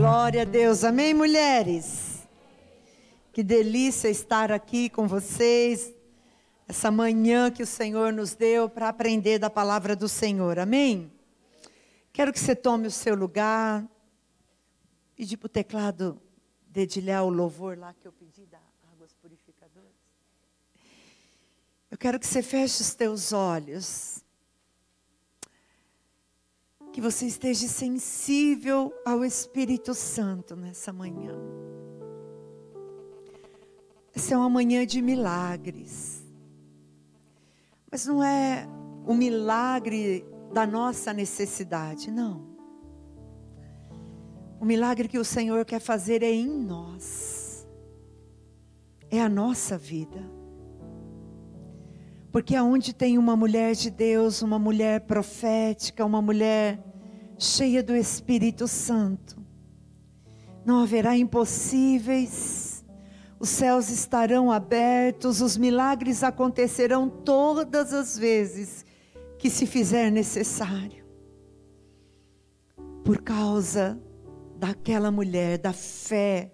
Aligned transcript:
Glória 0.00 0.40
a 0.40 0.44
Deus. 0.46 0.82
Amém, 0.82 1.12
mulheres? 1.12 2.26
Que 3.34 3.42
delícia 3.42 4.08
estar 4.08 4.50
aqui 4.50 4.88
com 4.88 5.06
vocês. 5.06 5.94
Essa 6.66 6.90
manhã 6.90 7.50
que 7.50 7.62
o 7.62 7.66
Senhor 7.66 8.10
nos 8.10 8.34
deu 8.34 8.66
para 8.66 8.88
aprender 8.88 9.38
da 9.38 9.50
palavra 9.50 9.94
do 9.94 10.08
Senhor. 10.08 10.58
Amém? 10.58 11.12
Quero 12.14 12.32
que 12.32 12.40
você 12.40 12.56
tome 12.56 12.86
o 12.86 12.90
seu 12.90 13.14
lugar. 13.14 13.86
Pedir 15.14 15.36
para 15.36 15.48
o 15.48 15.50
teclado 15.50 16.18
dedilhar 16.66 17.22
o 17.22 17.28
louvor 17.28 17.76
lá 17.76 17.92
que 17.92 18.08
eu 18.08 18.12
pedi 18.12 18.46
da 18.46 18.58
águas 18.94 19.12
purificadoras. 19.20 19.92
Eu 21.90 21.98
quero 21.98 22.18
que 22.18 22.26
você 22.26 22.40
feche 22.40 22.80
os 22.80 22.94
teus 22.94 23.34
olhos 23.34 24.19
que 26.92 27.00
você 27.00 27.26
esteja 27.26 27.68
sensível 27.68 28.92
ao 29.04 29.24
Espírito 29.24 29.94
Santo 29.94 30.56
nessa 30.56 30.92
manhã. 30.92 31.34
Essa 34.14 34.34
é 34.34 34.36
uma 34.36 34.50
manhã 34.50 34.84
de 34.84 35.00
milagres. 35.00 36.26
Mas 37.90 38.06
não 38.06 38.22
é 38.22 38.66
o 39.06 39.14
milagre 39.14 40.24
da 40.52 40.66
nossa 40.66 41.12
necessidade, 41.12 42.10
não. 42.10 42.50
O 44.60 44.64
milagre 44.64 45.08
que 45.08 45.18
o 45.18 45.24
Senhor 45.24 45.64
quer 45.64 45.80
fazer 45.80 46.22
é 46.22 46.30
em 46.30 46.46
nós. 46.46 47.66
É 49.08 49.20
a 49.20 49.28
nossa 49.28 49.78
vida. 49.78 50.20
Porque 52.30 52.54
aonde 52.54 52.94
tem 52.94 53.18
uma 53.18 53.34
mulher 53.34 53.74
de 53.74 53.90
Deus, 53.90 54.42
uma 54.42 54.58
mulher 54.58 55.00
profética, 55.00 56.04
uma 56.04 56.22
mulher 56.22 56.78
cheia 57.42 57.82
do 57.82 57.96
Espírito 57.96 58.68
Santo, 58.68 59.34
não 60.62 60.82
haverá 60.82 61.16
impossíveis, 61.16 62.84
os 63.38 63.48
céus 63.48 63.88
estarão 63.88 64.52
abertos, 64.52 65.40
os 65.40 65.56
milagres 65.56 66.22
acontecerão 66.22 67.08
todas 67.08 67.94
as 67.94 68.18
vezes 68.18 68.84
que 69.38 69.48
se 69.48 69.64
fizer 69.64 70.10
necessário. 70.10 71.02
Por 73.02 73.22
causa 73.22 73.98
daquela 74.58 75.10
mulher, 75.10 75.56
da 75.56 75.72
fé, 75.72 76.52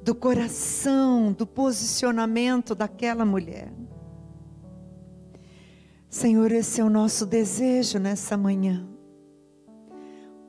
do 0.00 0.14
coração, 0.14 1.32
do 1.32 1.44
posicionamento 1.44 2.76
daquela 2.76 3.24
mulher. 3.24 3.72
Senhor, 6.08 6.52
esse 6.52 6.80
é 6.80 6.84
o 6.84 6.88
nosso 6.88 7.26
desejo 7.26 7.98
nessa 7.98 8.36
manhã. 8.36 8.87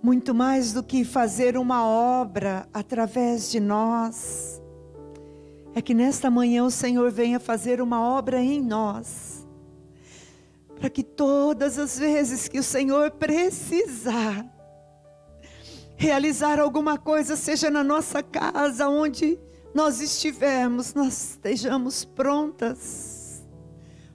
Muito 0.01 0.33
mais 0.33 0.73
do 0.73 0.81
que 0.81 1.03
fazer 1.03 1.57
uma 1.57 1.85
obra 1.85 2.67
através 2.73 3.51
de 3.51 3.59
nós, 3.59 4.61
é 5.75 5.81
que 5.81 5.93
nesta 5.93 6.29
manhã 6.29 6.63
o 6.63 6.71
Senhor 6.71 7.11
venha 7.11 7.39
fazer 7.39 7.81
uma 7.81 8.01
obra 8.01 8.41
em 8.41 8.61
nós, 8.61 9.47
para 10.79 10.89
que 10.89 11.03
todas 11.03 11.77
as 11.77 11.99
vezes 11.99 12.47
que 12.47 12.59
o 12.59 12.63
Senhor 12.63 13.11
precisar 13.11 14.45
realizar 15.99 16.61
alguma 16.61 16.97
coisa, 16.97 17.35
seja 17.35 17.69
na 17.69 17.83
nossa 17.83 18.23
casa, 18.23 18.87
onde 18.87 19.37
nós 19.75 19.99
estivermos, 19.99 20.93
nós 20.93 21.31
estejamos 21.31 22.05
prontas 22.05 23.45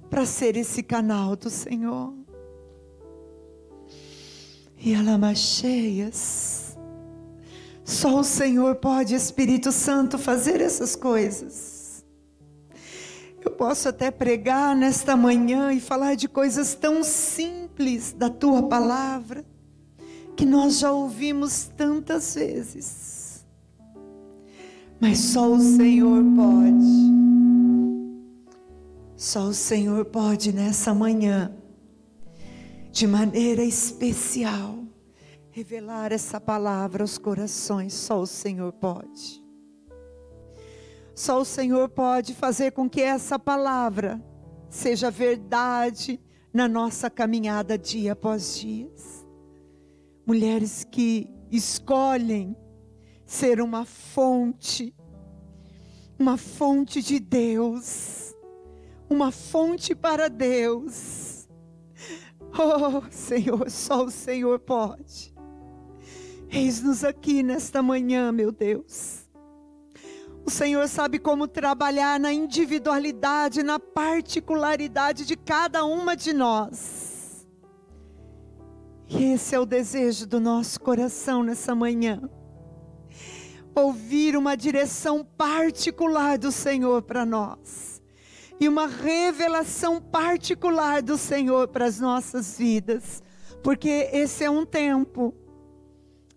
para 0.08 0.24
ser 0.24 0.56
esse 0.56 0.82
canal 0.82 1.36
do 1.36 1.50
Senhor. 1.50 2.23
E 4.84 4.94
alamas 4.94 5.38
cheias. 5.38 6.76
Só 7.82 8.20
o 8.20 8.24
Senhor 8.24 8.74
pode, 8.74 9.14
Espírito 9.14 9.72
Santo, 9.72 10.18
fazer 10.18 10.60
essas 10.60 10.94
coisas. 10.94 12.04
Eu 13.42 13.50
posso 13.52 13.88
até 13.88 14.10
pregar 14.10 14.76
nesta 14.76 15.16
manhã 15.16 15.72
e 15.72 15.80
falar 15.80 16.16
de 16.16 16.28
coisas 16.28 16.74
tão 16.74 17.02
simples 17.02 18.12
da 18.12 18.28
tua 18.28 18.64
palavra, 18.64 19.42
que 20.36 20.44
nós 20.44 20.80
já 20.80 20.92
ouvimos 20.92 21.70
tantas 21.74 22.34
vezes. 22.34 23.46
Mas 25.00 25.18
só 25.18 25.50
o 25.50 25.60
Senhor 25.60 26.22
pode. 26.36 27.14
Só 29.16 29.44
o 29.44 29.54
Senhor 29.54 30.04
pode 30.04 30.52
nessa 30.52 30.92
manhã, 30.92 31.50
de 32.94 33.08
maneira 33.08 33.64
especial, 33.64 34.78
revelar 35.50 36.12
essa 36.12 36.40
palavra 36.40 37.02
aos 37.02 37.18
corações. 37.18 37.92
Só 37.92 38.20
o 38.20 38.26
Senhor 38.26 38.72
pode. 38.72 39.44
Só 41.12 41.40
o 41.40 41.44
Senhor 41.44 41.88
pode 41.88 42.34
fazer 42.34 42.70
com 42.70 42.88
que 42.88 43.00
essa 43.00 43.36
palavra 43.36 44.24
seja 44.70 45.10
verdade 45.10 46.20
na 46.52 46.68
nossa 46.68 47.10
caminhada 47.10 47.76
dia 47.76 48.12
após 48.12 48.60
dia. 48.60 48.88
Mulheres 50.24 50.84
que 50.84 51.28
escolhem 51.50 52.56
ser 53.26 53.60
uma 53.60 53.84
fonte, 53.84 54.94
uma 56.16 56.36
fonte 56.36 57.02
de 57.02 57.18
Deus 57.18 58.24
uma 59.08 59.30
fonte 59.30 59.94
para 59.94 60.28
Deus. 60.28 61.33
Oh, 62.56 63.02
Senhor, 63.10 63.68
só 63.68 64.04
o 64.04 64.10
Senhor 64.10 64.60
pode. 64.60 65.34
Eis-nos 66.48 67.02
aqui 67.02 67.42
nesta 67.42 67.82
manhã, 67.82 68.30
meu 68.30 68.52
Deus. 68.52 69.28
O 70.46 70.50
Senhor 70.50 70.86
sabe 70.88 71.18
como 71.18 71.48
trabalhar 71.48 72.20
na 72.20 72.32
individualidade, 72.32 73.62
na 73.62 73.80
particularidade 73.80 75.26
de 75.26 75.36
cada 75.36 75.84
uma 75.84 76.14
de 76.14 76.32
nós. 76.32 77.48
E 79.08 79.32
esse 79.32 79.54
é 79.54 79.58
o 79.58 79.66
desejo 79.66 80.26
do 80.26 80.38
nosso 80.38 80.80
coração 80.80 81.42
nessa 81.42 81.74
manhã. 81.74 82.22
Ouvir 83.74 84.36
uma 84.36 84.56
direção 84.56 85.24
particular 85.24 86.38
do 86.38 86.52
Senhor 86.52 87.02
para 87.02 87.26
nós 87.26 87.93
e 88.64 88.68
uma 88.68 88.86
revelação 88.86 90.00
particular 90.00 91.02
do 91.02 91.18
Senhor 91.18 91.68
para 91.68 91.84
as 91.84 92.00
nossas 92.00 92.56
vidas, 92.56 93.22
porque 93.62 94.08
esse 94.10 94.42
é 94.42 94.50
um 94.50 94.64
tempo 94.64 95.34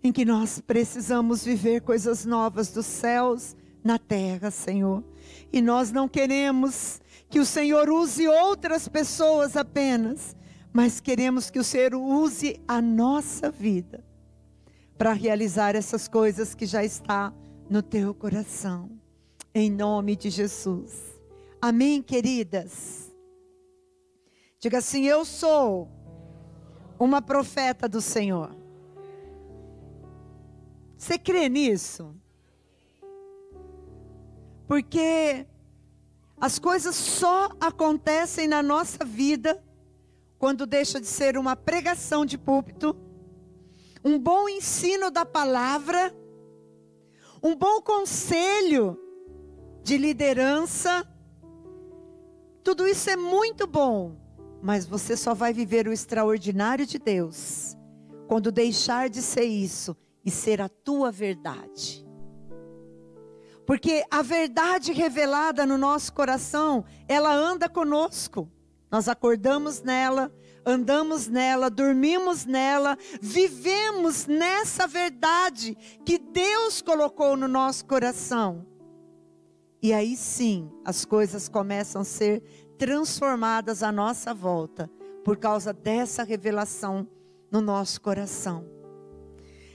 em 0.04 0.12
que 0.12 0.26
nós 0.26 0.60
precisamos 0.60 1.46
viver 1.46 1.82
coisas 1.82 2.26
novas 2.26 2.70
dos 2.70 2.86
céus 2.86 3.56
na 3.82 3.98
terra, 3.98 4.52
Senhor. 4.52 5.06
E 5.54 5.62
nós 5.62 5.90
não 5.90 6.10
queremos 6.10 7.00
que 7.30 7.40
o 7.40 7.46
Senhor 7.46 7.90
use 7.90 8.28
outras 8.28 8.90
pessoas 8.90 9.56
apenas, 9.56 10.36
mas 10.74 11.00
queremos 11.00 11.50
que 11.50 11.60
o 11.60 11.64
Senhor 11.64 11.96
use 11.96 12.60
a 12.68 12.82
nossa 12.82 13.50
vida 13.50 14.04
para 14.98 15.14
realizar 15.14 15.78
essas 15.78 16.10
coisas 16.10 16.54
que 16.54 16.66
já 16.66 16.84
está 16.84 17.34
no 17.70 17.82
teu 17.82 18.14
coração. 18.14 18.92
Em 19.56 19.72
nome 19.72 20.18
de 20.18 20.30
Jesus. 20.30 21.17
Amém, 21.62 22.04
queridas? 22.04 23.12
Diga 24.60 24.78
assim: 24.78 25.06
Eu 25.06 25.26
sou 25.26 25.90
uma 27.00 27.22
profeta 27.22 27.90
do 27.90 28.00
Senhor. 28.00 28.56
Você 30.98 31.18
crê 31.18 31.50
nisso? 31.50 32.16
Porque 34.68 35.48
as 36.40 36.60
coisas 36.60 36.96
só 36.96 37.50
acontecem 37.60 38.48
na 38.48 38.62
nossa 38.62 39.04
vida 39.04 39.64
quando 40.38 40.68
deixa 40.68 41.00
de 41.00 41.08
ser 41.08 41.38
uma 41.38 41.56
pregação 41.56 42.26
de 42.26 42.38
púlpito, 42.38 42.96
um 44.04 44.20
bom 44.20 44.48
ensino 44.48 45.10
da 45.10 45.26
palavra, 45.26 46.16
um 47.42 47.56
bom 47.56 47.82
conselho 47.82 49.00
de 49.84 49.98
liderança 49.98 51.08
tudo 52.68 52.86
isso 52.86 53.10
é 53.10 53.16
muito 53.16 53.66
bom, 53.66 54.18
mas 54.62 54.86
você 54.86 55.16
só 55.16 55.34
vai 55.34 55.54
viver 55.54 55.88
o 55.88 55.94
extraordinário 55.94 56.86
de 56.86 57.00
Deus 57.00 57.78
quando 58.28 58.52
deixar 58.52 59.10
de 59.10 59.22
ser 59.22 59.46
isso 59.46 59.96
e 60.26 60.30
ser 60.30 60.60
a 60.60 60.68
tua 60.68 61.10
verdade. 61.10 62.06
Porque 63.66 64.04
a 64.12 64.22
verdade 64.22 64.92
revelada 64.92 65.66
no 65.66 65.78
nosso 65.78 66.12
coração, 66.12 66.84
ela 67.08 67.34
anda 67.34 67.70
conosco. 67.70 68.52
Nós 68.92 69.08
acordamos 69.08 69.82
nela, 69.82 70.30
andamos 70.66 71.26
nela, 71.30 71.70
dormimos 71.70 72.44
nela, 72.46 72.98
vivemos 73.22 74.26
nessa 74.26 74.86
verdade 74.86 75.74
que 76.06 76.18
Deus 76.18 76.82
colocou 76.82 77.38
no 77.38 77.48
nosso 77.48 77.86
coração. 77.86 78.68
E 79.82 79.94
aí 79.94 80.16
sim, 80.16 80.72
as 80.84 81.06
coisas 81.06 81.48
começam 81.48 82.02
a 82.02 82.06
ser 82.06 82.42
transformadas 82.78 83.84
à 83.84 83.92
nossa 83.92 84.34
volta, 84.34 84.90
por 85.24 85.38
causa 85.38 85.72
dessa 85.72 86.24
revelação 86.24 87.08
no 87.52 87.62
nosso 87.62 88.02
coração. 88.02 88.66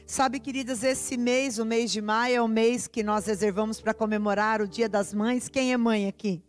Sabe, 0.04 0.40
queridas, 0.40 0.82
esse 0.82 1.16
mês, 1.16 1.58
o 1.58 1.64
mês 1.64 1.90
de 1.90 2.02
maio, 2.02 2.36
é 2.36 2.42
o 2.42 2.48
mês 2.48 2.88
que 2.88 3.02
nós 3.02 3.26
reservamos 3.26 3.80
para 3.80 3.94
comemorar 3.94 4.60
o 4.60 4.66
Dia 4.66 4.88
das 4.88 5.14
Mães. 5.14 5.48
Quem 5.48 5.72
é 5.72 5.76
mãe 5.76 6.08
aqui? 6.08 6.42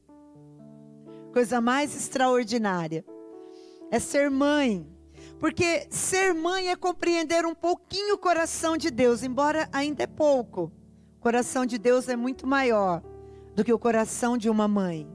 Coisa 1.31 1.61
mais 1.61 1.95
extraordinária. 1.95 3.05
É 3.91 3.99
ser 3.99 4.31
mãe. 4.31 4.87
Porque 5.39 5.87
ser 5.89 6.33
mãe 6.33 6.69
é 6.69 6.75
compreender 6.75 7.45
um 7.45 7.53
pouquinho 7.53 8.15
o 8.15 8.17
coração 8.17 8.75
de 8.75 8.89
Deus, 8.89 9.21
embora 9.21 9.69
ainda 9.71 10.03
é 10.03 10.07
pouco. 10.07 10.71
O 11.17 11.19
coração 11.19 11.65
de 11.65 11.77
Deus 11.77 12.09
é 12.09 12.15
muito 12.15 12.47
maior 12.47 13.03
do 13.55 13.63
que 13.63 13.73
o 13.73 13.79
coração 13.79 14.37
de 14.37 14.49
uma 14.49 14.67
mãe. 14.67 15.07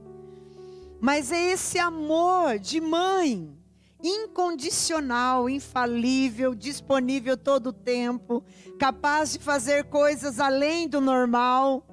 Mas 0.99 1.31
é 1.31 1.51
esse 1.51 1.79
amor 1.79 2.59
de 2.59 2.81
mãe 2.81 3.57
incondicional, 4.01 5.49
infalível, 5.49 6.55
disponível 6.55 7.37
todo 7.37 7.67
o 7.67 7.73
tempo, 7.73 8.43
capaz 8.77 9.33
de 9.33 9.39
fazer 9.39 9.85
coisas 9.85 10.39
além 10.39 10.87
do 10.87 11.01
normal. 11.01 11.85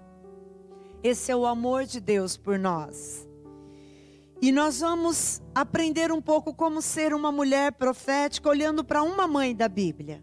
Esse 1.03 1.33
é 1.33 1.37
o 1.37 1.47
amor 1.47 1.85
de 1.85 2.01
Deus 2.01 2.37
por 2.37 2.59
nós. 2.59 3.27
E 4.41 4.53
nós 4.53 4.81
vamos 4.81 5.41
aprender 5.55 6.13
um 6.13 6.21
pouco 6.21 6.55
como 6.55 6.83
ser 6.83 7.15
uma 7.15 7.33
mulher 7.33 7.73
profética 7.73 8.49
olhando 8.49 8.85
para 8.85 9.03
uma 9.03 9.27
mãe 9.27 9.55
da 9.55 9.69
Bíblia. 9.69 10.23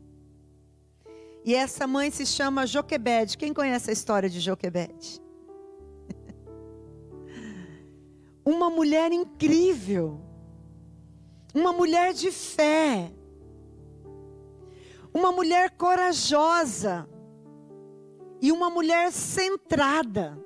E 1.43 1.53
essa 1.55 1.85
mãe 1.85 2.09
se 2.09 2.25
chama 2.25 2.65
Joquebede. 2.65 3.37
Quem 3.37 3.53
conhece 3.53 3.89
a 3.89 3.93
história 3.93 4.29
de 4.29 4.39
Joquebede? 4.39 5.22
Uma 8.45 8.69
mulher 8.69 9.11
incrível 9.11 10.19
uma 11.53 11.71
mulher 11.71 12.13
de 12.13 12.31
fé, 12.31 13.11
uma 15.13 15.31
mulher 15.31 15.69
corajosa 15.71 17.07
e 18.41 18.51
uma 18.51 18.69
mulher 18.69 19.11
centrada. 19.11 20.37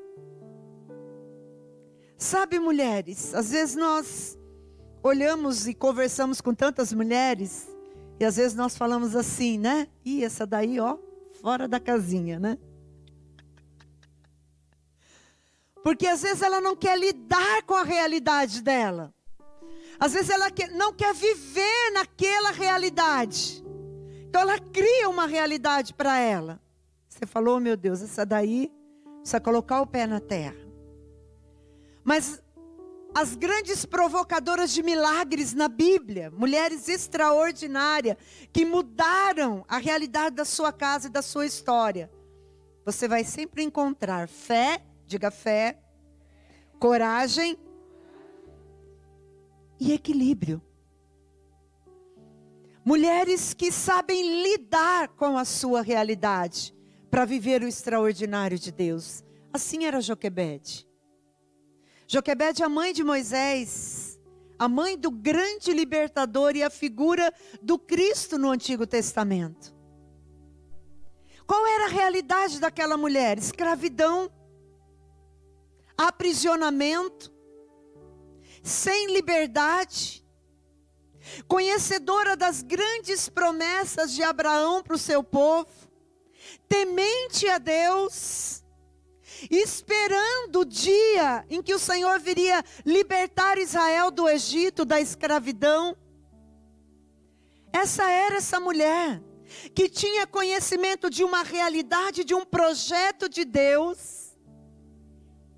Sabe, 2.17 2.59
mulheres, 2.59 3.33
às 3.33 3.51
vezes 3.51 3.75
nós 3.75 4.37
olhamos 5.01 5.67
e 5.67 5.73
conversamos 5.73 6.41
com 6.41 6.53
tantas 6.53 6.91
mulheres 6.91 7.69
e 8.19 8.25
às 8.25 8.35
vezes 8.35 8.55
nós 8.55 8.75
falamos 8.75 9.15
assim, 9.15 9.57
né? 9.57 9.87
E 10.03 10.23
essa 10.23 10.45
daí, 10.45 10.79
ó, 10.79 10.97
fora 11.39 11.67
da 11.67 11.79
casinha, 11.79 12.39
né? 12.39 12.57
Porque 15.87 16.05
às 16.05 16.21
vezes 16.21 16.41
ela 16.41 16.59
não 16.59 16.75
quer 16.75 16.99
lidar 16.99 17.63
com 17.63 17.73
a 17.73 17.83
realidade 17.83 18.61
dela. 18.61 19.13
Às 19.97 20.11
vezes 20.11 20.29
ela 20.29 20.47
não 20.73 20.91
quer 20.91 21.13
viver 21.13 21.91
naquela 21.93 22.51
realidade. 22.51 23.63
Então 24.27 24.41
ela 24.41 24.59
cria 24.59 25.07
uma 25.07 25.25
realidade 25.25 25.93
para 25.93 26.19
ela. 26.19 26.61
Você 27.07 27.25
falou, 27.25 27.55
oh, 27.55 27.59
meu 27.61 27.77
Deus, 27.77 28.01
essa 28.01 28.25
daí 28.25 28.69
precisa 29.21 29.39
colocar 29.39 29.79
o 29.79 29.87
pé 29.87 30.05
na 30.05 30.19
terra. 30.19 30.57
Mas 32.03 32.43
as 33.15 33.37
grandes 33.37 33.85
provocadoras 33.85 34.73
de 34.73 34.83
milagres 34.83 35.53
na 35.53 35.69
Bíblia, 35.69 36.29
mulheres 36.31 36.89
extraordinárias, 36.89 38.17
que 38.51 38.65
mudaram 38.65 39.63
a 39.69 39.77
realidade 39.77 40.35
da 40.35 40.43
sua 40.43 40.73
casa 40.73 41.07
e 41.07 41.11
da 41.11 41.21
sua 41.21 41.45
história. 41.45 42.11
Você 42.83 43.07
vai 43.07 43.23
sempre 43.23 43.63
encontrar 43.63 44.27
fé, 44.27 44.81
diga 45.07 45.31
fé, 45.31 45.79
coragem 46.77 47.57
e 49.79 49.93
equilíbrio. 49.93 50.61
Mulheres 52.85 53.53
que 53.53 53.71
sabem 53.71 54.43
lidar 54.43 55.09
com 55.09 55.37
a 55.37 55.45
sua 55.45 55.81
realidade 55.81 56.75
para 57.09 57.25
viver 57.25 57.63
o 57.63 57.67
extraordinário 57.67 58.59
de 58.59 58.71
Deus. 58.71 59.23
Assim 59.51 59.85
era 59.85 60.01
Joquebede. 60.01 60.87
Joquebede, 62.07 62.63
a 62.63 62.69
mãe 62.69 62.93
de 62.93 63.03
Moisés, 63.03 64.19
a 64.57 64.69
mãe 64.69 64.97
do 64.97 65.11
grande 65.11 65.73
libertador 65.73 66.55
e 66.55 66.63
a 66.63 66.69
figura 66.69 67.33
do 67.61 67.77
Cristo 67.77 68.37
no 68.37 68.49
Antigo 68.49 68.87
Testamento. 68.87 69.75
Qual 71.45 71.65
era 71.65 71.85
a 71.85 71.89
realidade 71.89 72.59
daquela 72.59 72.97
mulher? 72.97 73.37
Escravidão, 73.37 74.29
aprisionamento, 75.97 77.33
sem 78.61 79.13
liberdade, 79.13 80.23
conhecedora 81.47 82.35
das 82.35 82.61
grandes 82.61 83.27
promessas 83.27 84.13
de 84.13 84.23
Abraão 84.23 84.83
para 84.83 84.95
o 84.95 84.99
seu 84.99 85.23
povo, 85.23 85.67
temente 86.69 87.47
a 87.47 87.57
Deus, 87.57 88.63
esperando 89.49 90.61
o 90.61 90.65
dia 90.65 91.45
em 91.49 91.61
que 91.61 91.73
o 91.73 91.79
Senhor 91.79 92.19
viria 92.19 92.63
libertar 92.85 93.57
Israel 93.57 94.11
do 94.11 94.27
Egito, 94.27 94.85
da 94.85 94.99
escravidão. 94.99 95.95
Essa 97.71 98.09
era 98.09 98.37
essa 98.37 98.59
mulher 98.59 99.21
que 99.73 99.89
tinha 99.89 100.27
conhecimento 100.27 101.09
de 101.09 101.23
uma 101.23 101.43
realidade, 101.43 102.23
de 102.23 102.33
um 102.33 102.43
projeto 102.43 103.29
de 103.29 103.45
Deus, 103.45 104.16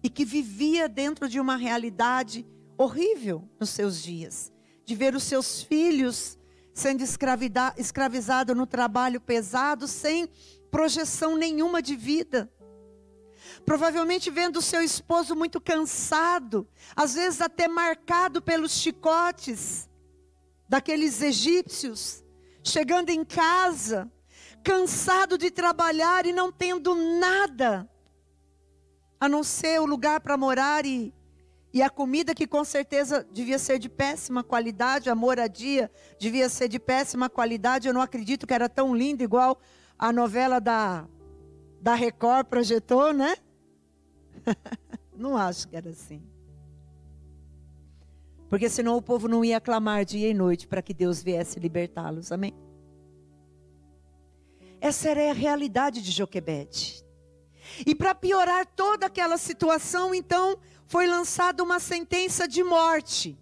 e 0.04 0.10
que 0.10 0.26
vivia 0.26 0.88
dentro 0.88 1.28
de 1.28 1.40
uma 1.40 1.56
realidade 1.56 2.48
horrível 2.78 3.48
nos 3.60 3.70
seus 3.70 4.02
dias, 4.02 4.52
de 4.86 4.96
ver 4.96 5.16
os 5.16 5.24
seus 5.24 5.62
filhos 5.62 6.38
sendo 6.74 7.04
escravizados 7.04 8.56
no 8.56 8.66
trabalho 8.66 9.20
pesado, 9.20 9.88
sem 9.88 10.30
projeção 10.72 11.36
nenhuma 11.36 11.82
de 11.82 11.96
vida. 11.96 12.52
Provavelmente 13.66 14.32
vendo 14.32 14.58
o 14.58 14.62
seu 14.62 14.82
esposo 14.82 15.36
muito 15.36 15.60
cansado, 15.60 16.68
às 16.96 17.16
vezes 17.16 17.42
até 17.42 17.68
marcado 17.68 18.42
pelos 18.42 18.72
chicotes 18.72 19.90
daqueles 20.68 21.22
egípcios, 21.22 22.24
chegando 22.64 23.10
em 23.10 23.26
casa, 23.26 24.10
cansado 24.64 25.38
de 25.38 25.52
trabalhar 25.52 26.26
e 26.26 26.32
não 26.32 26.52
tendo 26.52 26.96
nada, 26.96 27.90
a 29.20 29.28
não 29.28 29.44
ser 29.44 29.80
o 29.80 29.86
lugar 29.86 30.22
para 30.22 30.38
morar 30.38 30.86
e 30.86 31.14
e 31.72 31.84
a 31.84 31.90
comida 31.90 32.34
que 32.34 32.48
com 32.48 32.64
certeza 32.64 33.28
devia 33.32 33.60
ser 33.60 33.78
de 33.78 33.88
péssima 33.88 34.44
qualidade, 34.44 35.10
a 35.10 35.14
moradia 35.14 35.92
devia 36.20 36.50
ser 36.50 36.68
de 36.68 36.80
péssima 36.80 37.30
qualidade. 37.30 37.88
Eu 37.88 37.94
não 37.94 38.02
acredito 38.02 38.48
que 38.48 38.54
era 38.54 38.68
tão 38.68 38.96
linda 38.96 39.24
igual 39.24 39.60
a 39.98 40.12
novela 40.12 40.60
da, 40.60 41.08
da 41.80 41.94
Record 41.94 42.48
projetou, 42.48 43.14
né? 43.14 43.36
não 45.16 45.38
acho 45.38 45.68
que 45.68 45.76
era 45.76 45.92
assim. 45.92 46.24
Porque 48.50 48.68
senão 48.68 48.98
o 48.98 49.02
povo 49.02 49.28
não 49.28 49.46
ia 49.46 49.62
clamar 49.62 50.04
dia 50.04 50.28
e 50.28 50.34
noite 50.34 50.68
para 50.68 50.82
que 50.82 50.94
Deus 50.94 51.22
viesse 51.22 51.60
libertá-los. 51.60 52.32
Amém? 52.32 52.56
Essa 54.82 55.10
era 55.10 55.30
a 55.30 55.34
realidade 55.34 56.02
de 56.02 56.10
Joquebede. 56.10 57.06
E 57.86 57.94
para 57.94 58.16
piorar 58.16 58.66
toda 58.66 59.06
aquela 59.06 59.38
situação, 59.38 60.14
então, 60.14 60.58
foi 60.88 61.08
lançada 61.08 61.64
uma 61.64 61.80
sentença 61.80 62.48
de 62.48 62.64
morte. 62.64 63.38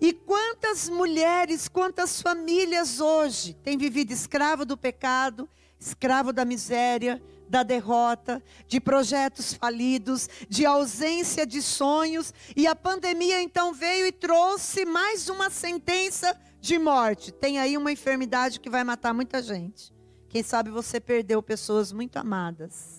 E 0.00 0.12
quantas 0.12 0.88
mulheres, 0.88 1.68
quantas 1.68 2.20
famílias 2.20 3.00
hoje 3.00 3.54
têm 3.54 3.78
vivido 3.78 4.12
escravo 4.12 4.64
do 4.64 4.76
pecado, 4.76 5.48
escravo 5.78 6.32
da 6.32 6.44
miséria, 6.44 7.22
da 7.48 7.62
derrota, 7.62 8.42
de 8.66 8.80
projetos 8.80 9.54
falidos, 9.54 10.28
de 10.48 10.66
ausência 10.66 11.46
de 11.46 11.62
sonhos, 11.62 12.34
e 12.54 12.66
a 12.66 12.74
pandemia 12.74 13.40
então 13.40 13.72
veio 13.72 14.06
e 14.06 14.12
trouxe 14.12 14.84
mais 14.84 15.28
uma 15.28 15.48
sentença 15.48 16.38
de 16.60 16.78
morte. 16.78 17.32
Tem 17.32 17.58
aí 17.58 17.76
uma 17.76 17.92
enfermidade 17.92 18.60
que 18.60 18.68
vai 18.68 18.82
matar 18.84 19.14
muita 19.14 19.40
gente. 19.42 19.94
Quem 20.28 20.42
sabe 20.42 20.70
você 20.70 21.00
perdeu 21.00 21.42
pessoas 21.42 21.92
muito 21.92 22.16
amadas. 22.16 22.95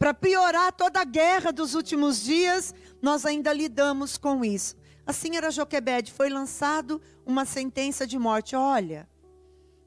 Para 0.00 0.14
piorar 0.14 0.72
toda 0.72 0.98
a 1.02 1.04
guerra 1.04 1.52
dos 1.52 1.74
últimos 1.74 2.22
dias, 2.22 2.74
nós 3.02 3.26
ainda 3.26 3.52
lidamos 3.52 4.16
com 4.16 4.42
isso. 4.42 4.74
Assim 5.06 5.36
era 5.36 5.50
Joquebede, 5.50 6.10
foi 6.10 6.30
lançado 6.30 7.02
uma 7.26 7.44
sentença 7.44 8.06
de 8.06 8.18
morte. 8.18 8.56
Olha, 8.56 9.06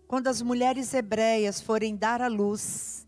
quando 0.08 0.28
as 0.28 0.40
mulheres 0.40 0.94
hebreias 0.94 1.60
forem 1.60 1.96
dar 1.96 2.22
à 2.22 2.28
luz, 2.28 3.08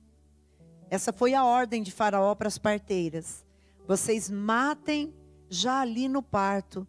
essa 0.89 1.13
foi 1.13 1.35
a 1.35 1.45
ordem 1.45 1.83
de 1.83 1.91
Faraó 1.91 2.33
para 2.33 2.47
as 2.47 2.57
parteiras. 2.57 3.45
Vocês 3.87 4.27
matem 4.27 5.13
já 5.47 5.81
ali 5.81 6.09
no 6.09 6.23
parto 6.23 6.87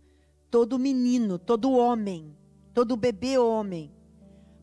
todo 0.50 0.78
menino, 0.78 1.38
todo 1.38 1.72
homem, 1.72 2.34
todo 2.72 2.96
bebê 2.96 3.36
homem, 3.36 3.92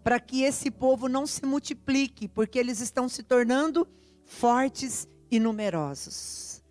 para 0.03 0.19
que 0.19 0.41
esse 0.41 0.71
povo 0.71 1.07
não 1.07 1.27
se 1.27 1.45
multiplique, 1.45 2.27
porque 2.27 2.57
eles 2.57 2.79
estão 2.79 3.07
se 3.07 3.21
tornando 3.21 3.87
fortes 4.25 5.07
e 5.33 5.39
numerosos. 5.39 6.61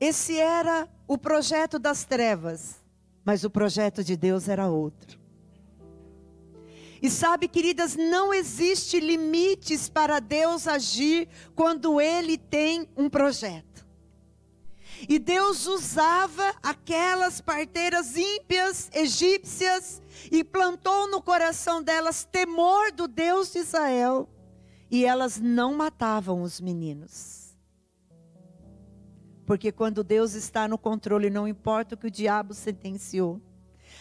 Esse 0.00 0.36
era 0.36 0.88
o 1.06 1.16
projeto 1.16 1.78
das 1.78 2.04
trevas, 2.04 2.80
mas 3.24 3.44
o 3.44 3.50
projeto 3.50 4.02
de 4.02 4.16
Deus 4.16 4.48
era 4.48 4.66
outro. 4.66 5.20
E 7.00 7.08
sabe, 7.08 7.46
queridas, 7.46 7.94
não 7.94 8.34
existe 8.34 8.98
limites 8.98 9.88
para 9.88 10.18
Deus 10.18 10.66
agir 10.66 11.28
quando 11.54 12.00
Ele 12.00 12.36
tem 12.36 12.88
um 12.96 13.08
projeto. 13.08 13.86
E 15.08 15.16
Deus 15.20 15.68
usava 15.68 16.52
aquelas 16.60 17.40
parteiras 17.40 18.16
ímpias 18.16 18.90
egípcias 18.92 20.02
e 20.30 20.42
plantou 20.42 21.08
no 21.08 21.22
coração 21.22 21.80
delas 21.80 22.24
temor 22.24 22.90
do 22.90 23.06
Deus 23.06 23.52
de 23.52 23.60
Israel. 23.60 24.28
E 24.90 25.04
elas 25.04 25.38
não 25.38 25.72
matavam 25.72 26.42
os 26.42 26.60
meninos. 26.60 27.39
Porque 29.50 29.72
quando 29.72 30.04
Deus 30.04 30.34
está 30.34 30.68
no 30.68 30.78
controle, 30.78 31.28
não 31.28 31.48
importa 31.48 31.96
o 31.96 31.98
que 31.98 32.06
o 32.06 32.10
diabo 32.10 32.54
sentenciou 32.54 33.40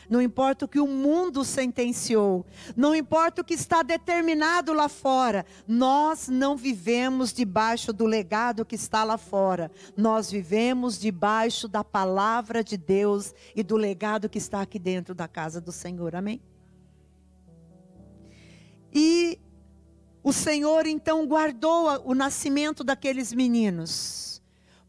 não 0.08 0.22
importa 0.22 0.66
o 0.66 0.68
que 0.68 0.80
o 0.80 0.88
mundo 0.88 1.44
sentenciou, 1.44 2.46
não 2.76 2.96
importa 2.96 3.42
o 3.42 3.44
que 3.44 3.54
está 3.54 3.84
determinado 3.84 4.74
lá 4.74 4.90
fora, 4.90 5.46
nós 5.68 6.28
não 6.28 6.56
vivemos 6.56 7.32
debaixo 7.32 7.94
do 7.94 8.06
legado 8.06 8.66
que 8.66 8.76
está 8.76 9.04
lá 9.04 9.18
fora, 9.18 9.72
nós 9.96 10.32
vivemos 10.32 11.00
debaixo 11.00 11.68
da 11.68 11.84
palavra 11.84 12.64
de 12.64 12.76
Deus 12.76 13.34
e 13.56 13.62
do 13.62 13.76
legado 13.76 14.30
que 14.30 14.40
está 14.40 14.62
aqui 14.62 14.80
dentro 14.80 15.14
da 15.14 15.28
casa 15.28 15.62
do 15.62 15.72
Senhor, 15.72 16.16
amém? 16.16 16.42
E 18.92 19.40
o 20.24 20.34
Senhor 20.34 20.88
então 20.88 21.28
guardou 21.28 22.04
o 22.04 22.16
nascimento 22.16 22.84
daqueles 22.84 23.32
meninos. 23.32 24.39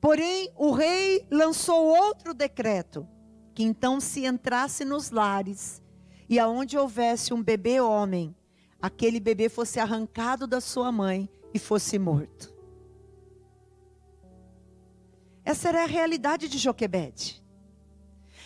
Porém, 0.00 0.50
o 0.56 0.70
rei 0.72 1.26
lançou 1.30 1.84
outro 1.86 2.32
decreto 2.32 3.06
que 3.54 3.62
então 3.62 4.00
se 4.00 4.24
entrasse 4.24 4.84
nos 4.84 5.10
lares 5.10 5.82
e 6.28 6.38
aonde 6.38 6.78
houvesse 6.78 7.34
um 7.34 7.42
bebê 7.42 7.80
homem, 7.80 8.34
aquele 8.80 9.20
bebê 9.20 9.48
fosse 9.48 9.78
arrancado 9.78 10.46
da 10.46 10.60
sua 10.60 10.90
mãe 10.90 11.28
e 11.52 11.58
fosse 11.58 11.98
morto. 11.98 12.54
Essa 15.44 15.68
era 15.68 15.82
a 15.82 15.86
realidade 15.86 16.48
de 16.48 16.56
Joquebede. 16.56 17.42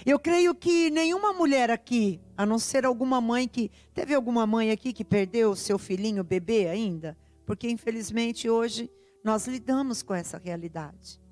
Eu 0.04 0.18
creio 0.18 0.54
que 0.54 0.90
nenhuma 0.90 1.32
mulher 1.32 1.70
aqui, 1.70 2.20
a 2.36 2.44
não 2.44 2.58
ser 2.58 2.84
alguma 2.84 3.20
mãe 3.20 3.46
que. 3.46 3.70
Teve 3.92 4.14
alguma 4.14 4.46
mãe 4.46 4.70
aqui 4.70 4.92
que 4.92 5.04
perdeu 5.04 5.54
seu 5.54 5.78
filhinho 5.78 6.24
bebê 6.24 6.68
ainda? 6.68 7.16
Porque 7.46 7.70
infelizmente 7.70 8.48
hoje 8.50 8.90
nós 9.22 9.46
lidamos 9.46 10.02
com 10.02 10.14
essa 10.14 10.38
realidade. 10.38 11.23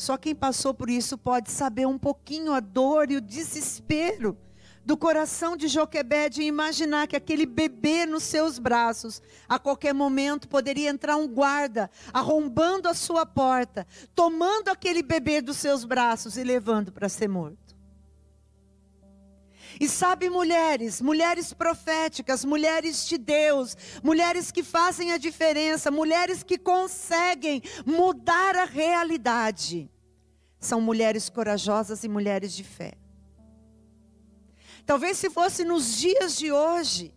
Só 0.00 0.16
quem 0.16 0.34
passou 0.34 0.72
por 0.72 0.88
isso 0.88 1.18
pode 1.18 1.50
saber 1.50 1.86
um 1.86 1.98
pouquinho 1.98 2.54
a 2.54 2.60
dor 2.60 3.10
e 3.10 3.16
o 3.16 3.20
desespero 3.20 4.34
do 4.82 4.96
coração 4.96 5.54
de 5.54 5.68
Joquebede 5.68 6.40
e 6.40 6.46
imaginar 6.46 7.06
que 7.06 7.14
aquele 7.14 7.44
bebê 7.44 8.06
nos 8.06 8.22
seus 8.22 8.58
braços, 8.58 9.20
a 9.46 9.58
qualquer 9.58 9.92
momento 9.92 10.48
poderia 10.48 10.88
entrar 10.88 11.16
um 11.16 11.28
guarda, 11.28 11.90
arrombando 12.14 12.88
a 12.88 12.94
sua 12.94 13.26
porta, 13.26 13.86
tomando 14.14 14.70
aquele 14.70 15.02
bebê 15.02 15.42
dos 15.42 15.58
seus 15.58 15.84
braços 15.84 16.38
e 16.38 16.42
levando 16.42 16.90
para 16.90 17.10
ser 17.10 17.28
morto. 17.28 17.59
E 19.80 19.88
sabe, 19.88 20.28
mulheres, 20.28 21.00
mulheres 21.00 21.54
proféticas, 21.54 22.44
mulheres 22.44 23.06
de 23.06 23.16
Deus, 23.16 23.74
mulheres 24.02 24.52
que 24.52 24.62
fazem 24.62 25.10
a 25.10 25.16
diferença, 25.16 25.90
mulheres 25.90 26.42
que 26.42 26.58
conseguem 26.58 27.62
mudar 27.86 28.54
a 28.56 28.64
realidade, 28.64 29.90
são 30.58 30.82
mulheres 30.82 31.30
corajosas 31.30 32.04
e 32.04 32.08
mulheres 32.08 32.52
de 32.52 32.62
fé. 32.62 32.92
Talvez 34.84 35.16
se 35.16 35.30
fosse 35.30 35.64
nos 35.64 35.96
dias 35.96 36.36
de 36.36 36.52
hoje, 36.52 37.14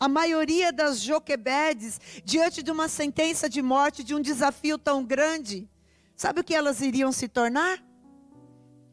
a 0.00 0.08
maioria 0.08 0.72
das 0.72 1.00
Joquebedes, 1.00 2.00
diante 2.24 2.64
de 2.64 2.72
uma 2.72 2.88
sentença 2.88 3.48
de 3.48 3.62
morte, 3.62 4.02
de 4.02 4.12
um 4.12 4.20
desafio 4.20 4.76
tão 4.76 5.04
grande, 5.04 5.70
sabe 6.16 6.40
o 6.40 6.44
que 6.44 6.52
elas 6.54 6.80
iriam 6.80 7.12
se 7.12 7.28
tornar? 7.28 7.80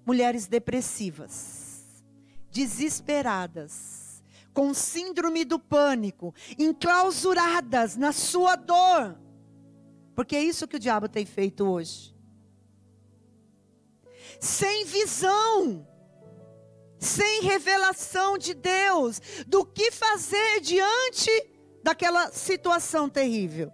Mulheres 0.05 0.45
depressivas 0.45 1.58
desesperadas, 2.51 4.23
com 4.53 4.73
síndrome 4.73 5.45
do 5.45 5.59
pânico, 5.59 6.33
enclausuradas 6.57 7.95
na 7.95 8.11
sua 8.11 8.55
dor. 8.55 9.17
Porque 10.15 10.35
é 10.35 10.43
isso 10.43 10.67
que 10.67 10.75
o 10.75 10.79
diabo 10.79 11.07
tem 11.07 11.25
feito 11.25 11.65
hoje. 11.65 12.15
Sem 14.39 14.85
visão, 14.85 15.87
sem 16.97 17.43
revelação 17.43 18.37
de 18.37 18.53
Deus, 18.53 19.21
do 19.47 19.65
que 19.65 19.91
fazer 19.91 20.59
diante 20.61 21.31
daquela 21.83 22.31
situação 22.31 23.09
terrível. 23.09 23.71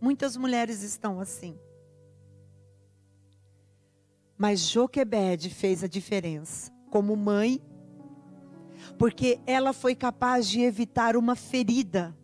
Muitas 0.00 0.36
mulheres 0.36 0.82
estão 0.82 1.20
assim. 1.20 1.58
Mas 4.36 4.60
Joquebede 4.60 5.50
fez 5.50 5.84
a 5.84 5.86
diferença 5.86 6.72
como 6.90 7.16
mãe, 7.16 7.62
porque 8.98 9.40
ela 9.46 9.72
foi 9.72 9.94
capaz 9.94 10.48
de 10.48 10.60
evitar 10.60 11.16
uma 11.16 11.36
ferida 11.36 12.16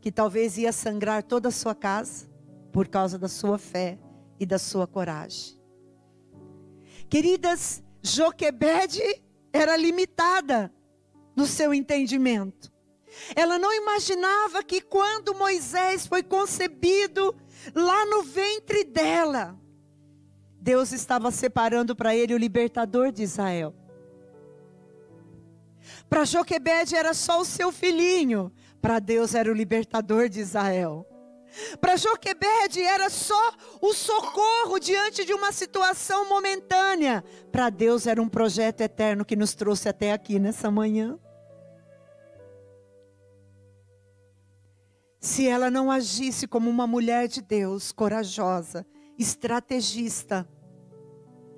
que 0.00 0.12
talvez 0.12 0.58
ia 0.58 0.72
sangrar 0.72 1.22
toda 1.22 1.48
a 1.48 1.52
sua 1.52 1.74
casa 1.74 2.28
por 2.72 2.88
causa 2.88 3.18
da 3.18 3.28
sua 3.28 3.58
fé 3.58 3.98
e 4.38 4.44
da 4.44 4.58
sua 4.58 4.86
coragem. 4.86 5.60
Queridas, 7.08 7.82
Joquebede 8.02 9.02
era 9.52 9.76
limitada 9.76 10.72
no 11.36 11.46
seu 11.46 11.72
entendimento. 11.72 12.72
Ela 13.36 13.58
não 13.58 13.72
imaginava 13.72 14.62
que 14.62 14.80
quando 14.80 15.34
Moisés 15.34 16.06
foi 16.06 16.22
concebido 16.22 17.34
lá 17.74 18.06
no 18.06 18.22
ventre 18.22 18.84
dela, 18.84 19.58
Deus 20.62 20.92
estava 20.92 21.32
separando 21.32 21.96
para 21.96 22.14
ele 22.14 22.32
o 22.32 22.38
libertador 22.38 23.10
de 23.10 23.24
Israel. 23.24 23.74
Para 26.08 26.24
Joquebede 26.24 26.94
era 26.94 27.12
só 27.14 27.40
o 27.40 27.44
seu 27.44 27.72
filhinho, 27.72 28.52
para 28.80 29.00
Deus 29.00 29.34
era 29.34 29.50
o 29.50 29.54
libertador 29.54 30.28
de 30.28 30.38
Israel. 30.38 31.04
Para 31.80 31.96
Joquebede 31.96 32.80
era 32.80 33.10
só 33.10 33.52
o 33.80 33.92
socorro 33.92 34.78
diante 34.78 35.24
de 35.24 35.34
uma 35.34 35.50
situação 35.50 36.28
momentânea. 36.28 37.24
Para 37.50 37.68
Deus 37.68 38.06
era 38.06 38.22
um 38.22 38.28
projeto 38.28 38.82
eterno 38.82 39.24
que 39.24 39.34
nos 39.34 39.56
trouxe 39.56 39.88
até 39.88 40.12
aqui 40.12 40.38
nessa 40.38 40.70
manhã. 40.70 41.18
Se 45.18 45.44
ela 45.44 45.68
não 45.68 45.90
agisse 45.90 46.46
como 46.46 46.70
uma 46.70 46.86
mulher 46.86 47.26
de 47.26 47.42
Deus, 47.42 47.90
corajosa, 47.90 48.86
estrategista, 49.22 50.46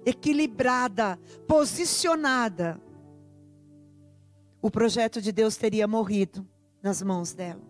equilibrada, 0.07 1.19
posicionada, 1.49 2.81
o 4.63 4.71
projeto 4.71 5.21
de 5.21 5.33
Deus 5.33 5.57
teria 5.57 5.87
morrido 5.87 6.47
nas 6.83 7.03
mãos 7.03 7.35
dela. 7.35 7.61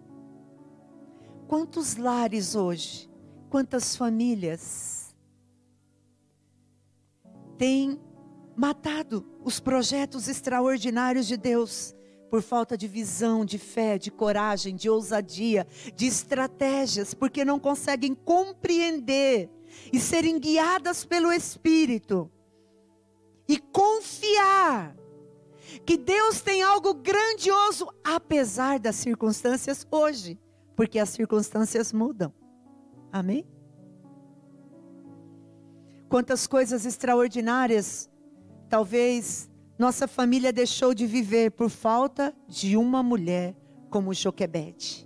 Quantos 1.49 1.97
lares 1.97 2.55
hoje, 2.55 3.11
quantas 3.51 3.97
famílias? 3.97 5.15
Têm 7.59 8.01
matado 8.57 9.27
os 9.45 9.61
projetos 9.61 10.29
extraordinários 10.29 11.27
de 11.27 11.37
Deus 11.37 11.95
por 12.31 12.43
falta 12.43 12.77
de 12.77 12.89
visão, 12.89 13.45
de 13.45 13.59
fé, 13.59 13.97
de 13.99 14.11
coragem, 14.11 14.75
de 14.75 14.91
ousadia, 14.91 15.67
de 15.95 16.07
estratégias, 16.07 17.15
porque 17.15 17.45
não 17.45 17.61
conseguem 17.61 18.15
compreender 18.15 19.51
e 19.93 20.01
serem 20.01 20.39
guiadas 20.39 21.05
pelo 21.05 21.33
Espírito 21.33 22.31
e 23.49 23.59
confiar 23.59 24.97
que 25.85 25.97
Deus 25.97 26.41
tem 26.41 26.63
algo 26.63 26.95
grandioso 26.95 27.89
apesar 28.03 28.79
das 28.79 28.97
circunstâncias 28.97 29.87
hoje, 29.91 30.39
porque 30.77 30.99
as 30.99 31.11
circunstâncias 31.11 31.93
mudam. 31.93 32.33
Amém? 33.13 33.47
Quantas 36.09 36.47
coisas 36.47 36.87
extraordinárias 36.87 38.11
talvez 38.69 39.51
nossa 39.79 40.07
família 40.07 40.53
deixou 40.53 40.95
de 40.95 41.07
viver 41.07 41.51
por 41.51 41.69
falta 41.69 42.35
de 42.47 42.77
uma 42.77 43.03
mulher 43.03 43.57
como 43.91 44.15
Joquebede 44.15 45.04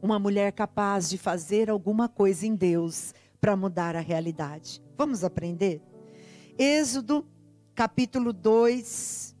uma 0.00 0.18
mulher 0.18 0.52
capaz 0.52 1.08
de 1.08 1.18
fazer 1.18 1.70
alguma 1.70 2.08
coisa 2.08 2.46
em 2.46 2.54
Deus 2.54 3.14
para 3.40 3.56
mudar 3.56 3.94
a 3.96 4.00
realidade. 4.00 4.82
Vamos 4.96 5.22
aprender? 5.24 5.82
Êxodo, 6.58 7.26
capítulo 7.74 8.32
2, 8.32 9.36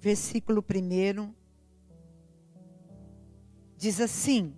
versículo 0.00 0.62
1, 0.62 1.32
diz 3.76 4.00
assim: 4.00 4.52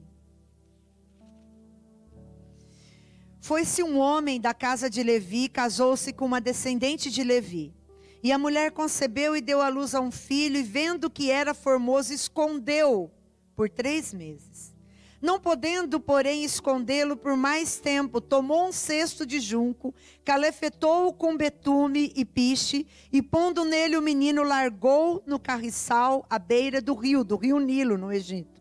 Foi-se 3.38 3.80
um 3.82 3.98
homem 3.98 4.40
da 4.40 4.52
casa 4.52 4.90
de 4.90 5.04
Levi, 5.04 5.48
casou-se 5.48 6.12
com 6.12 6.24
uma 6.24 6.40
descendente 6.40 7.10
de 7.10 7.22
Levi. 7.22 7.75
E 8.26 8.32
a 8.32 8.38
mulher 8.38 8.72
concebeu 8.72 9.36
e 9.36 9.40
deu 9.40 9.62
à 9.62 9.68
luz 9.68 9.94
a 9.94 10.00
um 10.00 10.10
filho, 10.10 10.56
e 10.56 10.62
vendo 10.64 11.08
que 11.08 11.30
era 11.30 11.54
formoso, 11.54 12.12
escondeu 12.12 13.08
por 13.54 13.70
três 13.70 14.12
meses. 14.12 14.74
Não 15.22 15.38
podendo, 15.38 16.00
porém, 16.00 16.42
escondê-lo 16.42 17.16
por 17.16 17.36
mais 17.36 17.76
tempo, 17.76 18.20
tomou 18.20 18.66
um 18.66 18.72
cesto 18.72 19.24
de 19.24 19.38
junco, 19.38 19.94
calefetou-o 20.24 21.12
com 21.12 21.36
betume 21.36 22.12
e 22.16 22.24
piche, 22.24 22.84
e 23.12 23.22
pondo 23.22 23.64
nele 23.64 23.96
o 23.96 24.02
menino, 24.02 24.42
largou 24.42 25.22
no 25.24 25.38
carriçal 25.38 26.26
à 26.28 26.36
beira 26.36 26.82
do 26.82 26.94
rio, 26.94 27.22
do 27.22 27.36
rio 27.36 27.60
Nilo, 27.60 27.96
no 27.96 28.12
Egito. 28.12 28.60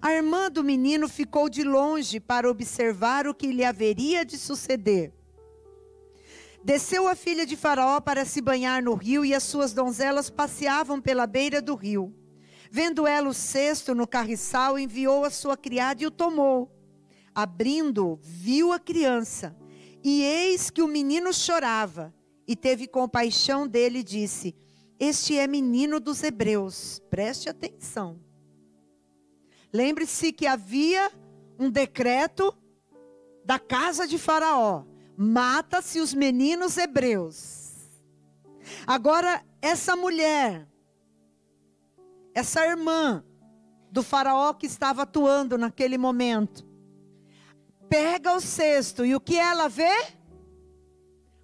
A 0.00 0.12
irmã 0.12 0.48
do 0.48 0.62
menino 0.62 1.08
ficou 1.08 1.48
de 1.48 1.64
longe 1.64 2.20
para 2.20 2.48
observar 2.48 3.26
o 3.26 3.34
que 3.34 3.48
lhe 3.48 3.64
haveria 3.64 4.24
de 4.24 4.38
suceder. 4.38 5.12
Desceu 6.66 7.06
a 7.06 7.14
filha 7.14 7.46
de 7.46 7.54
Faraó 7.54 8.00
para 8.00 8.24
se 8.24 8.40
banhar 8.40 8.82
no 8.82 8.94
rio, 8.94 9.24
e 9.24 9.32
as 9.32 9.44
suas 9.44 9.72
donzelas 9.72 10.28
passeavam 10.28 11.00
pela 11.00 11.24
beira 11.24 11.62
do 11.62 11.76
rio. 11.76 12.12
Vendo 12.72 13.06
ela 13.06 13.28
o 13.28 13.32
cesto 13.32 13.94
no 13.94 14.04
carriçal, 14.04 14.76
enviou 14.76 15.24
a 15.24 15.30
sua 15.30 15.56
criada 15.56 16.02
e 16.02 16.06
o 16.06 16.10
tomou. 16.10 16.68
Abrindo, 17.32 18.18
viu 18.20 18.72
a 18.72 18.80
criança, 18.80 19.56
e 20.02 20.24
eis 20.24 20.68
que 20.68 20.82
o 20.82 20.88
menino 20.88 21.32
chorava, 21.32 22.12
e 22.48 22.56
teve 22.56 22.88
compaixão 22.88 23.68
dele 23.68 24.00
e 24.00 24.02
disse: 24.02 24.52
Este 24.98 25.38
é 25.38 25.46
menino 25.46 26.00
dos 26.00 26.24
hebreus, 26.24 27.00
preste 27.08 27.48
atenção. 27.48 28.18
Lembre-se 29.72 30.32
que 30.32 30.48
havia 30.48 31.12
um 31.60 31.70
decreto 31.70 32.52
da 33.44 33.56
casa 33.56 34.04
de 34.04 34.18
Faraó: 34.18 34.95
mata-se 35.16 36.00
os 36.00 36.12
meninos 36.12 36.76
hebreus. 36.76 37.90
Agora, 38.86 39.44
essa 39.60 39.96
mulher 39.96 40.66
essa 42.36 42.66
irmã 42.66 43.24
do 43.90 44.02
faraó 44.02 44.52
que 44.52 44.66
estava 44.66 45.04
atuando 45.04 45.56
naquele 45.56 45.96
momento, 45.96 46.66
pega 47.88 48.34
o 48.34 48.40
cesto 48.42 49.06
e 49.06 49.14
o 49.14 49.20
que 49.20 49.38
ela 49.38 49.70
vê? 49.70 49.90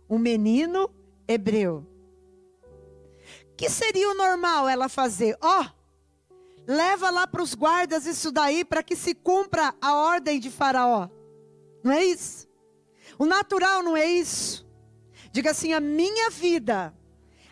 Um 0.07 0.19
menino 0.19 0.91
hebreu. 1.27 1.87
Que 3.57 3.71
seria 3.71 4.07
o 4.11 4.15
normal 4.15 4.69
ela 4.69 4.87
fazer? 4.87 5.35
Ó, 5.41 5.63
oh, 5.63 6.33
leva 6.67 7.09
lá 7.09 7.27
para 7.27 7.43
os 7.43 7.55
guardas 7.55 8.05
isso 8.05 8.31
daí 8.31 8.63
para 8.63 8.83
que 8.83 8.95
se 8.95 9.15
cumpra 9.15 9.75
a 9.81 9.95
ordem 9.95 10.39
de 10.39 10.51
Faraó. 10.51 11.09
Não 11.83 11.93
é 11.93 12.05
isso? 12.05 12.47
O 13.19 13.27
natural 13.27 13.83
não 13.83 13.97
é 13.97 14.07
isso. 14.07 14.67
Diga 15.31 15.51
assim: 15.51 15.73
a 15.73 15.81
minha 15.81 16.31
vida, 16.31 16.95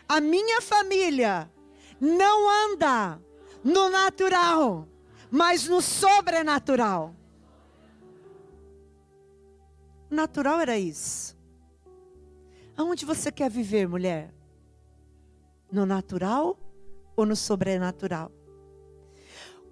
a 0.07 0.19
minha 0.19 0.61
família 0.61 1.51
não 1.99 2.49
anda 2.73 3.21
no 3.63 3.89
natural, 3.89 4.87
mas 5.29 5.67
no 5.67 5.81
sobrenatural. 5.81 7.15
O 10.09 10.15
natural 10.15 10.59
era 10.59 10.77
isso. 10.77 11.37
Aonde 12.75 13.05
você 13.05 13.31
quer 13.31 13.49
viver, 13.49 13.87
mulher? 13.87 14.33
No 15.71 15.85
natural 15.85 16.59
ou 17.15 17.25
no 17.25 17.35
sobrenatural? 17.35 18.31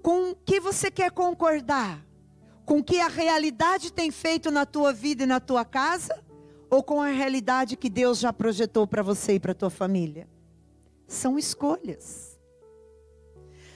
Com 0.02 0.32
o 0.32 0.36
que 0.36 0.60
você 0.60 0.90
quer 0.90 1.12
concordar? 1.12 2.06
Com 2.70 2.84
que 2.84 3.00
a 3.00 3.08
realidade 3.08 3.92
tem 3.92 4.12
feito 4.12 4.52
na 4.52 4.64
tua 4.64 4.94
vida 4.94 5.24
e 5.24 5.26
na 5.26 5.40
tua 5.40 5.66
casa? 5.66 6.24
Ou 6.70 6.84
com 6.84 7.02
a 7.02 7.08
realidade 7.08 7.76
que 7.76 7.90
Deus 7.90 8.20
já 8.20 8.32
projetou 8.32 8.86
para 8.86 9.02
você 9.02 9.34
e 9.34 9.40
para 9.40 9.56
tua 9.56 9.72
família? 9.72 10.30
São 11.08 11.40
escolhas. 11.40 12.40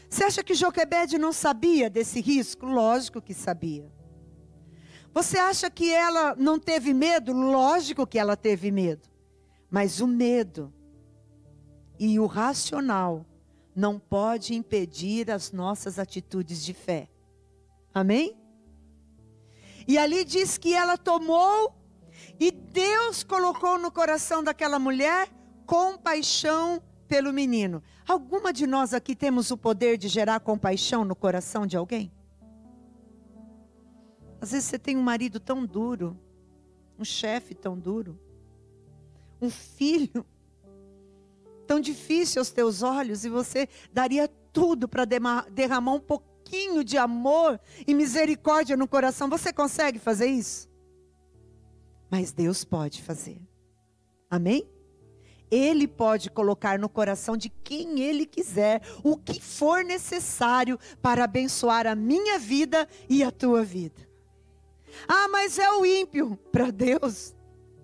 Você 0.08 0.24
acha 0.24 0.44
que 0.44 0.54
Joquebede 0.54 1.18
não 1.18 1.34
sabia 1.34 1.90
desse 1.90 2.22
risco? 2.22 2.68
Lógico 2.68 3.20
que 3.20 3.34
sabia. 3.34 3.92
Você 5.12 5.40
acha 5.40 5.72
que 5.72 5.92
ela 5.92 6.36
não 6.36 6.60
teve 6.60 6.94
medo? 6.94 7.34
Lógico 7.34 8.06
que 8.06 8.20
ela 8.20 8.38
teve 8.38 8.70
medo. 8.70 9.10
Mas 9.72 10.02
o 10.02 10.06
medo 10.06 10.72
e 11.98 12.20
o 12.20 12.28
racional 12.28 13.26
não 13.76 13.98
pode 13.98 14.54
impedir 14.54 15.32
as 15.32 15.52
nossas 15.52 15.98
atitudes 15.98 16.64
de 16.64 16.76
fé. 16.76 17.10
Amém? 17.92 18.43
E 19.88 19.98
ali 19.98 20.24
diz 20.24 20.58
que 20.58 20.74
ela 20.74 20.98
tomou 20.98 21.76
e 22.40 22.52
Deus 22.52 23.24
colocou 23.24 23.78
no 23.78 23.92
coração 23.92 24.44
daquela 24.44 24.80
mulher 24.80 25.30
compaixão 25.66 26.82
pelo 27.08 27.32
menino. 27.32 27.82
Alguma 28.08 28.52
de 28.52 28.66
nós 28.66 28.94
aqui 28.94 29.16
temos 29.16 29.52
o 29.52 29.58
poder 29.58 29.98
de 29.98 30.08
gerar 30.08 30.40
compaixão 30.40 31.06
no 31.06 31.16
coração 31.16 31.66
de 31.66 31.78
alguém? 31.78 32.12
Às 34.42 34.52
vezes 34.52 34.66
você 34.70 34.80
tem 34.80 34.98
um 34.98 35.02
marido 35.02 35.40
tão 35.40 35.66
duro, 35.66 36.20
um 36.98 37.06
chefe 37.06 37.56
tão 37.56 37.78
duro, 37.80 38.20
um 39.42 39.50
filho 39.50 40.26
tão 41.66 41.80
difícil 41.80 42.42
aos 42.42 42.50
teus 42.50 42.84
olhos 42.84 43.24
e 43.24 43.30
você 43.30 43.70
daria 43.92 44.28
tudo 44.52 44.88
para 44.88 45.06
derramar 45.06 45.94
um 45.94 46.00
pouquinho 46.00 46.33
de 46.84 46.98
amor 46.98 47.60
e 47.88 47.94
misericórdia 47.94 48.78
no 48.78 48.88
coração. 48.88 49.30
Você 49.30 49.52
consegue 49.52 49.98
fazer 49.98 50.28
isso? 50.28 50.70
Mas 52.10 52.32
Deus 52.32 52.64
pode 52.64 53.02
fazer. 53.02 53.42
Amém? 54.30 54.70
Ele 55.50 55.88
pode 55.88 56.30
colocar 56.30 56.78
no 56.78 56.90
coração 56.90 57.36
de 57.36 57.50
quem 57.50 58.02
Ele 58.02 58.26
quiser 58.26 58.82
o 59.04 59.18
que 59.18 59.42
for 59.42 59.84
necessário 59.84 60.80
para 61.02 61.24
abençoar 61.24 61.88
a 61.88 61.96
minha 61.96 62.38
vida 62.38 62.88
e 63.10 63.24
a 63.24 63.32
tua 63.32 63.64
vida. 63.64 64.08
Ah, 65.08 65.28
mas 65.28 65.58
é 65.58 65.70
o 65.72 65.86
ímpio. 65.86 66.38
Para 66.52 66.72
Deus 66.72 67.36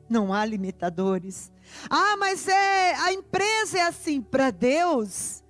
não 0.09 0.33
há 0.33 0.43
limitadores. 0.45 1.51
Ah, 1.89 2.17
mas 2.17 2.47
é 2.47 2.95
a 2.95 3.13
empresa 3.13 3.77
é 3.77 3.81
assim. 3.83 4.21
Para 4.21 4.51
Deus, 4.51 5.43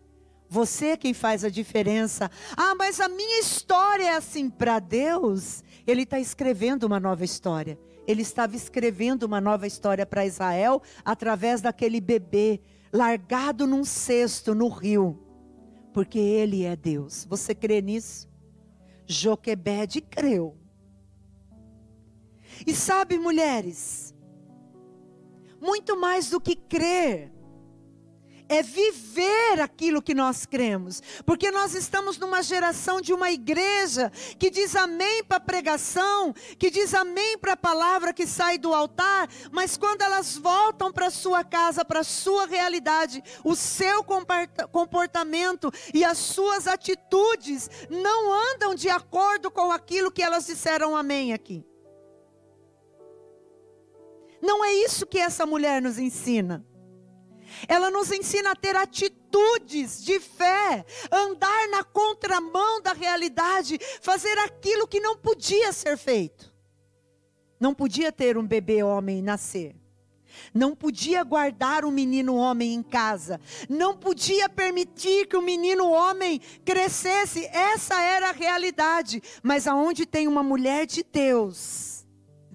você 0.49 0.87
é 0.87 0.97
quem 0.97 1.13
faz 1.13 1.45
a 1.45 1.49
diferença. 1.49 2.29
Ah, 2.57 2.73
mas 2.75 2.99
a 2.99 3.07
minha 3.07 3.39
história 3.39 4.05
é 4.05 4.15
assim. 4.15 4.49
Para 4.49 4.79
Deus, 4.79 5.63
Ele 5.85 6.01
está 6.03 6.19
escrevendo 6.19 6.83
uma 6.83 6.99
nova 6.99 7.23
história 7.23 7.77
ele 8.09 8.23
estava 8.23 8.55
escrevendo 8.55 9.21
uma 9.21 9.39
nova 9.39 9.67
história 9.67 10.03
para 10.03 10.25
Israel 10.25 10.81
através 11.05 11.61
daquele 11.61 12.01
bebê 12.01 12.59
largado 12.91 13.67
num 13.67 13.83
cesto 13.83 14.55
no 14.55 14.67
rio, 14.67 15.19
porque 15.93 16.17
ele 16.17 16.63
é 16.63 16.75
Deus. 16.75 17.27
Você 17.29 17.53
crê 17.53 17.83
nisso? 17.83 18.27
Joquebede 19.05 20.01
creu. 20.01 20.57
E 22.65 22.73
sabe, 22.73 23.19
mulheres, 23.19 24.11
muito 25.61 25.95
mais 25.95 26.31
do 26.31 26.41
que 26.41 26.55
crer, 26.55 27.31
é 28.49 28.63
viver 28.63 29.61
aquilo 29.61 30.01
que 30.01 30.15
nós 30.15 30.45
cremos. 30.45 31.01
Porque 31.25 31.51
nós 31.51 31.75
estamos 31.75 32.17
numa 32.17 32.41
geração 32.41 32.99
de 32.99 33.13
uma 33.13 33.31
igreja 33.31 34.11
que 34.37 34.49
diz 34.49 34.75
amém 34.75 35.23
para 35.23 35.37
a 35.37 35.39
pregação, 35.39 36.33
que 36.57 36.71
diz 36.71 36.93
amém 36.95 37.37
para 37.37 37.53
a 37.53 37.57
palavra 37.57 38.11
que 38.11 38.25
sai 38.25 38.57
do 38.57 38.73
altar, 38.73 39.29
mas 39.51 39.77
quando 39.77 40.01
elas 40.01 40.35
voltam 40.35 40.91
para 40.91 41.11
sua 41.11 41.43
casa, 41.43 41.85
para 41.85 42.03
sua 42.03 42.47
realidade, 42.47 43.23
o 43.43 43.55
seu 43.55 44.03
comportamento 44.71 45.71
e 45.93 46.03
as 46.03 46.17
suas 46.17 46.67
atitudes 46.67 47.69
não 47.89 48.33
andam 48.53 48.73
de 48.73 48.89
acordo 48.89 49.51
com 49.51 49.71
aquilo 49.71 50.11
que 50.11 50.23
elas 50.23 50.47
disseram 50.47 50.95
amém 50.95 51.33
aqui. 51.33 51.63
Não 54.41 54.63
é 54.63 54.73
isso 54.73 55.05
que 55.05 55.19
essa 55.19 55.45
mulher 55.45 55.81
nos 55.81 55.99
ensina. 55.99 56.65
Ela 57.67 57.91
nos 57.91 58.11
ensina 58.11 58.51
a 58.51 58.55
ter 58.55 58.75
atitudes 58.75 60.03
de 60.03 60.19
fé, 60.19 60.85
andar 61.11 61.67
na 61.69 61.83
contramão 61.83 62.81
da 62.81 62.93
realidade, 62.93 63.79
fazer 64.01 64.37
aquilo 64.39 64.87
que 64.87 64.99
não 64.99 65.17
podia 65.17 65.71
ser 65.73 65.97
feito. 65.97 66.53
Não 67.59 67.73
podia 67.73 68.11
ter 68.11 68.37
um 68.37 68.45
bebê 68.45 68.83
homem 68.83 69.21
nascer. 69.21 69.75
Não 70.53 70.75
podia 70.75 71.23
guardar 71.23 71.83
um 71.83 71.91
menino 71.91 72.35
homem 72.35 72.73
em 72.73 72.83
casa. 72.83 73.39
Não 73.67 73.97
podia 73.97 74.47
permitir 74.47 75.27
que 75.27 75.35
o 75.35 75.41
menino 75.41 75.89
homem 75.89 76.39
crescesse. 76.63 77.45
Essa 77.47 77.99
era 78.01 78.29
a 78.29 78.33
realidade. 78.33 79.21
Mas 79.43 79.67
aonde 79.67 80.05
tem 80.05 80.27
uma 80.27 80.43
mulher 80.43 80.85
de 80.85 81.03
Deus, 81.03 82.05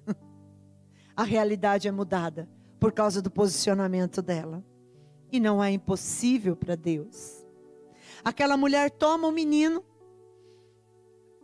a 1.15 1.23
realidade 1.23 1.87
é 1.87 1.91
mudada 1.91 2.49
por 2.79 2.91
causa 2.91 3.21
do 3.21 3.29
posicionamento 3.29 4.21
dela 4.21 4.63
e 5.35 5.39
não 5.39 5.63
é 5.63 5.71
impossível 5.71 6.55
para 6.55 6.75
Deus. 6.75 7.45
Aquela 8.23 8.57
mulher 8.57 8.89
toma 8.89 9.27
o 9.27 9.31
menino, 9.31 9.83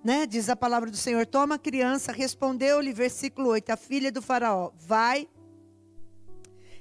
né? 0.04 0.26
Diz 0.26 0.50
a 0.50 0.56
palavra 0.56 0.90
do 0.90 0.98
Senhor: 0.98 1.26
Toma 1.26 1.56
a 1.56 1.60
criança, 1.60 2.12
respondeu-lhe, 2.12 2.92
versículo 2.92 3.50
8, 3.50 3.70
a 3.72 3.78
filha 3.78 4.12
do 4.12 4.22
Faraó: 4.22 4.72
Vai. 4.76 5.30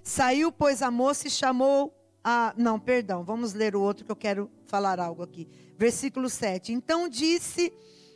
Saiu, 0.03 0.51
pois, 0.51 0.81
a 0.81 0.91
moça 0.91 1.29
e 1.29 1.31
chamou 1.31 1.95
a. 2.25 2.55
Não, 2.57 2.81
perdão, 2.81 3.23
vamos 3.23 3.53
ler 3.53 3.77
o 3.77 3.83
outro 3.83 4.05
que 4.05 4.13
eu 4.13 4.17
quero 4.17 4.51
falar 4.67 4.99
algo 4.99 5.23
aqui. 5.23 5.49
Versículo 5.77 6.31
7. 6.31 6.73
Então 6.73 7.09
disse 7.09 7.73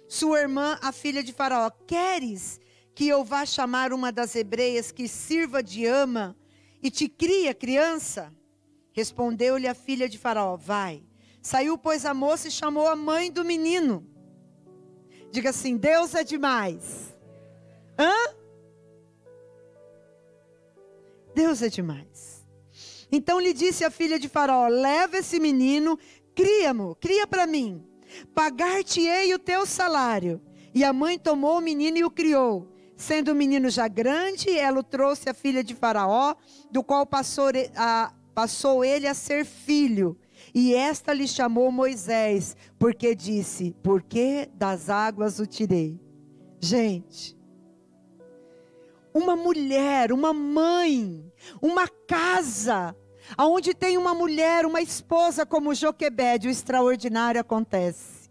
sua 0.08 0.40
irmã, 0.40 0.78
a 0.80 0.92
filha 0.92 1.22
de 1.22 1.32
Faraó: 1.32 1.70
Queres 1.86 2.58
que 2.94 3.08
eu 3.08 3.24
vá 3.24 3.44
chamar 3.44 3.92
uma 3.92 4.10
das 4.10 4.34
hebreias 4.36 4.92
que 4.92 5.08
sirva 5.08 5.62
de 5.62 5.84
ama 5.84 6.36
e 6.82 6.90
te 6.90 7.08
cria 7.08 7.52
criança? 7.52 8.32
Respondeu-lhe 8.94 9.66
a 9.66 9.74
filha 9.74 10.08
de 10.08 10.16
Faraó: 10.16 10.56
Vai. 10.56 11.02
Saiu, 11.42 11.76
pois, 11.76 12.06
a 12.06 12.14
moça 12.14 12.46
e 12.46 12.50
chamou 12.50 12.86
a 12.86 12.94
mãe 12.94 13.30
do 13.30 13.44
menino. 13.44 14.06
Diga 15.32 15.50
assim: 15.50 15.76
Deus 15.76 16.14
é 16.14 16.22
demais. 16.22 17.12
Hã? 17.98 18.14
Deus 21.34 21.60
é 21.60 21.68
demais. 21.68 22.46
Então 23.10 23.40
lhe 23.40 23.52
disse 23.52 23.84
a 23.84 23.90
filha 23.90 24.16
de 24.16 24.28
Faraó: 24.28 24.68
Leva 24.68 25.18
esse 25.18 25.40
menino, 25.40 25.98
cria-mo, 26.32 26.94
cria 27.00 27.26
para 27.26 27.48
mim. 27.48 27.84
Pagar-te-ei 28.32 29.34
o 29.34 29.40
teu 29.40 29.66
salário. 29.66 30.40
E 30.72 30.84
a 30.84 30.92
mãe 30.92 31.18
tomou 31.18 31.58
o 31.58 31.60
menino 31.60 31.98
e 31.98 32.04
o 32.04 32.10
criou. 32.10 32.72
Sendo 32.96 33.32
o 33.32 33.34
menino 33.34 33.68
já 33.70 33.88
grande, 33.88 34.56
ela 34.56 34.78
o 34.78 34.84
trouxe 34.84 35.28
à 35.28 35.34
filha 35.34 35.64
de 35.64 35.74
Faraó, 35.74 36.36
do 36.70 36.82
qual 36.84 37.04
passou, 37.04 37.48
a, 37.76 38.12
passou 38.34 38.84
ele 38.84 39.06
a 39.06 39.14
ser 39.14 39.44
filho. 39.44 40.18
E 40.54 40.74
esta 40.74 41.12
lhe 41.12 41.26
chamou 41.26 41.70
Moisés, 41.70 42.56
porque 42.78 43.14
disse: 43.14 43.74
Porque 43.82 44.50
das 44.54 44.90
águas 44.90 45.38
o 45.38 45.46
tirei. 45.46 46.00
Gente, 46.60 47.36
uma 49.12 49.36
mulher, 49.36 50.12
uma 50.12 50.32
mãe, 50.32 51.32
uma 51.62 51.86
casa, 51.86 52.96
aonde 53.36 53.74
tem 53.74 53.96
uma 53.96 54.14
mulher, 54.14 54.66
uma 54.66 54.82
esposa 54.82 55.46
como 55.46 55.74
Joquebede, 55.74 56.48
o 56.48 56.50
extraordinário 56.50 57.40
acontece. 57.40 58.30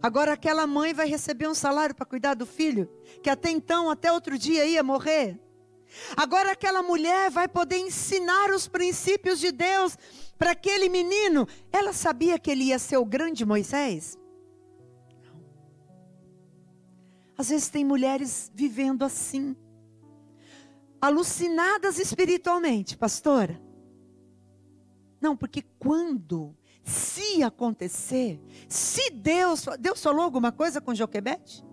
Agora 0.00 0.32
aquela 0.32 0.66
mãe 0.66 0.94
vai 0.94 1.08
receber 1.08 1.48
um 1.48 1.54
salário 1.54 1.94
para 1.94 2.06
cuidar 2.06 2.34
do 2.34 2.46
filho, 2.46 2.88
que 3.22 3.28
até 3.28 3.50
então, 3.50 3.90
até 3.90 4.12
outro 4.12 4.38
dia 4.38 4.64
ia 4.64 4.82
morrer. 4.82 5.38
Agora 6.16 6.52
aquela 6.52 6.82
mulher 6.82 7.30
vai 7.30 7.48
poder 7.48 7.78
ensinar 7.78 8.50
os 8.50 8.68
princípios 8.68 9.38
de 9.38 9.52
Deus 9.52 9.96
para 10.38 10.52
aquele 10.52 10.88
menino. 10.88 11.46
Ela 11.72 11.92
sabia 11.92 12.38
que 12.38 12.50
ele 12.50 12.64
ia 12.64 12.78
ser 12.78 12.96
o 12.96 13.04
grande 13.04 13.44
Moisés? 13.44 14.18
Não. 15.22 15.40
Às 17.36 17.48
vezes 17.48 17.68
tem 17.68 17.84
mulheres 17.84 18.50
vivendo 18.54 19.04
assim, 19.04 19.56
alucinadas 21.00 21.98
espiritualmente, 21.98 22.96
pastora. 22.96 23.60
Não, 25.20 25.36
porque 25.36 25.62
quando 25.78 26.56
se 26.84 27.42
acontecer, 27.42 28.40
se 28.68 29.10
Deus, 29.10 29.66
Deus 29.78 30.02
falou 30.02 30.22
alguma 30.22 30.52
coisa 30.52 30.80
com 30.80 30.94
Joquebede? 30.94 31.67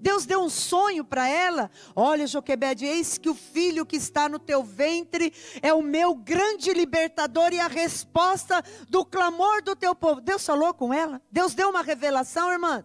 Deus 0.00 0.24
deu 0.24 0.40
um 0.40 0.48
sonho 0.48 1.04
para 1.04 1.28
ela. 1.28 1.70
Olha, 1.94 2.26
Joquebede, 2.26 2.86
eis 2.86 3.18
que 3.18 3.28
o 3.28 3.34
filho 3.34 3.84
que 3.84 3.96
está 3.96 4.28
no 4.28 4.38
teu 4.38 4.64
ventre 4.64 5.32
é 5.60 5.74
o 5.74 5.82
meu 5.82 6.14
grande 6.14 6.72
libertador 6.72 7.52
e 7.52 7.60
a 7.60 7.66
resposta 7.66 8.64
do 8.88 9.04
clamor 9.04 9.62
do 9.62 9.76
teu 9.76 9.94
povo. 9.94 10.20
Deus 10.20 10.44
falou 10.44 10.72
com 10.72 10.92
ela. 10.92 11.20
Deus 11.30 11.54
deu 11.54 11.68
uma 11.68 11.82
revelação, 11.82 12.50
irmãs. 12.50 12.84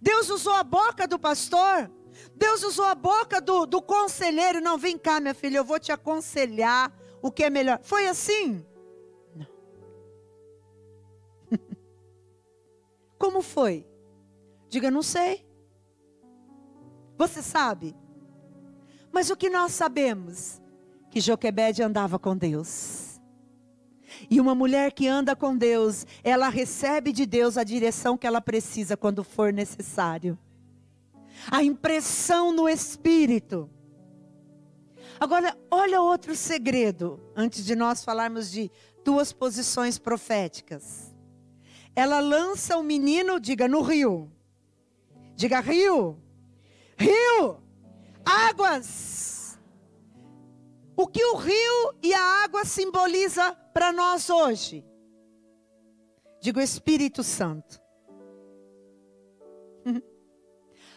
Deus 0.00 0.28
usou 0.28 0.54
a 0.54 0.64
boca 0.64 1.06
do 1.06 1.18
pastor. 1.18 1.90
Deus 2.34 2.64
usou 2.64 2.84
a 2.84 2.94
boca 2.94 3.40
do, 3.40 3.64
do 3.64 3.80
conselheiro. 3.80 4.60
Não, 4.60 4.76
vem 4.76 4.98
cá, 4.98 5.20
minha 5.20 5.34
filha, 5.34 5.58
eu 5.58 5.64
vou 5.64 5.78
te 5.78 5.92
aconselhar 5.92 6.92
o 7.22 7.30
que 7.30 7.44
é 7.44 7.50
melhor. 7.50 7.78
Foi 7.82 8.08
assim? 8.08 8.66
Como 13.18 13.42
foi? 13.42 13.86
Diga, 14.68 14.90
não 14.90 15.02
sei. 15.02 15.47
Você 17.18 17.42
sabe? 17.42 17.94
Mas 19.12 19.28
o 19.28 19.36
que 19.36 19.50
nós 19.50 19.72
sabemos? 19.72 20.62
Que 21.10 21.20
Joquebede 21.20 21.82
andava 21.82 22.18
com 22.18 22.34
Deus. 22.34 23.20
E 24.30 24.40
uma 24.40 24.54
mulher 24.54 24.92
que 24.92 25.06
anda 25.06 25.36
com 25.36 25.54
Deus, 25.54 26.06
ela 26.24 26.48
recebe 26.48 27.12
de 27.12 27.26
Deus 27.26 27.58
a 27.58 27.64
direção 27.64 28.16
que 28.16 28.26
ela 28.26 28.40
precisa 28.40 28.96
quando 28.96 29.22
for 29.22 29.52
necessário. 29.52 30.38
A 31.50 31.62
impressão 31.62 32.52
no 32.52 32.68
espírito. 32.68 33.68
Agora, 35.20 35.54
olha 35.70 36.00
outro 36.00 36.34
segredo, 36.34 37.20
antes 37.36 37.64
de 37.64 37.76
nós 37.76 38.02
falarmos 38.04 38.50
de 38.50 38.70
duas 39.04 39.32
posições 39.32 39.98
proféticas 39.98 41.08
ela 41.98 42.20
lança 42.20 42.76
o 42.76 42.82
menino, 42.82 43.40
diga 43.40 43.66
no 43.66 43.82
rio. 43.82 44.30
Diga 45.34 45.58
rio. 45.58 46.16
Rio. 46.98 47.62
Águas. 48.24 49.58
O 50.96 51.06
que 51.06 51.24
o 51.24 51.36
rio 51.36 51.94
e 52.02 52.12
a 52.12 52.42
água 52.44 52.64
simboliza 52.64 53.52
para 53.72 53.92
nós 53.92 54.28
hoje? 54.28 54.84
Diga 56.40 56.58
o 56.58 56.62
Espírito 56.62 57.22
Santo. 57.22 57.80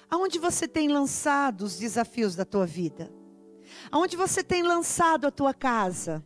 Aonde 0.09 0.39
você 0.39 0.67
tem 0.67 0.89
lançado 0.89 1.61
os 1.61 1.77
desafios 1.77 2.35
da 2.35 2.43
tua 2.43 2.65
vida? 2.65 3.09
Aonde 3.89 4.17
você 4.17 4.43
tem 4.43 4.61
lançado 4.63 5.25
a 5.25 5.31
tua 5.31 5.53
casa? 5.53 6.25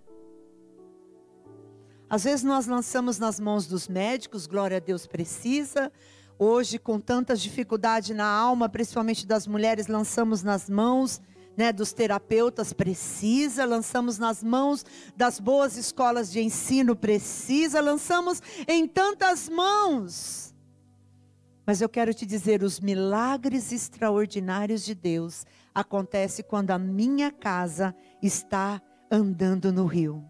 Às 2.09 2.23
vezes 2.23 2.43
nós 2.43 2.65
lançamos 2.65 3.19
nas 3.19 3.39
mãos 3.39 3.67
dos 3.67 3.87
médicos, 3.87 4.47
glória 4.47 4.77
a 4.77 4.79
Deus 4.79 5.05
precisa. 5.05 5.91
Hoje, 6.37 6.77
com 6.77 6.99
tantas 6.99 7.41
dificuldades 7.41 8.15
na 8.15 8.25
alma, 8.25 8.67
principalmente 8.67 9.25
das 9.25 9.47
mulheres, 9.47 9.87
lançamos 9.87 10.43
nas 10.43 10.69
mãos 10.69 11.21
né, 11.55 11.71
dos 11.71 11.93
terapeutas, 11.93 12.73
precisa. 12.73 13.65
Lançamos 13.65 14.17
nas 14.17 14.43
mãos 14.43 14.85
das 15.15 15.39
boas 15.39 15.77
escolas 15.77 16.29
de 16.31 16.41
ensino, 16.41 16.95
precisa. 16.95 17.79
Lançamos 17.79 18.41
em 18.67 18.87
tantas 18.87 19.47
mãos. 19.47 20.53
Mas 21.65 21.81
eu 21.81 21.89
quero 21.89 22.13
te 22.13 22.25
dizer, 22.25 22.61
os 22.61 22.79
milagres 22.79 23.71
extraordinários 23.71 24.83
de 24.83 24.93
Deus 24.93 25.45
acontecem 25.73 26.45
quando 26.47 26.71
a 26.71 26.77
minha 26.77 27.31
casa 27.31 27.95
está 28.21 28.81
andando 29.09 29.71
no 29.71 29.85
rio 29.85 30.23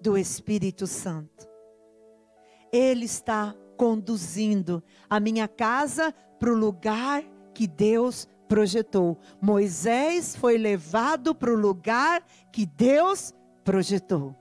do 0.00 0.18
Espírito 0.18 0.86
Santo. 0.86 1.48
Ele 2.70 3.04
está 3.04 3.54
conduzindo 3.76 4.82
a 5.08 5.18
minha 5.18 5.48
casa 5.48 6.14
para 6.38 6.52
o 6.52 6.56
lugar 6.56 7.22
que 7.54 7.66
Deus 7.66 8.28
projetou. 8.48 9.18
Moisés 9.40 10.36
foi 10.36 10.58
levado 10.58 11.34
para 11.34 11.52
o 11.52 11.56
lugar 11.56 12.24
que 12.52 12.66
Deus 12.66 13.34
projetou. 13.64 14.36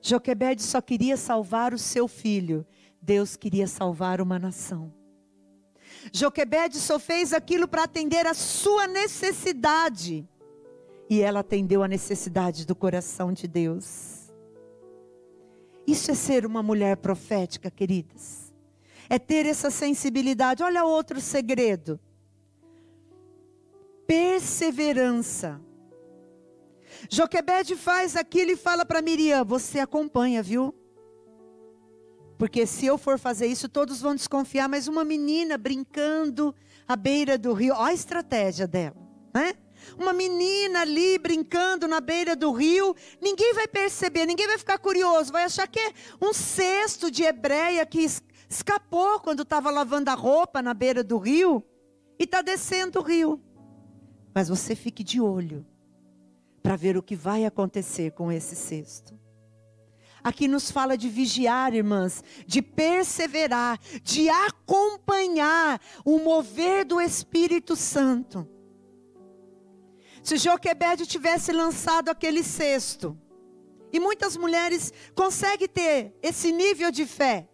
Joquebede 0.00 0.62
só 0.62 0.80
queria 0.80 1.16
salvar 1.16 1.74
o 1.74 1.78
seu 1.78 2.06
filho, 2.06 2.64
Deus 3.02 3.36
queria 3.36 3.66
salvar 3.66 4.20
uma 4.20 4.38
nação. 4.38 4.92
Joquebede 6.12 6.78
só 6.78 6.98
fez 6.98 7.32
aquilo 7.32 7.66
para 7.66 7.84
atender 7.84 8.26
a 8.26 8.34
sua 8.34 8.86
necessidade 8.86 10.28
e 11.08 11.20
ela 11.20 11.40
atendeu 11.40 11.82
a 11.82 11.88
necessidade 11.88 12.66
do 12.66 12.74
coração 12.74 13.32
de 13.32 13.46
Deus. 13.46 14.25
Isso 15.86 16.10
é 16.10 16.14
ser 16.14 16.44
uma 16.44 16.62
mulher 16.62 16.96
profética, 16.96 17.70
queridas. 17.70 18.52
É 19.08 19.18
ter 19.18 19.46
essa 19.46 19.70
sensibilidade. 19.70 20.62
Olha 20.62 20.84
outro 20.84 21.20
segredo. 21.20 22.00
Perseverança. 24.06 25.60
Joquebede 27.10 27.76
faz 27.76 28.16
aquilo 28.16 28.52
e 28.52 28.56
fala 28.56 28.84
para 28.84 29.02
Miriam: 29.02 29.44
Você 29.44 29.78
acompanha, 29.78 30.42
viu? 30.42 30.74
Porque 32.38 32.66
se 32.66 32.84
eu 32.84 32.98
for 32.98 33.18
fazer 33.18 33.46
isso, 33.46 33.68
todos 33.68 34.00
vão 34.00 34.14
desconfiar. 34.14 34.68
Mas 34.68 34.88
uma 34.88 35.04
menina 35.04 35.56
brincando 35.56 36.54
à 36.86 36.96
beira 36.96 37.38
do 37.38 37.52
rio, 37.52 37.74
olha 37.74 37.90
a 37.90 37.94
estratégia 37.94 38.66
dela, 38.66 38.96
né? 39.32 39.54
Uma 39.98 40.12
menina 40.12 40.80
ali 40.80 41.18
brincando 41.18 41.86
na 41.86 42.00
beira 42.00 42.34
do 42.34 42.52
rio, 42.52 42.94
ninguém 43.20 43.54
vai 43.54 43.66
perceber, 43.66 44.26
ninguém 44.26 44.46
vai 44.46 44.58
ficar 44.58 44.78
curioso, 44.78 45.32
vai 45.32 45.44
achar 45.44 45.66
que 45.66 45.78
é 45.78 45.92
um 46.20 46.32
cesto 46.32 47.10
de 47.10 47.22
hebreia 47.22 47.84
que 47.86 48.06
escapou 48.48 49.20
quando 49.20 49.42
estava 49.42 49.70
lavando 49.70 50.10
a 50.10 50.14
roupa 50.14 50.62
na 50.62 50.74
beira 50.74 51.02
do 51.02 51.18
rio 51.18 51.64
e 52.18 52.24
está 52.24 52.42
descendo 52.42 53.00
o 53.00 53.02
rio. 53.02 53.40
Mas 54.34 54.48
você 54.48 54.74
fique 54.74 55.02
de 55.02 55.20
olho 55.20 55.66
para 56.62 56.76
ver 56.76 56.96
o 56.96 57.02
que 57.02 57.14
vai 57.14 57.44
acontecer 57.44 58.12
com 58.12 58.30
esse 58.30 58.56
cesto. 58.56 59.16
Aqui 60.22 60.48
nos 60.48 60.72
fala 60.72 60.98
de 60.98 61.08
vigiar, 61.08 61.72
irmãs, 61.72 62.24
de 62.44 62.60
perseverar, 62.60 63.78
de 64.02 64.28
acompanhar 64.28 65.80
o 66.04 66.18
mover 66.18 66.84
do 66.84 67.00
Espírito 67.00 67.76
Santo. 67.76 68.44
Se 70.26 70.38
Joquebede 70.38 71.06
tivesse 71.06 71.52
lançado 71.52 72.08
aquele 72.08 72.42
cesto, 72.42 73.16
e 73.92 74.00
muitas 74.00 74.36
mulheres 74.36 74.92
conseguem 75.14 75.68
ter 75.68 76.18
esse 76.20 76.50
nível 76.50 76.90
de 76.90 77.06
fé, 77.06 77.48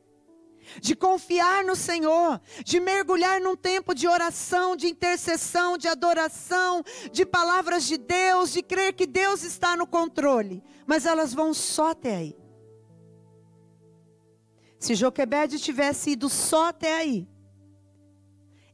de 0.80 0.96
confiar 0.96 1.64
no 1.64 1.76
Senhor, 1.76 2.40
de 2.64 2.80
mergulhar 2.80 3.42
num 3.42 3.54
tempo 3.54 3.94
de 3.94 4.08
oração, 4.08 4.74
de 4.74 4.86
intercessão, 4.86 5.76
de 5.76 5.86
adoração, 5.86 6.82
de 7.12 7.26
palavras 7.26 7.84
de 7.84 7.98
Deus, 7.98 8.50
de 8.50 8.62
crer 8.62 8.94
que 8.94 9.06
Deus 9.06 9.42
está 9.42 9.76
no 9.76 9.86
controle, 9.86 10.64
mas 10.86 11.04
elas 11.04 11.34
vão 11.34 11.52
só 11.52 11.90
até 11.90 12.16
aí. 12.16 12.38
Se 14.78 14.94
Joquebede 14.94 15.58
tivesse 15.58 16.12
ido 16.12 16.26
só 16.30 16.68
até 16.68 16.96
aí, 16.96 17.28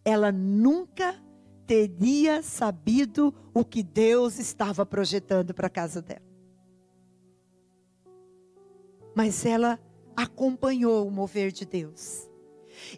ela 0.04 0.30
nunca 0.30 1.20
teria 1.68 2.42
sabido 2.42 3.32
o 3.52 3.62
que 3.62 3.82
Deus 3.82 4.38
estava 4.38 4.86
projetando 4.86 5.52
para 5.52 5.66
a 5.66 5.70
casa 5.70 6.00
dela. 6.00 6.26
Mas 9.14 9.44
ela 9.44 9.78
acompanhou 10.16 11.06
o 11.06 11.10
mover 11.10 11.52
de 11.52 11.66
Deus. 11.66 12.26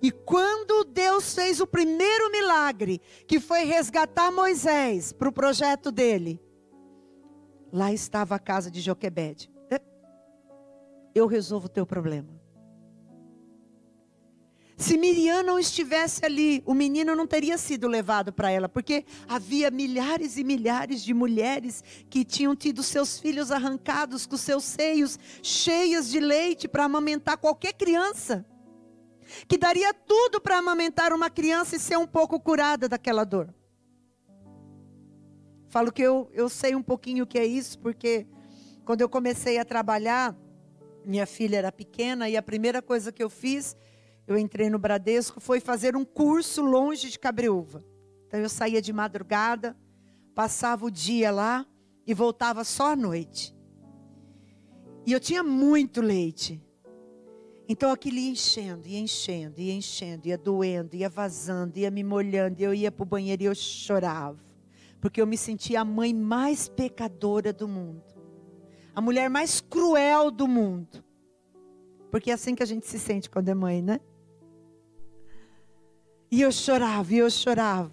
E 0.01 0.13
quando 0.13 0.85
Deus 0.85 1.35
fez 1.35 1.61
o 1.61 1.67
primeiro 1.67 2.31
milagre, 2.31 3.01
que 3.27 3.41
foi 3.41 3.65
resgatar 3.65 4.31
Moisés 4.31 5.13
para 5.13 5.29
o 5.29 5.33
projeto 5.33 5.91
dele, 5.91 6.41
lá 7.73 7.93
estava 7.93 8.37
a 8.37 8.39
casa 8.39 8.71
de 8.71 8.81
Joquebede. 8.81 9.51
Eu 11.13 11.27
resolvo 11.27 11.67
o 11.67 11.71
teu 11.71 11.85
problema. 11.85 12.40
Se 14.81 14.97
Miriam 14.97 15.43
não 15.43 15.59
estivesse 15.59 16.25
ali, 16.25 16.63
o 16.65 16.73
menino 16.73 17.15
não 17.15 17.27
teria 17.27 17.59
sido 17.59 17.87
levado 17.87 18.33
para 18.33 18.51
ela, 18.51 18.67
porque 18.67 19.05
havia 19.29 19.71
milhares 19.71 20.39
e 20.39 20.43
milhares 20.43 21.05
de 21.05 21.13
mulheres 21.13 21.85
que 22.09 22.25
tinham 22.25 22.57
tido 22.57 22.83
seus 22.83 23.19
filhos 23.19 23.51
arrancados 23.51 24.25
com 24.25 24.39
seus 24.39 24.65
seios 24.65 25.19
cheios 25.43 26.09
de 26.09 26.19
leite 26.19 26.67
para 26.67 26.85
amamentar 26.85 27.37
qualquer 27.37 27.75
criança. 27.75 28.47
Que 29.47 29.59
daria 29.59 29.93
tudo 29.93 30.41
para 30.41 30.57
amamentar 30.57 31.13
uma 31.13 31.29
criança 31.29 31.77
e 31.77 31.79
ser 31.79 31.99
um 31.99 32.07
pouco 32.07 32.41
curada 32.41 32.89
daquela 32.89 33.25
dor. 33.25 33.55
Falo 35.69 35.93
que 35.93 36.01
eu, 36.01 36.31
eu 36.33 36.49
sei 36.49 36.75
um 36.75 36.83
pouquinho 36.83 37.25
o 37.25 37.27
que 37.27 37.39
é 37.39 37.45
isso, 37.45 37.79
porque 37.81 38.27
quando 38.87 39.03
eu 39.03 39.11
comecei 39.11 39.59
a 39.59 39.65
trabalhar, 39.65 40.35
minha 41.05 41.27
filha 41.27 41.59
era 41.59 41.71
pequena 41.71 42.31
e 42.31 42.37
a 42.37 42.43
primeira 42.43 42.81
coisa 42.81 43.13
que 43.13 43.23
eu 43.23 43.29
fiz 43.29 43.77
eu 44.33 44.39
entrei 44.39 44.71
no 44.71 44.79
Bradesco, 44.79 45.41
foi 45.41 45.61
fazer 45.61 45.97
um 45.97 46.05
curso 46.05 46.63
longe 46.63 47.11
de 47.11 47.19
Cabreúva. 47.19 47.85
Então 48.27 48.39
eu 48.39 48.49
saía 48.49 48.81
de 48.81 48.93
madrugada, 48.93 49.77
passava 50.35 50.87
o 50.87 50.91
dia 50.91 51.31
lá 51.31 51.67
e 52.07 52.15
voltava 52.15 52.63
só 52.65 52.93
à 52.93 52.97
noite. 52.97 53.55
E 55.05 55.13
eu 55.13 55.19
tinha 55.19 55.43
muito 55.43 56.01
leite. 56.01 56.63
Então 57.69 57.91
aquilo 57.91 58.19
ia 58.19 58.31
enchendo, 58.31 58.87
ia 58.87 59.01
enchendo, 59.01 59.61
ia 59.61 59.73
enchendo, 59.73 60.29
ia 60.29 60.39
doendo, 60.39 60.95
ia 60.95 61.09
vazando, 61.09 61.79
ia 61.79 61.91
me 61.91 62.05
molhando. 62.05 62.61
Eu 62.61 62.75
ia 62.75 62.93
para 62.93 63.03
o 63.03 63.07
banheiro 63.07 63.43
e 63.43 63.47
eu 63.47 63.55
chorava. 63.55 64.45
Porque 65.01 65.21
eu 65.21 65.27
me 65.27 65.37
sentia 65.37 65.81
a 65.81 65.85
mãe 65.85 66.13
mais 66.13 66.69
pecadora 66.69 67.53
do 67.53 67.67
mundo. 67.67 68.05
A 68.95 69.01
mulher 69.01 69.31
mais 69.31 69.61
cruel 69.61 70.31
do 70.31 70.47
mundo. 70.47 71.03
Porque 72.11 72.31
é 72.31 72.35
assim 72.35 72.55
que 72.55 72.63
a 72.63 72.67
gente 72.67 72.87
se 72.87 72.99
sente 72.99 73.31
quando 73.31 73.49
é 73.49 73.55
mãe, 73.55 73.81
né? 73.81 74.01
E 76.31 76.43
eu 76.43 76.53
chorava, 76.53 77.13
e 77.13 77.19
eu 77.19 77.29
chorava. 77.29 77.91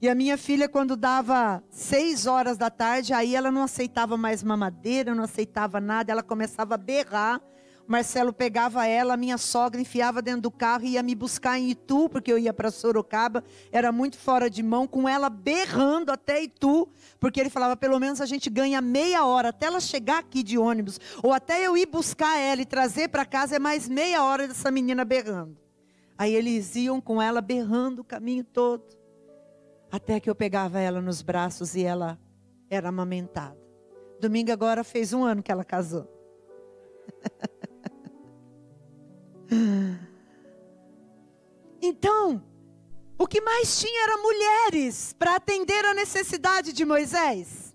E 0.00 0.08
a 0.08 0.14
minha 0.14 0.36
filha, 0.36 0.68
quando 0.68 0.96
dava 0.96 1.64
seis 1.70 2.26
horas 2.26 2.56
da 2.56 2.70
tarde, 2.70 3.12
aí 3.12 3.34
ela 3.34 3.50
não 3.50 3.62
aceitava 3.62 4.16
mais 4.16 4.42
mamadeira, 4.42 5.14
não 5.14 5.24
aceitava 5.24 5.80
nada, 5.80 6.12
ela 6.12 6.22
começava 6.22 6.74
a 6.74 6.78
berrar. 6.78 7.40
Marcelo 7.86 8.32
pegava 8.32 8.86
ela, 8.86 9.14
a 9.14 9.16
minha 9.16 9.36
sogra 9.36 9.80
enfiava 9.80 10.22
dentro 10.22 10.42
do 10.42 10.50
carro 10.50 10.84
e 10.84 10.90
ia 10.90 11.02
me 11.02 11.14
buscar 11.14 11.58
em 11.58 11.70
Itu, 11.70 12.08
porque 12.08 12.32
eu 12.32 12.38
ia 12.38 12.52
para 12.52 12.70
Sorocaba, 12.70 13.42
era 13.72 13.90
muito 13.90 14.16
fora 14.16 14.48
de 14.48 14.62
mão, 14.62 14.86
com 14.86 15.08
ela 15.08 15.28
berrando 15.28 16.12
até 16.12 16.42
Itu, 16.42 16.88
porque 17.18 17.40
ele 17.40 17.50
falava: 17.50 17.76
pelo 17.76 17.98
menos 17.98 18.20
a 18.20 18.26
gente 18.26 18.48
ganha 18.48 18.80
meia 18.80 19.24
hora 19.24 19.48
até 19.48 19.66
ela 19.66 19.80
chegar 19.80 20.18
aqui 20.18 20.42
de 20.42 20.56
ônibus, 20.56 21.00
ou 21.22 21.32
até 21.32 21.66
eu 21.66 21.76
ir 21.76 21.86
buscar 21.86 22.38
ela 22.38 22.62
e 22.62 22.66
trazer 22.66 23.08
para 23.08 23.24
casa, 23.24 23.56
é 23.56 23.58
mais 23.58 23.88
meia 23.88 24.22
hora 24.22 24.46
dessa 24.46 24.70
menina 24.70 25.04
berrando. 25.04 25.63
Aí 26.16 26.34
eles 26.34 26.76
iam 26.76 27.00
com 27.00 27.20
ela 27.20 27.40
berrando 27.40 28.02
o 28.02 28.04
caminho 28.04 28.44
todo. 28.44 28.84
Até 29.90 30.20
que 30.20 30.30
eu 30.30 30.34
pegava 30.34 30.78
ela 30.80 31.00
nos 31.00 31.22
braços 31.22 31.74
e 31.74 31.82
ela 31.82 32.18
era 32.70 32.88
amamentada. 32.88 33.58
Domingo 34.20 34.52
agora 34.52 34.84
fez 34.84 35.12
um 35.12 35.24
ano 35.24 35.42
que 35.42 35.50
ela 35.52 35.64
casou. 35.64 36.08
então, 41.82 42.42
o 43.18 43.26
que 43.26 43.40
mais 43.40 43.80
tinha 43.80 44.04
era 44.04 44.16
mulheres 44.16 45.12
para 45.12 45.36
atender 45.36 45.84
a 45.84 45.94
necessidade 45.94 46.72
de 46.72 46.84
Moisés. 46.84 47.74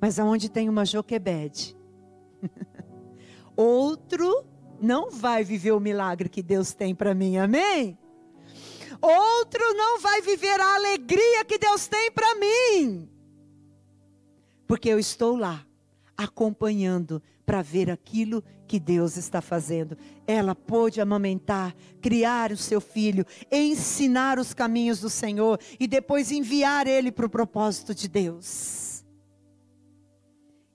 Mas 0.00 0.18
aonde 0.18 0.50
tem 0.50 0.68
uma 0.68 0.84
Joquebede, 0.84 1.76
outro 3.56 4.44
não 4.80 5.10
vai 5.10 5.44
viver 5.44 5.72
o 5.72 5.80
milagre 5.80 6.28
que 6.28 6.42
Deus 6.42 6.72
tem 6.72 6.94
para 6.94 7.14
mim, 7.14 7.36
amém? 7.36 7.98
Outro 9.00 9.62
não 9.74 10.00
vai 10.00 10.22
viver 10.22 10.60
a 10.60 10.74
alegria 10.74 11.44
que 11.44 11.58
Deus 11.58 11.86
tem 11.86 12.10
para 12.10 12.34
mim, 12.36 13.08
porque 14.66 14.88
eu 14.88 14.98
estou 14.98 15.36
lá, 15.36 15.64
acompanhando 16.16 17.22
para 17.44 17.60
ver 17.60 17.90
aquilo 17.90 18.42
que 18.66 18.80
Deus 18.80 19.16
está 19.16 19.42
fazendo. 19.42 19.96
Ela 20.26 20.54
pôde 20.54 21.00
amamentar, 21.00 21.74
criar 22.00 22.50
o 22.50 22.56
seu 22.56 22.80
filho, 22.80 23.26
ensinar 23.52 24.38
os 24.38 24.54
caminhos 24.54 25.00
do 25.00 25.10
Senhor 25.10 25.60
e 25.78 25.86
depois 25.86 26.32
enviar 26.32 26.86
ele 26.86 27.12
para 27.12 27.26
o 27.26 27.30
propósito 27.30 27.94
de 27.94 28.08
Deus. 28.08 29.04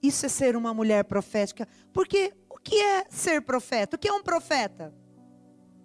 Isso 0.01 0.25
é 0.25 0.29
ser 0.29 0.55
uma 0.55 0.73
mulher 0.73 1.03
profética, 1.03 1.67
porque 1.91 2.33
que 2.63 2.75
é 2.75 3.05
ser 3.09 3.41
profeta? 3.41 3.95
O 3.95 3.99
que 3.99 4.07
é 4.07 4.13
um 4.13 4.23
profeta? 4.23 4.93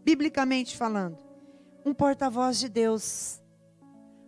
Biblicamente 0.05 0.77
falando, 0.77 1.19
um 1.85 1.95
porta-voz 1.95 2.59
de 2.59 2.69
Deus 2.69 3.43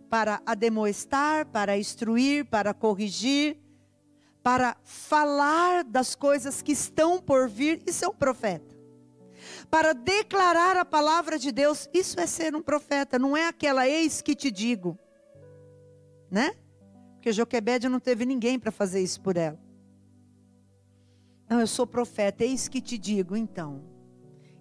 para 0.09 0.41
ademoestar, 0.45 1.45
para 1.47 1.77
instruir, 1.77 2.45
para 2.45 2.73
corrigir, 2.73 3.57
para 4.41 4.77
falar 4.83 5.83
das 5.83 6.15
coisas 6.15 6.61
que 6.61 6.71
estão 6.71 7.19
por 7.19 7.49
vir, 7.49 7.81
isso 7.85 8.05
é 8.05 8.07
um 8.07 8.13
profeta. 8.13 8.75
Para 9.69 9.93
declarar 9.93 10.77
a 10.77 10.85
palavra 10.85 11.37
de 11.37 11.51
Deus, 11.51 11.89
isso 11.93 12.19
é 12.19 12.25
ser 12.25 12.55
um 12.55 12.61
profeta, 12.61 13.19
não 13.19 13.35
é 13.35 13.47
aquela 13.47 13.87
eis 13.87 14.21
que 14.21 14.33
te 14.33 14.49
digo, 14.49 14.97
né? 16.31 16.55
Porque 17.15 17.31
Joquebede 17.33 17.89
não 17.89 17.99
teve 17.99 18.25
ninguém 18.25 18.57
para 18.57 18.71
fazer 18.71 19.01
isso 19.01 19.19
por 19.19 19.35
ela. 19.35 19.59
Não, 21.49 21.61
eu 21.61 21.67
sou 21.67 21.87
profeta, 21.87 22.43
eis 22.43 22.67
que 22.67 22.81
te 22.81 22.97
digo 22.97 23.35
então. 23.35 23.81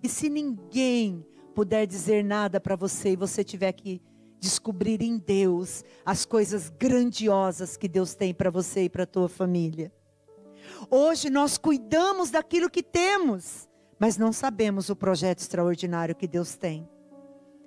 E 0.02 0.08
se 0.08 0.28
ninguém 0.28 1.26
puder 1.54 1.86
dizer 1.86 2.22
nada 2.22 2.60
para 2.60 2.76
você 2.76 3.12
e 3.12 3.16
você 3.16 3.42
tiver 3.42 3.72
que 3.72 4.00
descobrir 4.38 5.02
em 5.02 5.18
Deus 5.18 5.82
as 6.04 6.24
coisas 6.24 6.70
grandiosas 6.70 7.76
que 7.76 7.88
Deus 7.88 8.14
tem 8.14 8.32
para 8.32 8.50
você 8.50 8.84
e 8.84 8.88
para 8.88 9.02
a 9.02 9.06
tua 9.06 9.28
família. 9.28 9.92
Hoje 10.90 11.30
nós 11.30 11.58
cuidamos 11.58 12.30
daquilo 12.30 12.70
que 12.70 12.82
temos, 12.82 13.68
mas 13.98 14.16
não 14.16 14.32
sabemos 14.32 14.88
o 14.88 14.96
projeto 14.96 15.40
extraordinário 15.40 16.14
que 16.14 16.28
Deus 16.28 16.56
tem 16.56 16.88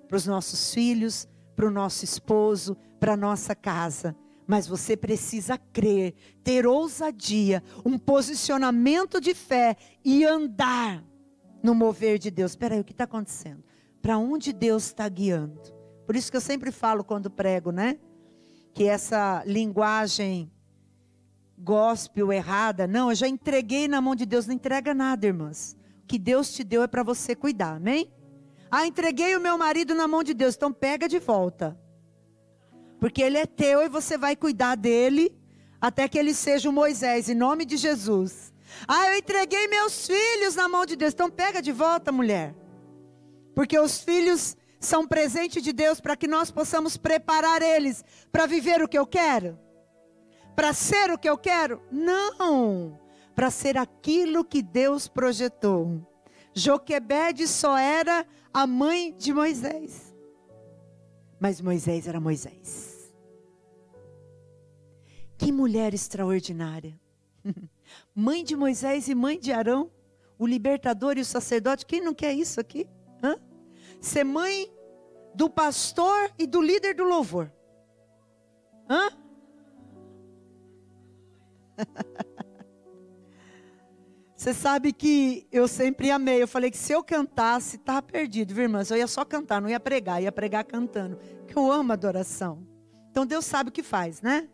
para 0.07 0.17
os 0.17 0.25
nossos 0.25 0.73
filhos, 0.73 1.27
para 1.55 1.67
o 1.67 1.71
nosso 1.71 2.03
esposo, 2.05 2.77
para 2.99 3.13
a 3.13 3.17
nossa 3.17 3.53
casa 3.53 4.15
mas 4.49 4.65
você 4.65 4.97
precisa 4.97 5.59
crer, 5.59 6.15
ter 6.43 6.65
ousadia, 6.65 7.63
um 7.85 7.99
posicionamento 7.99 9.21
de 9.21 9.35
fé 9.35 9.77
e 10.03 10.25
andar 10.25 11.05
no 11.61 11.75
mover 11.75 12.17
de 12.17 12.31
Deus. 12.31 12.53
Espera 12.53 12.73
aí, 12.73 12.81
o 12.81 12.83
que 12.83 12.91
está 12.91 13.03
acontecendo? 13.03 13.63
Para 14.01 14.17
onde 14.17 14.51
Deus 14.51 14.87
está 14.87 15.07
guiando? 15.07 15.61
Por 16.03 16.15
isso 16.15 16.31
que 16.31 16.37
eu 16.37 16.41
sempre 16.41 16.71
falo 16.71 17.03
quando 17.03 17.29
prego, 17.29 17.71
né? 17.71 17.99
Que 18.73 18.85
essa 18.85 19.43
linguagem 19.45 20.51
gospel 21.55 22.33
errada, 22.33 22.87
não, 22.87 23.11
eu 23.11 23.15
já 23.15 23.27
entreguei 23.27 23.87
na 23.87 24.01
mão 24.01 24.15
de 24.15 24.25
Deus, 24.25 24.47
não 24.47 24.55
entrega 24.55 24.95
nada, 24.95 25.27
irmãs. 25.27 25.77
O 26.03 26.07
que 26.07 26.17
Deus 26.17 26.51
te 26.51 26.63
deu 26.63 26.81
é 26.81 26.87
para 26.87 27.03
você 27.03 27.35
cuidar, 27.35 27.75
amém? 27.75 28.11
Ah, 28.71 28.87
entreguei 28.87 29.35
o 29.35 29.39
meu 29.39 29.59
marido 29.59 29.93
na 29.93 30.07
mão 30.07 30.23
de 30.23 30.33
Deus, 30.33 30.55
então 30.55 30.73
pega 30.73 31.07
de 31.07 31.19
volta. 31.19 31.79
Porque 32.99 33.21
ele 33.21 33.37
é 33.37 33.45
teu 33.45 33.81
e 33.81 33.89
você 33.89 34.17
vai 34.17 34.35
cuidar 34.35 34.75
dele 34.75 35.35
até 35.79 36.07
que 36.07 36.17
ele 36.17 36.33
seja 36.33 36.69
o 36.69 36.73
Moisés, 36.73 37.29
em 37.29 37.35
nome 37.35 37.65
de 37.65 37.77
Jesus. 37.77 38.53
Ah, 38.87 39.07
eu 39.09 39.17
entreguei 39.17 39.67
meus 39.67 40.05
filhos 40.05 40.55
na 40.55 40.67
mão 40.67 40.85
de 40.85 40.95
Deus. 40.95 41.13
Então 41.13 41.29
pega 41.29 41.61
de 41.61 41.71
volta, 41.71 42.11
mulher. 42.11 42.55
Porque 43.55 43.79
os 43.79 43.99
filhos 43.99 44.55
são 44.79 45.07
presente 45.07 45.61
de 45.61 45.73
Deus 45.73 45.99
para 45.99 46.15
que 46.15 46.27
nós 46.27 46.51
possamos 46.51 46.97
preparar 46.97 47.61
eles 47.61 48.03
para 48.31 48.45
viver 48.45 48.81
o 48.81 48.87
que 48.87 48.97
eu 48.97 49.05
quero. 49.05 49.57
Para 50.55 50.73
ser 50.73 51.11
o 51.11 51.17
que 51.17 51.29
eu 51.29 51.37
quero? 51.37 51.81
Não. 51.91 52.99
Para 53.33 53.49
ser 53.49 53.77
aquilo 53.77 54.43
que 54.43 54.61
Deus 54.61 55.07
projetou. 55.07 56.05
Joquebede 56.53 57.47
só 57.47 57.77
era 57.77 58.25
a 58.53 58.67
mãe 58.67 59.13
de 59.17 59.33
Moisés. 59.33 60.13
Mas 61.39 61.61
Moisés 61.61 62.07
era 62.07 62.19
Moisés. 62.19 62.88
Que 65.39 65.51
mulher 65.53 65.93
extraordinária. 65.93 66.99
mãe 68.13 68.43
de 68.43 68.57
Moisés 68.57 69.07
e 69.07 69.15
mãe 69.15 69.39
de 69.39 69.53
Arão, 69.53 69.89
o 70.37 70.45
libertador 70.45 71.17
e 71.17 71.21
o 71.21 71.25
sacerdote. 71.25 71.85
Quem 71.85 72.01
não 72.01 72.13
quer 72.13 72.33
isso 72.33 72.59
aqui? 72.59 72.85
Hã? 73.23 73.37
Ser 74.01 74.25
mãe 74.25 74.69
do 75.33 75.49
pastor 75.49 76.29
e 76.37 76.45
do 76.45 76.61
líder 76.61 76.93
do 76.93 77.05
louvor. 77.05 77.49
Hã? 78.89 79.09
Você 84.35 84.53
sabe 84.53 84.91
que 84.91 85.47
eu 85.53 85.69
sempre 85.69 86.11
amei. 86.11 86.41
Eu 86.41 86.49
falei 86.49 86.69
que 86.69 86.77
se 86.77 86.91
eu 86.91 87.01
cantasse, 87.01 87.77
estava 87.77 88.01
perdido, 88.01 88.53
viu, 88.53 88.63
irmãs? 88.63 88.91
Eu 88.91 88.97
ia 88.97 89.07
só 89.07 89.23
cantar, 89.23 89.61
não 89.61 89.69
ia 89.69 89.79
pregar, 89.79 90.21
ia 90.21 90.33
pregar 90.33 90.65
cantando. 90.65 91.17
Que 91.47 91.57
eu 91.57 91.71
amo 91.71 91.93
adoração. 91.93 92.67
Então 93.09 93.25
Deus 93.25 93.45
sabe 93.45 93.69
o 93.69 93.71
que 93.71 93.83
faz, 93.83 94.21
né? 94.21 94.49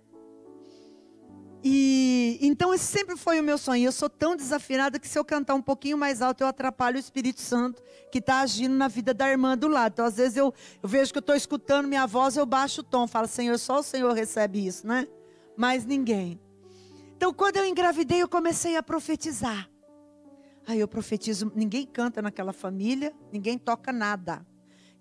E 1.67 2.37
então 2.41 2.71
esse 2.75 2.83
sempre 2.83 3.17
foi 3.17 3.39
o 3.39 3.43
meu 3.43 3.57
sonho. 3.57 3.85
Eu 3.85 3.91
sou 3.91 4.07
tão 4.07 4.35
desafinada 4.35 4.99
que 4.99 5.07
se 5.07 5.17
eu 5.17 5.25
cantar 5.25 5.55
um 5.55 5.61
pouquinho 5.63 5.97
mais 5.97 6.21
alto, 6.21 6.41
eu 6.41 6.47
atrapalho 6.47 6.97
o 6.97 6.99
Espírito 6.99 7.41
Santo 7.41 7.81
que 8.11 8.19
está 8.19 8.41
agindo 8.41 8.75
na 8.75 8.87
vida 8.87 9.15
da 9.15 9.27
irmã 9.27 9.57
do 9.57 9.67
lado. 9.67 9.93
Então, 9.93 10.05
às 10.05 10.17
vezes 10.17 10.37
eu, 10.37 10.53
eu 10.83 10.87
vejo 10.87 11.11
que 11.11 11.17
eu 11.17 11.21
estou 11.21 11.35
escutando 11.35 11.87
minha 11.87 12.05
voz, 12.05 12.37
eu 12.37 12.45
baixo 12.45 12.81
o 12.81 12.83
tom, 12.83 13.07
falo, 13.07 13.27
Senhor, 13.27 13.57
só 13.57 13.79
o 13.79 13.83
Senhor 13.83 14.13
recebe 14.13 14.63
isso, 14.63 14.85
né? 14.85 15.07
Mais 15.57 15.87
ninguém. 15.87 16.39
Então, 17.17 17.33
quando 17.33 17.57
eu 17.57 17.65
engravidei, 17.65 18.21
eu 18.21 18.29
comecei 18.29 18.77
a 18.77 18.83
profetizar. 18.83 19.67
Aí 20.67 20.79
eu 20.79 20.87
profetizo, 20.87 21.51
ninguém 21.55 21.83
canta 21.83 22.21
naquela 22.21 22.53
família, 22.53 23.11
ninguém 23.33 23.57
toca 23.57 23.91
nada. 23.91 24.45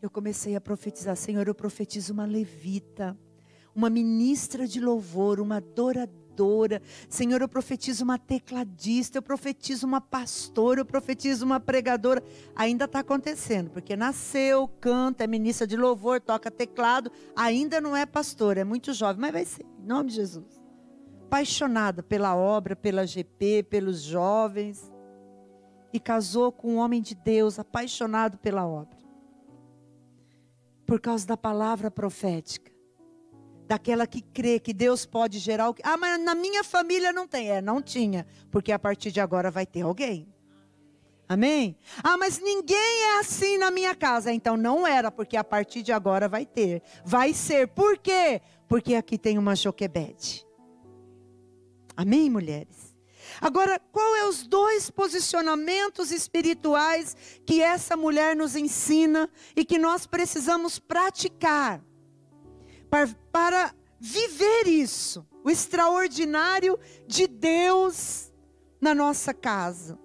Eu 0.01 0.09
comecei 0.09 0.57
a 0.57 0.63
profetizar, 0.63 1.15
Senhor, 1.15 1.47
eu 1.47 1.55
profetizo 1.55 2.15
uma 2.15 2.25
levita, 2.25 3.15
uma 3.75 3.91
ministra 3.91 4.67
de 4.67 4.81
louvor, 4.81 5.41
uma 5.41 5.59
adoradora. 5.59 6.24
Senhor, 7.09 7.41
eu 7.41 7.49
profetizo 7.49 8.05
uma 8.05 8.19
tecladista, 8.19 9.19
eu 9.19 9.23
profetizo 9.23 9.87
uma 9.87 10.01
pastora, 10.01 10.81
eu 10.81 10.85
profetizo 10.85 11.45
uma 11.45 11.61
pregadora. 11.61 12.23
Ainda 12.57 12.87
está 12.87 13.01
acontecendo, 13.01 13.71
porque 13.71 13.97
nasceu, 13.97 14.69
canta, 14.81 15.25
é 15.25 15.27
ministra 15.27 15.67
de 15.67 15.77
louvor, 15.77 16.21
toca 16.21 16.51
teclado, 16.51 17.11
ainda 17.37 17.81
não 17.81 17.97
é 17.97 18.05
pastora, 18.05 18.61
é 18.61 18.65
muito 18.65 18.93
jovem, 18.93 19.21
mas 19.21 19.33
vai 19.33 19.45
ser, 19.45 19.65
em 19.83 19.87
nome 19.87 20.11
de 20.11 20.17
Jesus. 20.17 20.61
Apaixonada 21.27 22.03
pela 22.03 22.37
obra, 22.37 22.75
pela 22.75 23.07
GP, 23.07 23.65
pelos 23.65 24.03
jovens 24.03 24.93
e 25.95 26.01
casou 26.01 26.51
com 26.51 26.75
um 26.75 26.79
homem 26.79 27.01
de 27.01 27.15
Deus, 27.15 27.57
apaixonado 27.57 28.37
pela 28.39 28.67
obra. 28.67 28.99
Por 30.85 31.01
causa 31.01 31.25
da 31.25 31.37
palavra 31.37 31.89
profética. 31.89 32.74
Daquela 33.67 34.07
que 34.07 34.21
crê 34.21 34.61
que 34.61 34.73
Deus 34.73 35.07
pode 35.07 35.39
gerar 35.39 35.71
o 35.71 35.75
que. 35.75 35.83
Ah, 35.85 35.97
mas 35.97 36.21
na 36.21 36.35
minha 36.35 36.63
família 36.63 37.13
não 37.13 37.27
tem. 37.27 37.51
É, 37.51 37.63
não 37.63 37.81
tinha. 37.81 38.27
Porque 38.51 38.71
a 38.71 38.79
partir 38.79 39.11
de 39.11 39.21
agora 39.21 39.51
vai 39.51 39.65
ter 39.65 39.83
alguém. 39.83 40.29
Amém? 41.27 41.77
Ah, 42.03 42.19
mas 42.19 42.39
ninguém 42.39 43.03
é 43.05 43.19
assim 43.21 43.57
na 43.57 43.71
minha 43.71 43.95
casa. 43.95 44.33
Então 44.33 44.57
não 44.57 44.87
era, 44.87 45.11
porque 45.11 45.37
a 45.37 45.45
partir 45.45 45.83
de 45.83 45.93
agora 45.93 46.29
vai 46.29 46.45
ter. 46.45 46.83
Vai 47.05 47.33
ser. 47.33 47.69
Por 47.69 47.97
quê? 47.99 48.43
Porque 48.69 48.95
aqui 48.95 49.17
tem 49.17 49.39
uma 49.39 49.57
Joquebede. 49.57 50.47
Amém, 51.97 52.29
mulheres? 52.29 52.95
Agora, 53.41 53.81
qual 53.91 54.15
é 54.17 54.27
os 54.27 54.47
dois 54.47 54.91
posicionamentos 54.91 56.11
espirituais 56.11 57.17
que 57.47 57.63
essa 57.63 57.97
mulher 57.97 58.37
nos 58.37 58.55
ensina 58.55 59.29
e 59.57 59.65
que 59.65 59.79
nós 59.79 60.07
precisamos 60.07 60.79
praticar 60.79 61.83
para, 62.95 63.09
para 63.33 63.75
viver 63.99 64.69
isso, 64.69 65.27
o 65.43 65.51
extraordinário 65.51 66.79
de 67.09 67.27
Deus 67.27 68.33
na 68.81 68.95
nossa 68.95 69.35
casa? 69.35 69.99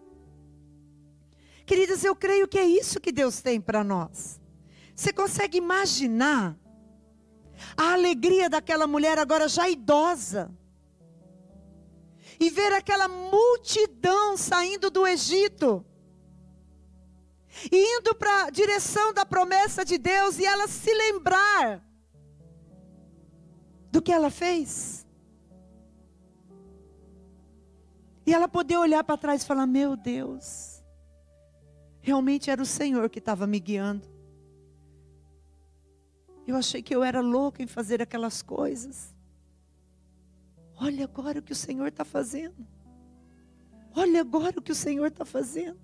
Queridas, 1.67 2.03
eu 2.03 2.15
creio 2.15 2.47
que 2.47 2.57
é 2.57 2.65
isso 2.65 2.99
que 2.99 3.11
Deus 3.11 3.43
tem 3.43 3.61
para 3.61 3.83
nós. 3.83 4.41
Você 4.95 5.13
consegue 5.13 5.59
imaginar 5.59 6.57
a 7.77 7.93
alegria 7.93 8.49
daquela 8.49 8.87
mulher 8.87 9.19
agora 9.19 9.47
já 9.47 9.69
idosa? 9.69 10.51
e 12.41 12.49
ver 12.49 12.71
aquela 12.71 13.09
multidão 13.09 14.37
saindo 14.37 14.89
do 14.89 15.05
Egito, 15.05 15.85
e 17.69 17.97
indo 17.97 18.15
para 18.15 18.45
a 18.45 18.49
direção 18.49 19.11
da 19.11 19.25
promessa 19.25 19.83
de 19.83 19.97
Deus, 19.97 20.39
e 20.39 20.45
ela 20.45 20.65
se 20.65 20.93
lembrar 20.93 21.83
do 23.91 24.01
que 24.01 24.11
ela 24.11 24.29
fez. 24.29 25.05
E 28.25 28.33
ela 28.33 28.47
poder 28.47 28.77
olhar 28.77 29.03
para 29.03 29.17
trás 29.17 29.41
e 29.43 29.45
falar: 29.45 29.65
Meu 29.65 29.95
Deus, 29.95 30.83
realmente 31.99 32.49
era 32.51 32.61
o 32.61 32.65
Senhor 32.65 33.09
que 33.09 33.19
estava 33.19 33.47
me 33.47 33.59
guiando. 33.59 34.07
Eu 36.45 36.55
achei 36.55 36.81
que 36.81 36.95
eu 36.95 37.03
era 37.03 37.21
louca 37.21 37.61
em 37.61 37.67
fazer 37.67 38.01
aquelas 38.01 38.41
coisas. 38.41 39.15
Olha 40.75 41.03
agora 41.03 41.39
o 41.39 41.41
que 41.41 41.51
o 41.51 41.55
Senhor 41.55 41.87
está 41.87 42.05
fazendo. 42.05 42.65
Olha 43.95 44.21
agora 44.21 44.57
o 44.57 44.61
que 44.61 44.71
o 44.71 44.75
Senhor 44.75 45.07
está 45.07 45.25
fazendo. 45.25 45.79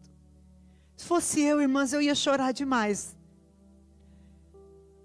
Se 0.96 1.06
fosse 1.06 1.42
eu, 1.42 1.62
irmãs, 1.62 1.92
eu 1.94 2.02
ia 2.02 2.16
chorar 2.16 2.52
demais. 2.52 3.16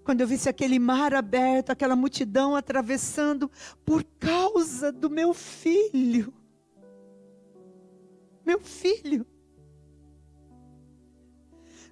Quando 0.03 0.21
eu 0.21 0.27
visse 0.27 0.49
aquele 0.49 0.79
mar 0.79 1.13
aberto, 1.13 1.69
aquela 1.69 1.95
multidão 1.95 2.55
atravessando 2.55 3.49
por 3.85 4.03
causa 4.19 4.91
do 4.91 5.09
meu 5.09 5.33
filho. 5.33 6.33
Meu 8.43 8.59
filho. 8.59 9.25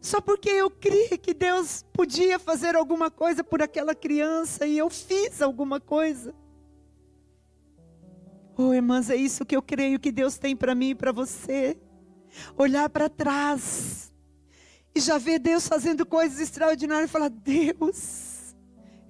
Só 0.02 0.20
porque 0.22 0.50
eu 0.50 0.72
criei 0.72 1.18
que 1.18 1.34
Deus 1.34 1.86
podia 1.94 2.40
fazer 2.40 2.76
alguma 2.76 3.12
coisa 3.12 3.44
por 3.44 3.62
aquela 3.62 3.94
criança 3.94 4.66
e 4.66 4.78
eu 4.78 4.90
fiz 4.90 5.42
alguma 5.42 5.80
coisa. 5.80 6.34
Oh, 8.58 8.74
irmãs, 8.74 9.10
é 9.10 9.16
isso 9.16 9.46
que 9.46 9.56
eu 9.56 9.62
creio 9.62 10.00
que 10.00 10.12
Deus 10.12 10.38
tem 10.38 10.56
para 10.56 10.74
mim 10.74 10.90
e 10.90 10.96
para 10.96 11.12
você. 11.12 11.78
Olhar 12.58 12.90
para 12.90 13.08
trás 13.10 14.09
e 14.94 15.00
já 15.00 15.18
ver 15.18 15.40
Deus 15.40 15.68
fazendo 15.68 16.06
coisas 16.06 16.40
extraordinárias 16.40 17.10
e 17.10 17.14
falar: 17.14 17.30
Deus, 17.30 18.56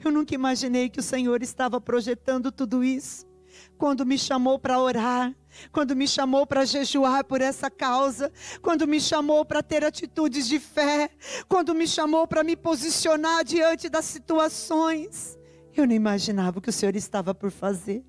eu 0.03 0.11
nunca 0.11 0.33
imaginei 0.35 0.89
que 0.89 0.99
o 0.99 1.03
Senhor 1.03 1.41
estava 1.41 1.79
projetando 1.79 2.51
tudo 2.51 2.83
isso. 2.83 3.27
Quando 3.77 4.05
me 4.05 4.17
chamou 4.17 4.59
para 4.59 4.79
orar, 4.79 5.35
quando 5.71 5.95
me 5.95 6.07
chamou 6.07 6.45
para 6.45 6.65
jejuar 6.65 7.23
por 7.23 7.41
essa 7.41 7.69
causa, 7.69 8.31
quando 8.61 8.87
me 8.87 8.99
chamou 8.99 9.43
para 9.45 9.63
ter 9.63 9.83
atitudes 9.83 10.47
de 10.47 10.59
fé, 10.59 11.09
quando 11.47 11.73
me 11.73 11.87
chamou 11.87 12.27
para 12.27 12.43
me 12.43 12.55
posicionar 12.55 13.43
diante 13.43 13.89
das 13.89 14.05
situações, 14.05 15.37
eu 15.75 15.87
não 15.87 15.93
imaginava 15.93 16.59
o 16.59 16.61
que 16.61 16.69
o 16.69 16.73
Senhor 16.73 16.95
estava 16.95 17.33
por 17.33 17.51
fazer. 17.51 18.03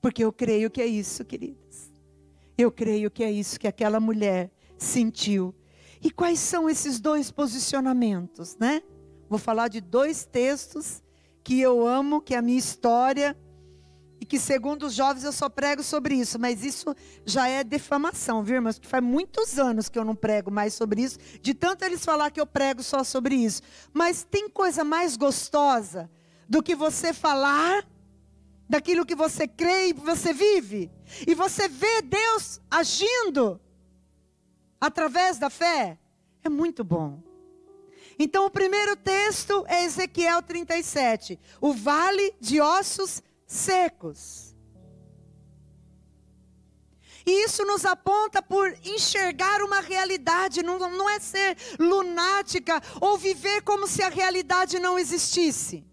Porque 0.00 0.22
eu 0.22 0.32
creio 0.32 0.70
que 0.70 0.80
é 0.80 0.86
isso, 0.86 1.24
queridas. 1.24 1.90
Eu 2.56 2.70
creio 2.70 3.10
que 3.10 3.24
é 3.24 3.30
isso 3.30 3.58
que 3.58 3.66
aquela 3.66 3.98
mulher 3.98 4.50
sentiu. 4.78 5.54
E 6.02 6.10
quais 6.10 6.38
são 6.38 6.68
esses 6.68 7.00
dois 7.00 7.30
posicionamentos, 7.30 8.56
né? 8.58 8.82
Vou 9.28 9.38
falar 9.38 9.68
de 9.68 9.80
dois 9.80 10.24
textos 10.24 11.02
que 11.42 11.60
eu 11.60 11.86
amo, 11.86 12.20
que 12.20 12.34
é 12.34 12.38
a 12.38 12.42
minha 12.42 12.58
história, 12.58 13.36
e 14.20 14.24
que 14.24 14.38
segundo 14.38 14.86
os 14.86 14.94
jovens 14.94 15.24
eu 15.24 15.32
só 15.32 15.48
prego 15.48 15.82
sobre 15.82 16.14
isso, 16.14 16.38
mas 16.38 16.64
isso 16.64 16.94
já 17.24 17.48
é 17.48 17.62
defamação, 17.62 18.42
viu, 18.42 18.56
irmãos? 18.56 18.78
Porque 18.78 18.88
faz 18.88 19.04
muitos 19.04 19.58
anos 19.58 19.88
que 19.88 19.98
eu 19.98 20.04
não 20.04 20.14
prego 20.14 20.50
mais 20.50 20.74
sobre 20.74 21.02
isso, 21.02 21.18
de 21.40 21.54
tanto 21.54 21.84
eles 21.84 22.04
falar 22.04 22.30
que 22.30 22.40
eu 22.40 22.46
prego 22.46 22.82
só 22.82 23.04
sobre 23.04 23.34
isso. 23.34 23.62
Mas 23.92 24.24
tem 24.24 24.48
coisa 24.48 24.82
mais 24.82 25.16
gostosa 25.16 26.10
do 26.48 26.62
que 26.62 26.74
você 26.74 27.12
falar 27.12 27.86
daquilo 28.68 29.06
que 29.06 29.14
você 29.14 29.46
crê 29.46 29.88
e 29.88 29.92
você 29.92 30.32
vive. 30.32 30.90
E 31.26 31.34
você 31.34 31.68
vê 31.68 32.02
Deus 32.02 32.60
agindo 32.70 33.60
através 34.80 35.38
da 35.38 35.50
fé. 35.50 35.98
É 36.42 36.48
muito 36.48 36.84
bom. 36.84 37.22
Então, 38.18 38.46
o 38.46 38.50
primeiro 38.50 38.96
texto 38.96 39.64
é 39.68 39.84
Ezequiel 39.84 40.42
37, 40.42 41.38
o 41.60 41.72
vale 41.72 42.34
de 42.40 42.60
ossos 42.60 43.22
secos. 43.46 44.54
E 47.26 47.44
isso 47.44 47.64
nos 47.64 47.84
aponta 47.84 48.40
por 48.40 48.72
enxergar 48.84 49.60
uma 49.60 49.80
realidade, 49.80 50.62
não, 50.62 50.78
não 50.78 51.10
é 51.10 51.18
ser 51.18 51.56
lunática 51.78 52.80
ou 53.00 53.18
viver 53.18 53.62
como 53.62 53.86
se 53.88 54.00
a 54.00 54.08
realidade 54.08 54.78
não 54.78 54.96
existisse. 54.96 55.84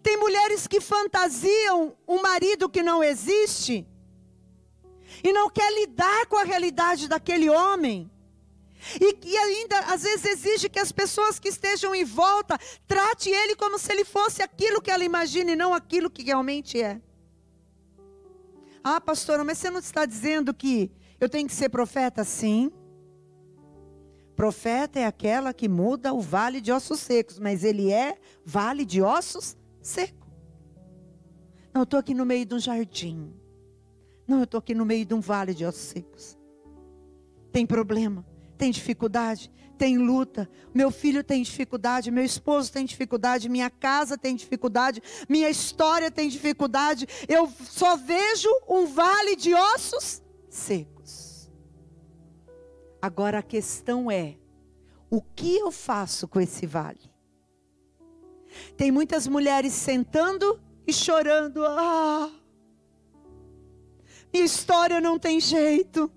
Tem 0.00 0.16
mulheres 0.16 0.66
que 0.66 0.80
fantasiam 0.80 1.96
um 2.06 2.22
marido 2.22 2.68
que 2.68 2.82
não 2.82 3.02
existe 3.02 3.86
e 5.24 5.32
não 5.32 5.48
quer 5.48 5.72
lidar 5.72 6.26
com 6.26 6.36
a 6.36 6.44
realidade 6.44 7.08
daquele 7.08 7.48
homem. 7.48 8.10
E, 9.00 9.16
e, 9.26 9.36
ainda, 9.38 9.78
às 9.80 10.02
vezes, 10.02 10.26
exige 10.26 10.68
que 10.68 10.78
as 10.78 10.92
pessoas 10.92 11.38
que 11.38 11.48
estejam 11.48 11.94
em 11.94 12.04
volta 12.04 12.58
trate 12.86 13.30
ele 13.30 13.56
como 13.56 13.78
se 13.78 13.90
ele 13.90 14.04
fosse 14.04 14.42
aquilo 14.42 14.82
que 14.82 14.90
ela 14.90 15.02
imagina 15.02 15.52
e 15.52 15.56
não 15.56 15.72
aquilo 15.72 16.10
que 16.10 16.22
realmente 16.22 16.80
é. 16.82 17.00
Ah, 18.82 19.00
pastora, 19.00 19.42
mas 19.42 19.56
você 19.56 19.70
não 19.70 19.80
está 19.80 20.04
dizendo 20.04 20.52
que 20.52 20.92
eu 21.18 21.26
tenho 21.26 21.48
que 21.48 21.54
ser 21.54 21.70
profeta? 21.70 22.22
Sim. 22.22 22.70
Profeta 24.36 24.98
é 24.98 25.06
aquela 25.06 25.54
que 25.54 25.68
muda 25.68 26.12
o 26.12 26.20
vale 26.20 26.60
de 26.60 26.70
ossos 26.70 27.00
secos, 27.00 27.38
mas 27.38 27.64
ele 27.64 27.90
é 27.90 28.18
vale 28.44 28.84
de 28.84 29.00
ossos 29.00 29.56
seco. 29.80 30.26
Não, 31.72 31.80
eu 31.80 31.84
estou 31.84 31.98
aqui 31.98 32.12
no 32.12 32.26
meio 32.26 32.44
de 32.44 32.54
um 32.54 32.58
jardim. 32.58 33.32
Não, 34.26 34.38
eu 34.38 34.44
estou 34.44 34.58
aqui 34.58 34.74
no 34.74 34.84
meio 34.84 35.04
de 35.04 35.14
um 35.14 35.20
vale 35.20 35.54
de 35.54 35.64
ossos 35.64 35.82
secos. 35.82 36.38
Tem 37.52 37.66
problema, 37.66 38.24
tem 38.56 38.70
dificuldade, 38.70 39.50
tem 39.76 39.98
luta. 39.98 40.48
Meu 40.72 40.90
filho 40.90 41.22
tem 41.22 41.42
dificuldade, 41.42 42.10
meu 42.10 42.24
esposo 42.24 42.72
tem 42.72 42.84
dificuldade, 42.84 43.48
minha 43.48 43.70
casa 43.70 44.16
tem 44.16 44.34
dificuldade, 44.34 45.02
minha 45.28 45.50
história 45.50 46.10
tem 46.10 46.28
dificuldade. 46.28 47.06
Eu 47.28 47.50
só 47.62 47.96
vejo 47.96 48.48
um 48.68 48.86
vale 48.86 49.36
de 49.36 49.52
ossos 49.54 50.22
secos. 50.48 51.50
Agora 53.00 53.40
a 53.40 53.42
questão 53.42 54.10
é: 54.10 54.36
o 55.10 55.20
que 55.20 55.56
eu 55.56 55.70
faço 55.70 56.26
com 56.26 56.40
esse 56.40 56.66
vale? 56.66 57.12
Tem 58.76 58.90
muitas 58.90 59.26
mulheres 59.26 59.72
sentando 59.72 60.60
e 60.86 60.92
chorando. 60.92 61.64
Ah, 61.66 62.30
minha 64.34 64.44
história 64.44 65.00
não 65.00 65.16
tem 65.16 65.38
jeito. 65.38 66.10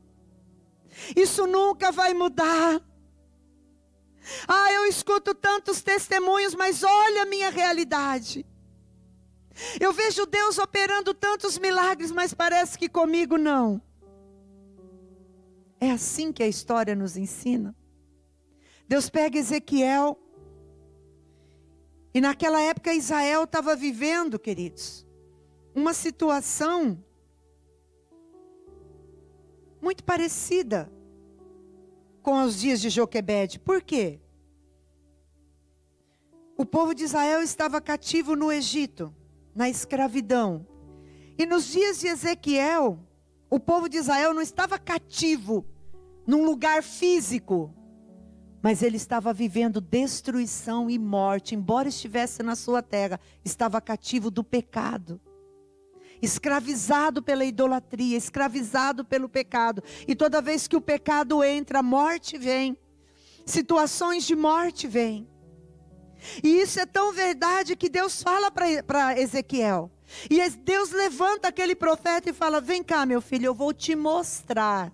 Isso 1.15 1.45
nunca 1.45 1.91
vai 1.91 2.15
mudar. 2.15 2.81
Ah, 4.47 4.73
eu 4.73 4.87
escuto 4.87 5.35
tantos 5.35 5.83
testemunhos, 5.83 6.55
mas 6.55 6.83
olha 6.83 7.21
a 7.21 7.25
minha 7.27 7.51
realidade. 7.51 8.43
Eu 9.79 9.93
vejo 9.93 10.25
Deus 10.25 10.57
operando 10.57 11.13
tantos 11.13 11.59
milagres, 11.59 12.11
mas 12.11 12.33
parece 12.33 12.75
que 12.75 12.89
comigo 12.89 13.37
não. 13.37 13.79
É 15.79 15.91
assim 15.91 16.33
que 16.33 16.41
a 16.41 16.47
história 16.47 16.95
nos 16.95 17.15
ensina. 17.15 17.75
Deus 18.87 19.11
pega 19.11 19.37
Ezequiel 19.37 20.17
e 22.15 22.19
naquela 22.19 22.59
época 22.61 22.95
Israel 22.95 23.43
estava 23.43 23.75
vivendo, 23.75 24.39
queridos, 24.39 25.05
uma 25.75 25.93
situação 25.93 27.03
muito 29.81 30.03
parecida 30.03 30.91
com 32.21 32.41
os 32.43 32.59
dias 32.59 32.81
de 32.81 32.89
Joquebede. 32.89 33.59
Por 33.59 33.81
quê? 33.81 34.19
O 36.57 36.65
povo 36.65 36.93
de 36.93 37.03
Israel 37.03 37.41
estava 37.41 37.79
cativo 37.79 38.35
no 38.35 38.51
Egito, 38.51 39.13
na 39.55 39.69
escravidão. 39.69 40.65
E 41.37 41.45
nos 41.45 41.67
dias 41.67 41.99
de 41.99 42.07
Ezequiel, 42.07 42.99
o 43.49 43.59
povo 43.59 43.87
de 43.87 43.97
Israel 43.97 44.33
não 44.33 44.41
estava 44.41 44.79
cativo 44.79 45.65
num 46.25 46.43
lugar 46.43 46.83
físico, 46.83 47.73
mas 48.61 48.81
ele 48.81 48.97
estava 48.97 49.31
vivendo 49.31 49.79
destruição 49.79 50.89
e 50.89 50.97
morte, 50.97 51.55
embora 51.55 51.87
estivesse 51.87 52.43
na 52.43 52.55
sua 52.55 52.81
terra, 52.81 53.19
estava 53.45 53.79
cativo 53.79 54.29
do 54.29 54.43
pecado. 54.43 55.21
Escravizado 56.21 57.21
pela 57.21 57.45
idolatria, 57.45 58.17
escravizado 58.17 59.05
pelo 59.05 59.29
pecado. 59.29 59.83
E 60.07 60.15
toda 60.15 60.41
vez 60.41 60.67
que 60.67 60.75
o 60.75 60.81
pecado 60.81 61.43
entra, 61.43 61.79
a 61.79 61.83
morte 61.83 62.37
vem. 62.37 62.77
Situações 63.45 64.25
de 64.25 64.35
morte 64.35 64.87
vêm. 64.87 65.27
E 66.43 66.59
isso 66.59 66.79
é 66.79 66.85
tão 66.85 67.13
verdade 67.13 67.75
que 67.75 67.89
Deus 67.89 68.21
fala 68.21 68.51
para 68.51 69.19
Ezequiel. 69.19 69.91
E 70.29 70.49
Deus 70.49 70.91
levanta 70.91 71.49
aquele 71.49 71.75
profeta 71.75 72.29
e 72.29 72.33
fala: 72.33 72.61
Vem 72.61 72.83
cá, 72.83 73.05
meu 73.05 73.21
filho, 73.21 73.45
eu 73.45 73.53
vou 73.53 73.73
te 73.73 73.95
mostrar 73.95 74.91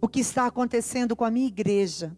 o 0.00 0.08
que 0.08 0.20
está 0.20 0.46
acontecendo 0.46 1.14
com 1.14 1.24
a 1.24 1.30
minha 1.30 1.46
igreja. 1.46 2.16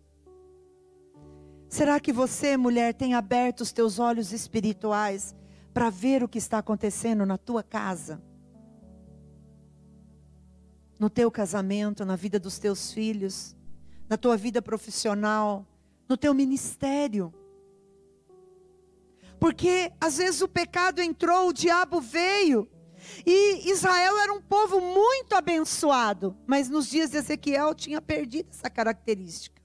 Será 1.68 1.98
que 1.98 2.12
você, 2.12 2.56
mulher, 2.56 2.92
tem 2.92 3.14
aberto 3.14 3.62
os 3.62 3.72
teus 3.72 3.98
olhos 3.98 4.32
espirituais 4.32 5.34
para 5.72 5.90
ver 5.90 6.22
o 6.22 6.28
que 6.28 6.38
está 6.38 6.58
acontecendo 6.58 7.24
na 7.24 7.38
tua 7.38 7.62
casa? 7.62 8.22
No 10.98 11.10
teu 11.10 11.30
casamento, 11.30 12.04
na 12.04 12.16
vida 12.16 12.38
dos 12.38 12.58
teus 12.58 12.92
filhos, 12.92 13.56
na 14.08 14.16
tua 14.16 14.36
vida 14.36 14.60
profissional, 14.60 15.66
no 16.08 16.16
teu 16.16 16.34
ministério? 16.34 17.32
Porque 19.40 19.92
às 20.00 20.18
vezes 20.18 20.40
o 20.40 20.48
pecado 20.48 21.00
entrou, 21.00 21.48
o 21.48 21.52
diabo 21.52 22.00
veio 22.00 22.68
e 23.26 23.70
Israel 23.70 24.18
era 24.20 24.32
um 24.32 24.40
povo 24.40 24.80
muito 24.80 25.34
abençoado, 25.34 26.36
mas 26.46 26.68
nos 26.68 26.88
dias 26.88 27.10
de 27.10 27.16
Ezequiel 27.16 27.74
tinha 27.74 28.00
perdido 28.00 28.48
essa 28.50 28.70
característica. 28.70 29.60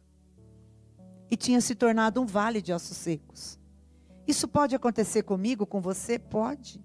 E 1.29 1.35
tinha 1.35 1.59
se 1.61 1.75
tornado 1.75 2.21
um 2.21 2.25
vale 2.25 2.61
de 2.61 2.71
ossos 2.71 2.97
secos. 2.97 3.59
Isso 4.27 4.47
pode 4.47 4.75
acontecer 4.75 5.23
comigo, 5.23 5.65
com 5.65 5.79
você? 5.79 6.19
Pode. 6.19 6.83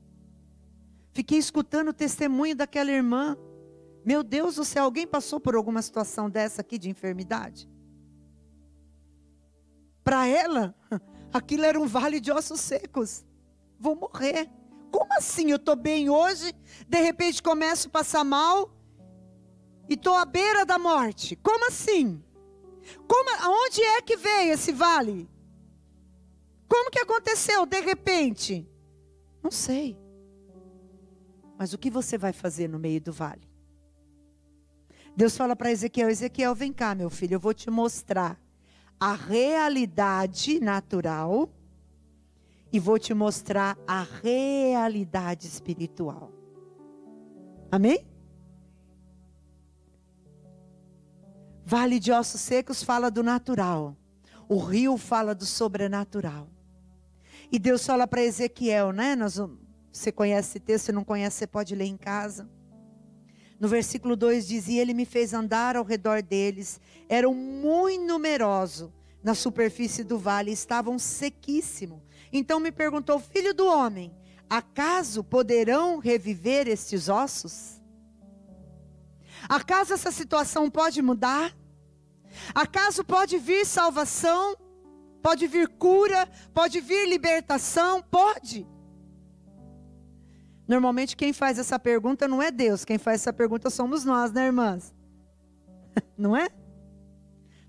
Fiquei 1.12 1.38
escutando 1.38 1.88
o 1.88 1.92
testemunho 1.92 2.54
daquela 2.54 2.90
irmã. 2.90 3.36
Meu 4.04 4.22
Deus 4.22 4.56
do 4.56 4.64
céu, 4.64 4.84
alguém 4.84 5.06
passou 5.06 5.40
por 5.40 5.54
alguma 5.56 5.82
situação 5.82 6.30
dessa 6.30 6.60
aqui 6.60 6.78
de 6.78 6.88
enfermidade? 6.88 7.68
Para 10.04 10.26
ela, 10.26 10.74
aquilo 11.32 11.64
era 11.64 11.80
um 11.80 11.86
vale 11.86 12.20
de 12.20 12.30
ossos 12.30 12.60
secos. 12.60 13.24
Vou 13.78 13.96
morrer. 13.96 14.48
Como 14.90 15.12
assim? 15.14 15.50
Eu 15.50 15.56
estou 15.56 15.74
bem 15.74 16.10
hoje, 16.10 16.52
de 16.86 17.00
repente 17.00 17.42
começo 17.42 17.88
a 17.88 17.90
passar 17.90 18.24
mal 18.24 18.70
e 19.88 19.94
estou 19.94 20.14
à 20.14 20.24
beira 20.24 20.64
da 20.64 20.78
morte. 20.78 21.34
Como 21.36 21.66
assim? 21.66 22.22
Como, 23.08 23.30
onde 23.66 23.82
é 23.82 24.02
que 24.02 24.16
veio 24.16 24.52
esse 24.52 24.70
vale? 24.70 25.31
Como 26.72 26.90
que 26.90 27.00
aconteceu 27.00 27.66
de 27.66 27.82
repente? 27.82 28.66
Não 29.42 29.50
sei. 29.50 29.94
Mas 31.58 31.74
o 31.74 31.78
que 31.78 31.90
você 31.90 32.16
vai 32.16 32.32
fazer 32.32 32.66
no 32.66 32.78
meio 32.78 32.98
do 32.98 33.12
vale? 33.12 33.46
Deus 35.14 35.36
fala 35.36 35.54
para 35.54 35.70
Ezequiel: 35.70 36.08
Ezequiel, 36.08 36.54
vem 36.54 36.72
cá, 36.72 36.94
meu 36.94 37.10
filho, 37.10 37.34
eu 37.34 37.38
vou 37.38 37.52
te 37.52 37.68
mostrar 37.68 38.40
a 38.98 39.12
realidade 39.12 40.58
natural 40.60 41.52
e 42.72 42.80
vou 42.80 42.98
te 42.98 43.12
mostrar 43.12 43.76
a 43.86 44.02
realidade 44.22 45.46
espiritual. 45.46 46.32
Amém? 47.70 48.06
Vale 51.66 52.00
de 52.00 52.10
ossos 52.10 52.40
secos 52.40 52.82
fala 52.82 53.10
do 53.10 53.22
natural. 53.22 53.94
O 54.48 54.56
rio 54.56 54.96
fala 54.96 55.34
do 55.34 55.44
sobrenatural. 55.44 56.48
E 57.52 57.58
Deus 57.58 57.86
fala 57.86 58.06
para 58.06 58.24
Ezequiel, 58.24 58.90
né? 58.90 59.14
Nós, 59.14 59.38
você 59.92 60.10
conhece 60.10 60.48
esse 60.48 60.60
texto, 60.60 60.86
se 60.86 60.92
não 60.92 61.04
conhece, 61.04 61.36
você 61.36 61.46
pode 61.46 61.74
ler 61.74 61.84
em 61.84 61.96
casa. 61.96 62.48
No 63.60 63.68
versículo 63.68 64.16
2 64.16 64.48
diz: 64.48 64.66
E 64.66 64.78
ele 64.78 64.94
me 64.94 65.04
fez 65.04 65.32
andar 65.34 65.76
ao 65.76 65.84
redor 65.84 66.22
deles, 66.22 66.80
eram 67.08 67.34
muito 67.34 68.04
numerosos 68.04 68.90
na 69.22 69.34
superfície 69.34 70.02
do 70.02 70.18
vale, 70.18 70.50
estavam 70.50 70.98
sequíssimos 70.98 72.00
então 72.32 72.58
me 72.58 72.72
perguntou: 72.72 73.20
Filho 73.20 73.52
do 73.52 73.66
homem, 73.66 74.16
acaso 74.48 75.22
poderão 75.22 75.98
reviver 75.98 76.66
estes 76.66 77.08
ossos? 77.08 77.80
Acaso 79.48 79.92
essa 79.92 80.10
situação 80.10 80.70
pode 80.70 81.02
mudar? 81.02 81.54
Acaso 82.54 83.04
pode 83.04 83.36
vir 83.36 83.66
salvação? 83.66 84.56
Pode 85.22 85.46
vir 85.46 85.68
cura? 85.68 86.28
Pode 86.52 86.80
vir 86.80 87.08
libertação? 87.08 88.02
Pode. 88.02 88.66
Normalmente 90.66 91.16
quem 91.16 91.32
faz 91.32 91.58
essa 91.58 91.78
pergunta 91.78 92.26
não 92.26 92.42
é 92.42 92.50
Deus, 92.50 92.84
quem 92.84 92.98
faz 92.98 93.20
essa 93.20 93.32
pergunta 93.32 93.70
somos 93.70 94.04
nós, 94.04 94.32
né, 94.32 94.46
irmãs? 94.46 94.94
Não 96.16 96.36
é? 96.36 96.48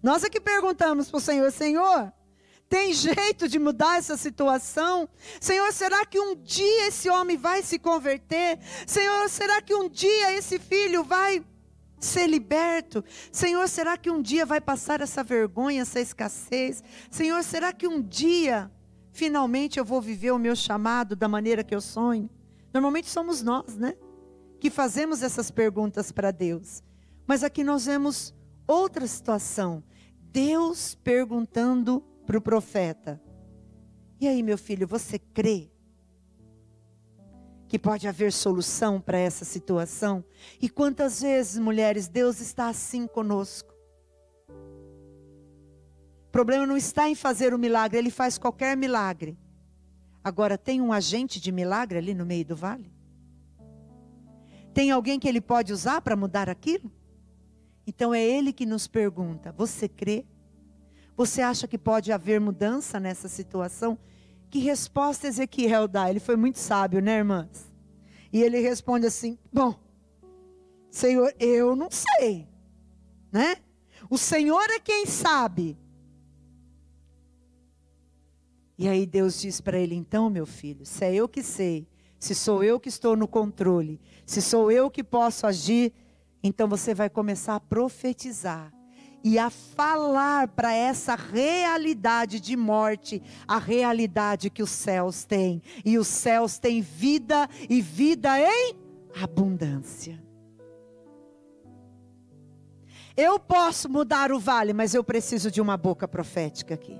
Nós 0.01 0.23
é 0.23 0.29
que 0.29 0.39
perguntamos 0.39 1.09
para 1.09 1.17
o 1.17 1.21
Senhor: 1.21 1.51
Senhor, 1.51 2.13
Tem 2.69 2.91
jeito 2.91 3.47
de 3.47 3.59
mudar 3.59 3.99
essa 3.99 4.17
situação? 4.17 5.07
Senhor, 5.39 5.71
será 5.71 6.05
que 6.05 6.19
um 6.19 6.35
dia 6.35 6.87
esse 6.87 7.07
homem 7.07 7.37
vai 7.37 7.61
se 7.61 7.77
converter? 7.77 8.57
Senhor, 8.87 9.29
será 9.29 9.61
que 9.61 9.75
um 9.75 9.87
dia 9.87 10.33
esse 10.33 10.57
filho 10.57 11.03
vai 11.03 11.43
ser 12.05 12.27
liberto? 12.27 13.03
Senhor, 13.31 13.67
será 13.67 13.97
que 13.97 14.09
um 14.09 14.21
dia 14.21 14.45
vai 14.45 14.61
passar 14.61 15.01
essa 15.01 15.23
vergonha, 15.23 15.81
essa 15.81 15.99
escassez? 15.99 16.83
Senhor, 17.09 17.43
será 17.43 17.73
que 17.73 17.87
um 17.87 18.01
dia 18.01 18.71
finalmente 19.11 19.79
eu 19.79 19.85
vou 19.85 20.01
viver 20.01 20.31
o 20.31 20.39
meu 20.39 20.55
chamado 20.55 21.15
da 21.15 21.27
maneira 21.27 21.63
que 21.63 21.75
eu 21.75 21.81
sonho? 21.81 22.29
Normalmente 22.73 23.09
somos 23.09 23.41
nós, 23.41 23.75
né? 23.75 23.95
Que 24.59 24.69
fazemos 24.69 25.21
essas 25.21 25.51
perguntas 25.51 26.11
para 26.11 26.31
Deus. 26.31 26.81
Mas 27.27 27.43
aqui 27.43 27.63
nós 27.63 27.85
vemos 27.85 28.33
outra 28.67 29.05
situação. 29.07 29.83
Deus 30.19 30.95
perguntando 30.95 32.01
para 32.25 32.37
o 32.37 32.41
profeta: 32.41 33.21
E 34.19 34.27
aí, 34.27 34.41
meu 34.41 34.57
filho, 34.57 34.87
você 34.87 35.19
crê 35.19 35.72
que 37.73 37.79
pode 37.79 38.07
haver 38.07 38.31
solução 38.31 39.01
para 39.01 39.17
essa 39.17 39.43
situação? 39.43 40.23
E 40.61 40.69
quantas 40.69 41.23
vezes, 41.23 41.57
mulheres, 41.57 42.07
Deus 42.07 42.39
está 42.39 42.67
assim 42.67 43.07
conosco? 43.07 43.73
O 46.27 46.31
problema 46.31 46.67
não 46.67 46.77
está 46.77 47.09
em 47.09 47.15
fazer 47.15 47.51
o 47.51 47.57
milagre, 47.57 47.97
ele 47.97 48.11
faz 48.11 48.37
qualquer 48.37 48.77
milagre. 48.77 49.35
Agora, 50.23 50.55
tem 50.55 50.81
um 50.81 50.93
agente 50.93 51.41
de 51.41 51.51
milagre 51.51 51.97
ali 51.97 52.13
no 52.13 52.27
meio 52.27 52.45
do 52.45 52.55
vale? 52.55 52.93
Tem 54.71 54.91
alguém 54.91 55.19
que 55.19 55.27
ele 55.27 55.41
pode 55.41 55.73
usar 55.73 55.99
para 55.99 56.15
mudar 56.15 56.51
aquilo? 56.51 56.91
Então 57.87 58.13
é 58.13 58.21
ele 58.23 58.53
que 58.53 58.67
nos 58.67 58.85
pergunta: 58.85 59.51
Você 59.51 59.89
crê? 59.89 60.27
Você 61.17 61.41
acha 61.41 61.67
que 61.67 61.79
pode 61.79 62.11
haver 62.11 62.39
mudança 62.39 62.99
nessa 62.99 63.27
situação? 63.27 63.97
Que 64.53 64.59
resposta 64.59 65.27
Ezequiel 65.27 65.87
dá? 65.87 66.11
Ele 66.11 66.19
foi 66.19 66.35
muito 66.35 66.59
sábio, 66.59 67.01
né, 67.01 67.17
irmãs? 67.17 67.73
E 68.31 68.39
ele 68.39 68.59
responde 68.59 69.07
assim: 69.07 69.35
Bom, 69.51 69.73
Senhor, 70.91 71.33
eu 71.39 71.75
não 71.75 71.89
sei, 71.89 72.47
né? 73.31 73.55
O 74.11 74.15
Senhor 74.15 74.63
é 74.69 74.79
quem 74.79 75.07
sabe. 75.07 75.75
E 78.77 78.87
aí 78.87 79.07
Deus 79.07 79.41
diz 79.41 79.59
para 79.59 79.79
ele: 79.79 79.95
Então, 79.95 80.29
meu 80.29 80.45
filho, 80.45 80.85
se 80.85 81.03
é 81.03 81.15
eu 81.15 81.27
que 81.27 81.41
sei, 81.41 81.87
se 82.19 82.35
sou 82.35 82.63
eu 82.63 82.79
que 82.79 82.89
estou 82.89 83.17
no 83.17 83.27
controle, 83.27 83.99
se 84.23 84.39
sou 84.39 84.71
eu 84.71 84.87
que 84.91 85.03
posso 85.03 85.47
agir, 85.47 85.91
então 86.43 86.67
você 86.67 86.93
vai 86.93 87.09
começar 87.09 87.55
a 87.55 87.59
profetizar 87.59 88.71
e 89.23 89.39
a 89.39 89.49
falar 89.49 90.49
para 90.49 90.73
essa 90.73 91.15
realidade 91.15 92.39
de 92.39 92.57
morte, 92.57 93.23
a 93.47 93.57
realidade 93.57 94.49
que 94.49 94.61
os 94.61 94.69
céus 94.69 95.23
têm. 95.23 95.61
E 95.85 95.97
os 95.97 96.07
céus 96.07 96.59
têm 96.59 96.81
vida 96.81 97.49
e 97.69 97.81
vida 97.81 98.37
em 98.37 98.75
abundância. 99.21 100.21
Eu 103.15 103.39
posso 103.39 103.87
mudar 103.87 104.31
o 104.31 104.39
vale, 104.39 104.73
mas 104.73 104.93
eu 104.93 105.03
preciso 105.03 105.49
de 105.49 105.61
uma 105.61 105.77
boca 105.77 106.07
profética 106.07 106.73
aqui. 106.73 106.99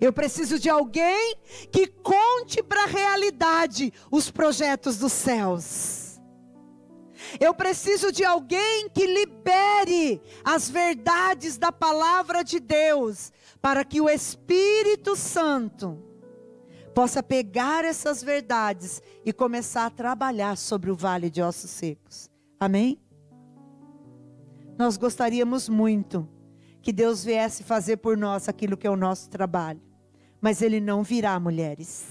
Eu 0.00 0.12
preciso 0.12 0.58
de 0.58 0.70
alguém 0.70 1.36
que 1.70 1.86
conte 1.86 2.62
para 2.62 2.84
a 2.84 2.86
realidade 2.86 3.92
os 4.10 4.30
projetos 4.30 4.96
dos 4.96 5.12
céus. 5.12 6.03
Eu 7.40 7.54
preciso 7.54 8.10
de 8.10 8.24
alguém 8.24 8.88
que 8.88 9.06
libere 9.06 10.20
as 10.44 10.68
verdades 10.68 11.56
da 11.56 11.70
palavra 11.70 12.42
de 12.42 12.60
Deus, 12.60 13.32
para 13.60 13.84
que 13.84 14.00
o 14.00 14.08
Espírito 14.08 15.16
Santo 15.16 16.02
possa 16.94 17.22
pegar 17.22 17.84
essas 17.84 18.22
verdades 18.22 19.02
e 19.24 19.32
começar 19.32 19.86
a 19.86 19.90
trabalhar 19.90 20.56
sobre 20.56 20.90
o 20.90 20.96
vale 20.96 21.28
de 21.28 21.42
ossos 21.42 21.70
secos. 21.70 22.30
Amém? 22.58 23.00
Nós 24.78 24.96
gostaríamos 24.96 25.68
muito 25.68 26.28
que 26.80 26.92
Deus 26.92 27.24
viesse 27.24 27.62
fazer 27.62 27.96
por 27.96 28.16
nós 28.16 28.48
aquilo 28.48 28.76
que 28.76 28.86
é 28.86 28.90
o 28.90 28.96
nosso 28.96 29.28
trabalho, 29.30 29.80
mas 30.40 30.62
Ele 30.62 30.80
não 30.80 31.02
virá, 31.02 31.38
mulheres. 31.40 32.04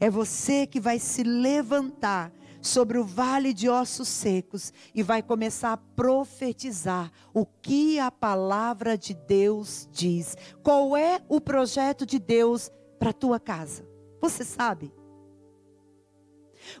É 0.00 0.10
você 0.10 0.66
que 0.66 0.80
vai 0.80 0.98
se 0.98 1.22
levantar 1.22 2.32
sobre 2.64 2.98
o 2.98 3.04
vale 3.04 3.52
de 3.52 3.68
ossos 3.68 4.08
secos 4.08 4.72
e 4.94 5.02
vai 5.02 5.22
começar 5.22 5.72
a 5.72 5.76
profetizar 5.76 7.12
o 7.32 7.44
que 7.44 7.98
a 7.98 8.10
palavra 8.10 8.96
de 8.96 9.12
Deus 9.12 9.86
diz. 9.92 10.36
Qual 10.62 10.96
é 10.96 11.22
o 11.28 11.40
projeto 11.40 12.06
de 12.06 12.18
Deus 12.18 12.70
para 12.98 13.10
a 13.10 13.14
tua 13.14 13.38
casa? 13.38 13.86
Você 14.20 14.42
sabe? 14.42 14.92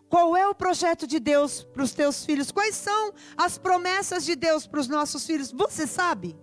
Qual 0.08 0.34
é 0.34 0.48
o 0.48 0.54
projeto 0.54 1.06
de 1.06 1.20
Deus 1.20 1.62
para 1.62 1.82
os 1.82 1.92
teus 1.92 2.24
filhos? 2.24 2.50
Quais 2.50 2.74
são 2.74 3.12
as 3.36 3.58
promessas 3.58 4.24
de 4.24 4.34
Deus 4.34 4.66
para 4.66 4.80
os 4.80 4.88
nossos 4.88 5.26
filhos? 5.26 5.52
Você 5.52 5.86
sabe? 5.86 6.34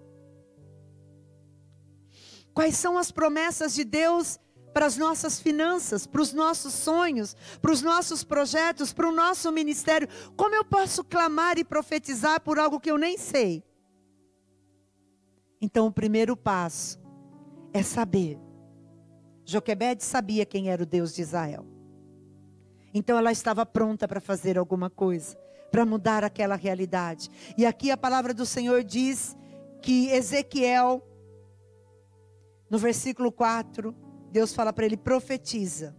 Quais 2.53 2.77
são 2.77 2.97
as 2.97 3.11
promessas 3.11 3.73
de 3.73 3.83
Deus 3.83 4.37
para 4.37 4.50
as 4.79 4.97
nossas 4.97 5.39
finanças, 5.39 6.07
para 6.07 6.21
os 6.21 6.33
nossos 6.33 6.73
sonhos, 6.73 7.35
para 7.61 7.71
os 7.71 7.81
nossos 7.81 8.23
projetos, 8.23 8.93
para 8.93 9.07
o 9.07 9.11
nosso 9.11 9.51
ministério. 9.51 10.07
Como 10.35 10.55
eu 10.55 10.63
posso 10.63 11.03
clamar 11.03 11.57
e 11.57 11.63
profetizar 11.63 12.41
por 12.41 12.57
algo 12.57 12.79
que 12.79 12.89
eu 12.89 12.97
nem 12.97 13.17
sei? 13.17 13.63
Então, 15.61 15.85
o 15.87 15.91
primeiro 15.91 16.35
passo 16.35 16.99
é 17.73 17.83
saber. 17.83 18.39
Joquebede 19.45 20.03
sabia 20.03 20.45
quem 20.45 20.69
era 20.69 20.81
o 20.81 20.85
Deus 20.85 21.13
de 21.13 21.21
Israel. 21.21 21.65
Então, 22.93 23.17
ela 23.17 23.31
estava 23.31 23.65
pronta 23.65 24.07
para 24.07 24.19
fazer 24.19 24.57
alguma 24.57 24.89
coisa, 24.89 25.37
para 25.69 25.85
mudar 25.85 26.23
aquela 26.23 26.55
realidade. 26.55 27.29
E 27.57 27.65
aqui 27.65 27.91
a 27.91 27.97
palavra 27.97 28.33
do 28.33 28.45
Senhor 28.45 28.83
diz 28.83 29.37
que 29.81 30.09
Ezequiel, 30.09 31.01
no 32.69 32.77
versículo 32.77 33.31
4, 33.31 33.95
Deus 34.31 34.53
fala 34.53 34.71
para 34.71 34.85
ele: 34.85 34.97
profetiza. 34.97 35.95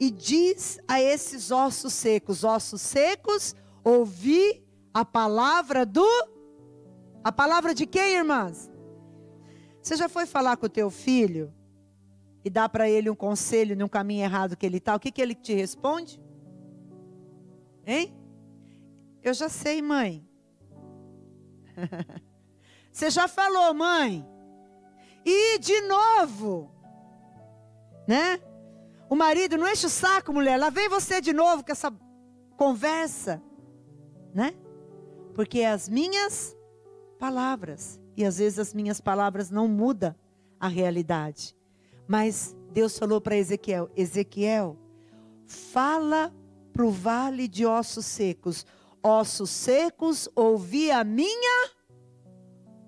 E 0.00 0.10
diz 0.10 0.80
a 0.88 1.00
esses 1.00 1.50
ossos 1.50 1.92
secos: 1.92 2.42
ossos 2.42 2.80
secos, 2.80 3.54
ouvi 3.84 4.64
a 4.92 5.04
palavra 5.04 5.84
do. 5.86 6.08
A 7.22 7.30
palavra 7.30 7.74
de 7.74 7.86
quem, 7.86 8.16
irmãs? 8.16 8.70
Você 9.80 9.96
já 9.96 10.08
foi 10.08 10.26
falar 10.26 10.56
com 10.56 10.66
o 10.66 10.70
teu 10.70 10.90
filho 10.90 11.52
e 12.44 12.50
dá 12.50 12.68
para 12.68 12.88
ele 12.88 13.10
um 13.10 13.14
conselho 13.14 13.76
num 13.76 13.88
caminho 13.88 14.24
errado 14.24 14.56
que 14.56 14.66
ele 14.66 14.78
está? 14.78 14.94
O 14.94 15.00
que, 15.00 15.12
que 15.12 15.22
ele 15.22 15.34
te 15.34 15.54
responde? 15.54 16.20
Hein? 17.86 18.16
Eu 19.22 19.34
já 19.34 19.48
sei, 19.48 19.80
mãe. 19.80 20.26
Você 22.90 23.10
já 23.10 23.28
falou, 23.28 23.72
mãe? 23.72 24.26
E 25.24 25.58
de 25.58 25.80
novo 25.82 26.81
né? 28.06 28.40
O 29.08 29.14
marido 29.14 29.56
não 29.56 29.70
enche 29.70 29.86
o 29.86 29.90
saco, 29.90 30.32
mulher, 30.32 30.58
lá 30.58 30.70
vem 30.70 30.88
você 30.88 31.20
de 31.20 31.32
novo 31.32 31.64
com 31.64 31.72
essa 31.72 31.92
conversa, 32.56 33.42
né? 34.34 34.54
Porque 35.34 35.60
é 35.60 35.70
as 35.70 35.88
minhas 35.88 36.56
palavras, 37.18 38.00
e 38.16 38.24
às 38.24 38.38
vezes 38.38 38.58
as 38.58 38.74
minhas 38.74 39.00
palavras 39.00 39.50
não 39.50 39.68
mudam 39.68 40.14
a 40.58 40.68
realidade. 40.68 41.56
Mas 42.06 42.56
Deus 42.72 42.98
falou 42.98 43.20
para 43.20 43.36
Ezequiel: 43.36 43.90
Ezequiel, 43.96 44.76
fala 45.46 46.32
para 46.72 46.84
o 46.84 46.90
vale 46.90 47.46
de 47.46 47.66
ossos 47.66 48.06
secos. 48.06 48.66
Ossos 49.02 49.50
secos, 49.50 50.28
ouvi 50.34 50.90
a 50.90 51.02
minha 51.04 51.70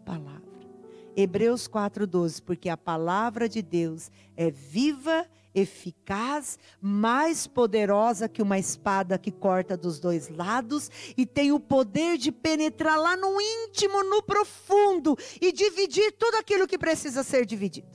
palavra. 0.04 0.33
Hebreus 1.16 1.68
4,12, 1.68 2.42
porque 2.42 2.68
a 2.68 2.76
palavra 2.76 3.48
de 3.48 3.62
Deus 3.62 4.10
é 4.36 4.50
viva, 4.50 5.26
eficaz, 5.54 6.58
mais 6.80 7.46
poderosa 7.46 8.28
que 8.28 8.42
uma 8.42 8.58
espada 8.58 9.16
que 9.16 9.30
corta 9.30 9.76
dos 9.76 10.00
dois 10.00 10.28
lados 10.28 10.90
e 11.16 11.24
tem 11.24 11.52
o 11.52 11.60
poder 11.60 12.18
de 12.18 12.32
penetrar 12.32 12.98
lá 12.98 13.16
no 13.16 13.40
íntimo, 13.40 14.02
no 14.02 14.22
profundo 14.22 15.16
e 15.40 15.52
dividir 15.52 16.12
tudo 16.18 16.36
aquilo 16.36 16.66
que 16.66 16.76
precisa 16.76 17.22
ser 17.22 17.46
dividido. 17.46 17.88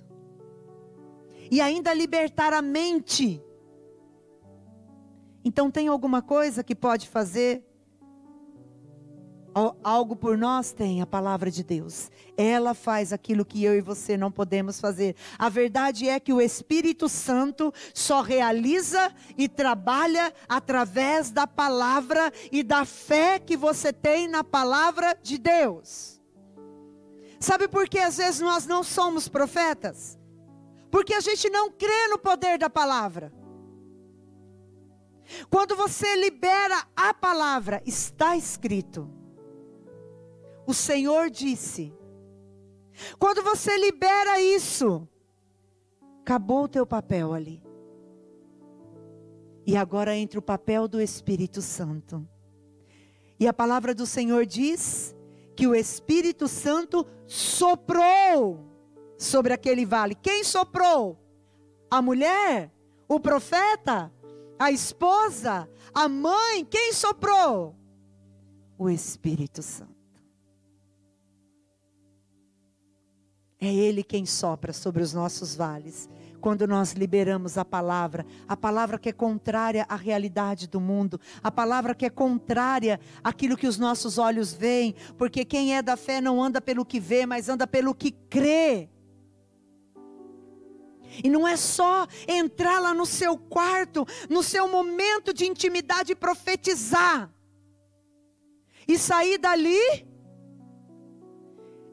E 1.52 1.60
ainda 1.60 1.94
libertar 1.94 2.54
a 2.54 2.62
mente. 2.62 3.44
Então, 5.44 5.72
tem 5.72 5.88
alguma 5.88 6.22
coisa 6.22 6.64
que 6.64 6.76
pode 6.76 7.08
fazer 7.08 7.69
algo 9.84 10.16
por 10.16 10.38
nós 10.38 10.72
tem 10.72 11.02
a 11.02 11.08
palavra 11.08 11.50
de 11.50 11.64
Deus. 11.64 12.12
Ela 12.38 12.74
faz 12.74 13.12
aquilo 13.12 13.46
que 13.46 13.64
eu 13.64 13.76
e 13.76 13.82
você 13.82 14.16
não 14.16 14.32
podemos 14.32 14.80
fazer. 14.80 15.16
A 15.38 15.50
verdade 15.50 16.08
é 16.08 16.20
que 16.20 16.34
o 16.34 16.42
Espírito 16.42 17.10
Santo 17.10 17.74
só 17.94 18.22
realiza 18.22 19.14
e 19.38 19.48
trabalha 19.48 20.34
através 20.48 21.32
da 21.32 21.46
palavra 21.46 22.32
e 22.52 22.64
da 22.64 22.86
fé 22.86 23.40
que 23.40 23.58
você 23.58 23.92
tem 23.92 24.28
na 24.28 24.44
palavra 24.44 25.18
de 25.22 25.38
Deus. 25.38 26.22
Sabe 27.40 27.68
por 27.68 27.88
que 27.88 28.00
às 28.00 28.18
vezes 28.18 28.42
nós 28.42 28.66
não 28.66 28.84
somos 28.84 29.28
profetas? 29.28 30.18
Porque 30.92 31.14
a 31.14 31.22
gente 31.22 31.50
não 31.50 31.72
crê 31.72 32.08
no 32.08 32.18
poder 32.18 32.58
da 32.58 32.70
palavra. 32.70 33.32
Quando 35.50 35.76
você 35.76 36.16
libera 36.16 36.86
a 36.96 37.14
palavra, 37.14 37.82
está 37.86 38.36
escrito. 38.36 39.19
O 40.70 40.74
Senhor 40.76 41.32
disse. 41.32 41.92
Quando 43.18 43.42
você 43.42 43.76
libera 43.76 44.40
isso, 44.40 45.10
acabou 46.22 46.66
o 46.66 46.68
teu 46.68 46.86
papel 46.86 47.34
ali. 47.34 47.60
E 49.66 49.76
agora 49.76 50.16
entra 50.16 50.38
o 50.38 50.44
papel 50.44 50.88
do 50.88 51.02
Espírito 51.02 51.60
Santo. 51.60 52.24
E 53.40 53.48
a 53.48 53.54
palavra 53.54 53.96
do 53.96 54.06
Senhor 54.06 54.46
diz 54.46 55.16
que 55.56 55.66
o 55.66 55.74
Espírito 55.74 56.48
Santo 56.48 57.04
soprou 57.26 58.64
sobre 59.18 59.54
aquele 59.54 59.88
vale. 59.88 60.14
Quem 60.14 60.44
soprou? 60.44 61.18
A 61.90 62.00
mulher? 62.00 62.72
O 63.08 63.20
profeta? 63.20 64.14
A 64.60 64.70
esposa? 64.70 65.68
A 65.96 66.08
mãe? 66.08 66.64
Quem 66.64 66.94
soprou? 66.94 67.76
O 68.78 68.88
Espírito 68.88 69.64
Santo. 69.64 69.99
É 73.60 73.74
Ele 73.74 74.04
quem 74.04 74.26
sopra 74.26 74.72
sobre 74.72 75.04
os 75.04 75.14
nossos 75.14 75.56
vales 75.56 76.10
quando 76.40 76.66
nós 76.66 76.94
liberamos 76.94 77.58
a 77.58 77.66
palavra, 77.66 78.26
a 78.48 78.58
palavra 78.58 78.98
que 78.98 79.10
é 79.10 79.12
contrária 79.14 79.86
à 79.88 79.96
realidade 79.96 80.68
do 80.68 80.80
mundo, 80.80 81.20
a 81.44 81.52
palavra 81.52 81.94
que 81.94 82.06
é 82.06 82.10
contrária 82.10 83.00
àquilo 83.24 83.58
que 83.58 83.68
os 83.68 83.78
nossos 83.78 84.18
olhos 84.18 84.54
veem, 84.54 84.96
porque 85.18 85.46
quem 85.46 85.76
é 85.76 85.82
da 85.82 85.96
fé 85.96 86.22
não 86.22 86.42
anda 86.42 86.62
pelo 86.62 86.86
que 86.86 87.00
vê, 87.00 87.26
mas 87.26 87.50
anda 87.50 87.68
pelo 87.68 87.94
que 87.94 88.12
crê. 88.12 88.90
E 91.24 91.30
não 91.30 91.48
é 91.48 91.58
só 91.58 92.08
entrar 92.28 92.80
lá 92.80 92.94
no 92.94 93.06
seu 93.06 93.38
quarto, 93.38 94.06
no 94.30 94.42
seu 94.42 94.68
momento 94.68 95.34
de 95.34 95.46
intimidade 95.46 96.14
e 96.14 96.16
profetizar. 96.16 97.30
E 98.88 98.98
sair 98.98 99.38
dali 99.38 100.08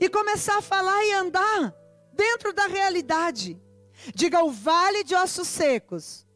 e 0.00 0.08
começar 0.08 0.58
a 0.58 0.62
falar 0.62 1.04
e 1.04 1.12
andar 1.12 1.74
dentro 2.12 2.52
da 2.52 2.66
realidade. 2.66 3.60
Diga 4.14 4.44
o 4.44 4.50
vale 4.50 5.04
de 5.04 5.14
ossos 5.14 5.48
secos. 5.48 6.26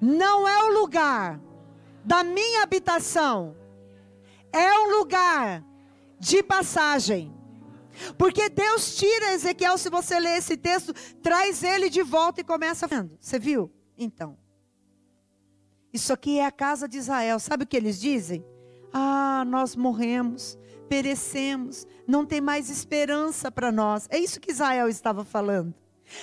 Não 0.00 0.46
é 0.46 0.64
o 0.64 0.80
lugar 0.80 1.40
da 2.04 2.22
minha 2.24 2.62
habitação. 2.62 3.56
É 4.52 4.72
um 4.80 4.98
lugar 4.98 5.64
de 6.18 6.42
passagem. 6.42 7.32
Porque 8.16 8.48
Deus 8.48 8.96
tira 8.96 9.32
Ezequiel, 9.32 9.76
se 9.78 9.90
você 9.90 10.18
ler 10.18 10.38
esse 10.38 10.56
texto, 10.56 10.92
traz 11.22 11.62
ele 11.62 11.88
de 11.88 12.02
volta 12.02 12.40
e 12.40 12.44
começa 12.44 12.86
vendo. 12.86 13.16
Você 13.20 13.38
viu? 13.38 13.70
Então. 13.96 14.36
Isso 15.92 16.12
aqui 16.12 16.38
é 16.38 16.46
a 16.46 16.50
casa 16.50 16.88
de 16.88 16.98
Israel. 16.98 17.38
Sabe 17.38 17.64
o 17.64 17.66
que 17.66 17.76
eles 17.76 18.00
dizem? 18.00 18.44
Ah, 18.92 19.44
nós 19.46 19.76
morremos, 19.76 20.58
perecemos, 20.88 21.86
não 22.06 22.24
tem 22.26 22.40
mais 22.40 22.68
esperança 22.68 23.50
para 23.50 23.70
nós. 23.70 24.06
É 24.10 24.18
isso 24.18 24.40
que 24.40 24.50
Israel 24.50 24.88
estava 24.88 25.24
falando. 25.24 25.74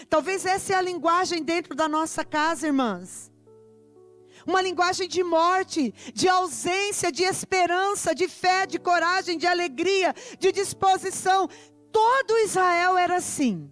Talvez 0.09 0.45
essa 0.45 0.73
é 0.73 0.75
a 0.75 0.81
linguagem 0.81 1.43
dentro 1.43 1.75
da 1.75 1.87
nossa 1.87 2.23
casa, 2.23 2.67
irmãs. 2.67 3.31
Uma 4.45 4.61
linguagem 4.61 5.07
de 5.07 5.23
morte, 5.23 5.93
de 6.13 6.27
ausência, 6.27 7.11
de 7.11 7.23
esperança, 7.23 8.15
de 8.15 8.27
fé, 8.27 8.65
de 8.65 8.79
coragem, 8.79 9.37
de 9.37 9.45
alegria, 9.45 10.13
de 10.39 10.51
disposição. 10.51 11.49
Todo 11.91 12.37
Israel 12.39 12.97
era 12.97 13.17
assim. 13.17 13.71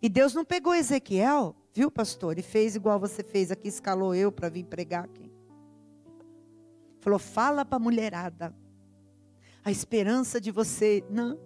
E 0.00 0.08
Deus 0.08 0.34
não 0.34 0.44
pegou 0.44 0.74
Ezequiel, 0.74 1.54
viu, 1.72 1.90
pastor? 1.90 2.38
E 2.38 2.42
fez 2.42 2.76
igual 2.76 2.98
você 2.98 3.22
fez 3.22 3.50
aqui, 3.50 3.68
escalou 3.68 4.14
eu 4.14 4.30
para 4.30 4.48
vir 4.48 4.64
pregar 4.64 5.04
aqui. 5.04 5.30
Falou: 7.00 7.18
fala 7.18 7.64
para 7.64 7.76
a 7.76 7.80
mulherada. 7.80 8.65
A 9.66 9.70
esperança 9.72 10.40
de 10.40 10.52
você. 10.52 11.02
Não. 11.10 11.36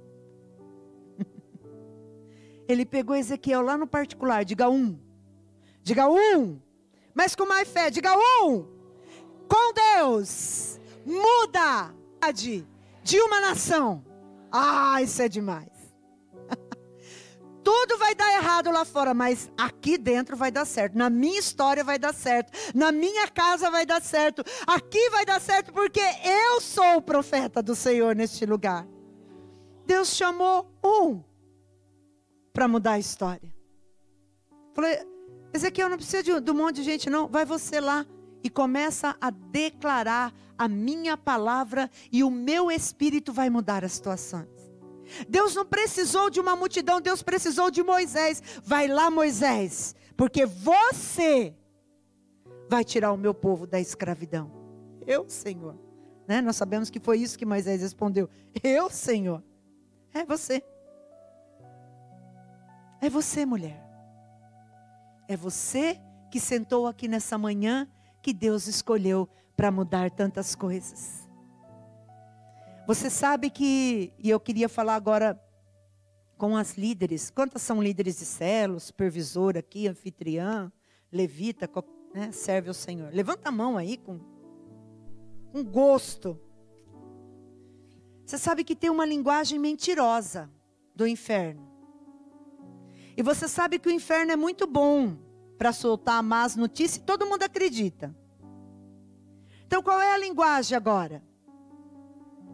Ele 2.68 2.84
pegou 2.84 3.16
Ezequiel 3.16 3.62
lá 3.62 3.78
no 3.78 3.86
particular, 3.86 4.44
diga 4.44 4.68
um. 4.68 5.00
Diga 5.82 6.06
um. 6.06 6.60
Mas 7.14 7.34
com 7.34 7.46
mais 7.46 7.66
fé, 7.66 7.88
diga 7.88 8.14
um. 8.42 8.66
Com 9.48 9.72
Deus. 9.72 10.78
Muda 11.06 11.94
de 13.02 13.18
uma 13.22 13.40
nação. 13.40 14.04
Ah, 14.52 15.00
isso 15.00 15.22
é 15.22 15.28
demais. 15.28 15.69
Tudo 17.72 17.98
vai 17.98 18.16
dar 18.16 18.34
errado 18.34 18.68
lá 18.72 18.84
fora, 18.84 19.14
mas 19.14 19.48
aqui 19.56 19.96
dentro 19.96 20.36
vai 20.36 20.50
dar 20.50 20.64
certo. 20.64 20.98
Na 20.98 21.08
minha 21.08 21.38
história 21.38 21.84
vai 21.84 22.00
dar 22.00 22.12
certo. 22.12 22.50
Na 22.74 22.90
minha 22.90 23.28
casa 23.28 23.70
vai 23.70 23.86
dar 23.86 24.02
certo. 24.02 24.42
Aqui 24.66 25.08
vai 25.10 25.24
dar 25.24 25.40
certo 25.40 25.72
porque 25.72 26.00
eu 26.24 26.60
sou 26.60 26.96
o 26.96 27.00
profeta 27.00 27.62
do 27.62 27.76
Senhor 27.76 28.16
neste 28.16 28.44
lugar. 28.44 28.88
Deus 29.86 30.16
chamou 30.16 30.68
um 30.84 31.22
para 32.52 32.66
mudar 32.66 32.94
a 32.94 32.98
história. 32.98 33.54
Falei, 34.74 35.06
Ezequiel, 35.54 35.88
não 35.88 35.96
precisa 35.96 36.24
de, 36.24 36.40
de 36.40 36.50
um 36.50 36.54
monte 36.54 36.76
de 36.76 36.82
gente, 36.82 37.08
não. 37.08 37.28
Vai 37.28 37.44
você 37.44 37.78
lá 37.78 38.04
e 38.42 38.50
começa 38.50 39.16
a 39.20 39.30
declarar 39.30 40.34
a 40.58 40.66
minha 40.66 41.16
palavra 41.16 41.88
e 42.10 42.24
o 42.24 42.32
meu 42.32 42.68
espírito 42.68 43.32
vai 43.32 43.48
mudar 43.48 43.84
as 43.84 43.92
situações. 43.92 44.59
Deus 45.28 45.54
não 45.54 45.64
precisou 45.64 46.30
de 46.30 46.40
uma 46.40 46.56
multidão, 46.56 47.00
Deus 47.00 47.22
precisou 47.22 47.70
de 47.70 47.82
Moisés. 47.82 48.42
Vai 48.62 48.88
lá, 48.88 49.10
Moisés, 49.10 49.94
porque 50.16 50.46
você 50.46 51.54
vai 52.68 52.84
tirar 52.84 53.12
o 53.12 53.16
meu 53.16 53.34
povo 53.34 53.66
da 53.66 53.80
escravidão. 53.80 54.50
Eu, 55.06 55.28
Senhor. 55.28 55.76
Né? 56.26 56.40
Nós 56.40 56.56
sabemos 56.56 56.90
que 56.90 57.00
foi 57.00 57.18
isso 57.18 57.38
que 57.38 57.44
Moisés 57.44 57.80
respondeu. 57.80 58.28
Eu, 58.62 58.88
Senhor. 58.88 59.42
É 60.14 60.24
você. 60.24 60.62
É 63.00 63.08
você, 63.08 63.44
mulher. 63.44 63.82
É 65.26 65.36
você 65.36 66.00
que 66.30 66.38
sentou 66.38 66.86
aqui 66.86 67.08
nessa 67.08 67.36
manhã 67.36 67.88
que 68.22 68.32
Deus 68.32 68.66
escolheu 68.66 69.28
para 69.56 69.70
mudar 69.70 70.10
tantas 70.10 70.54
coisas. 70.54 71.29
Você 72.90 73.08
sabe 73.08 73.50
que, 73.50 74.12
e 74.18 74.28
eu 74.28 74.40
queria 74.40 74.68
falar 74.68 74.96
agora 74.96 75.40
com 76.36 76.56
as 76.56 76.76
líderes, 76.76 77.30
quantas 77.30 77.62
são 77.62 77.80
líderes 77.80 78.18
de 78.18 78.24
células, 78.24 78.82
supervisor 78.82 79.56
aqui, 79.56 79.86
anfitriã, 79.86 80.72
levita, 81.12 81.70
né, 82.12 82.32
serve 82.32 82.66
ao 82.66 82.74
Senhor. 82.74 83.14
Levanta 83.14 83.48
a 83.48 83.52
mão 83.52 83.78
aí 83.78 83.96
com, 83.96 84.18
com 85.52 85.62
gosto. 85.62 86.36
Você 88.26 88.36
sabe 88.36 88.64
que 88.64 88.74
tem 88.74 88.90
uma 88.90 89.06
linguagem 89.06 89.56
mentirosa 89.56 90.50
do 90.92 91.06
inferno. 91.06 91.70
E 93.16 93.22
você 93.22 93.46
sabe 93.46 93.78
que 93.78 93.88
o 93.88 93.92
inferno 93.92 94.32
é 94.32 94.36
muito 94.36 94.66
bom 94.66 95.16
para 95.56 95.72
soltar 95.72 96.24
más 96.24 96.56
notícias 96.56 96.96
e 96.96 97.06
todo 97.06 97.24
mundo 97.24 97.44
acredita. 97.44 98.12
Então 99.64 99.80
qual 99.80 100.00
é 100.00 100.12
a 100.12 100.18
linguagem 100.18 100.76
agora? 100.76 101.29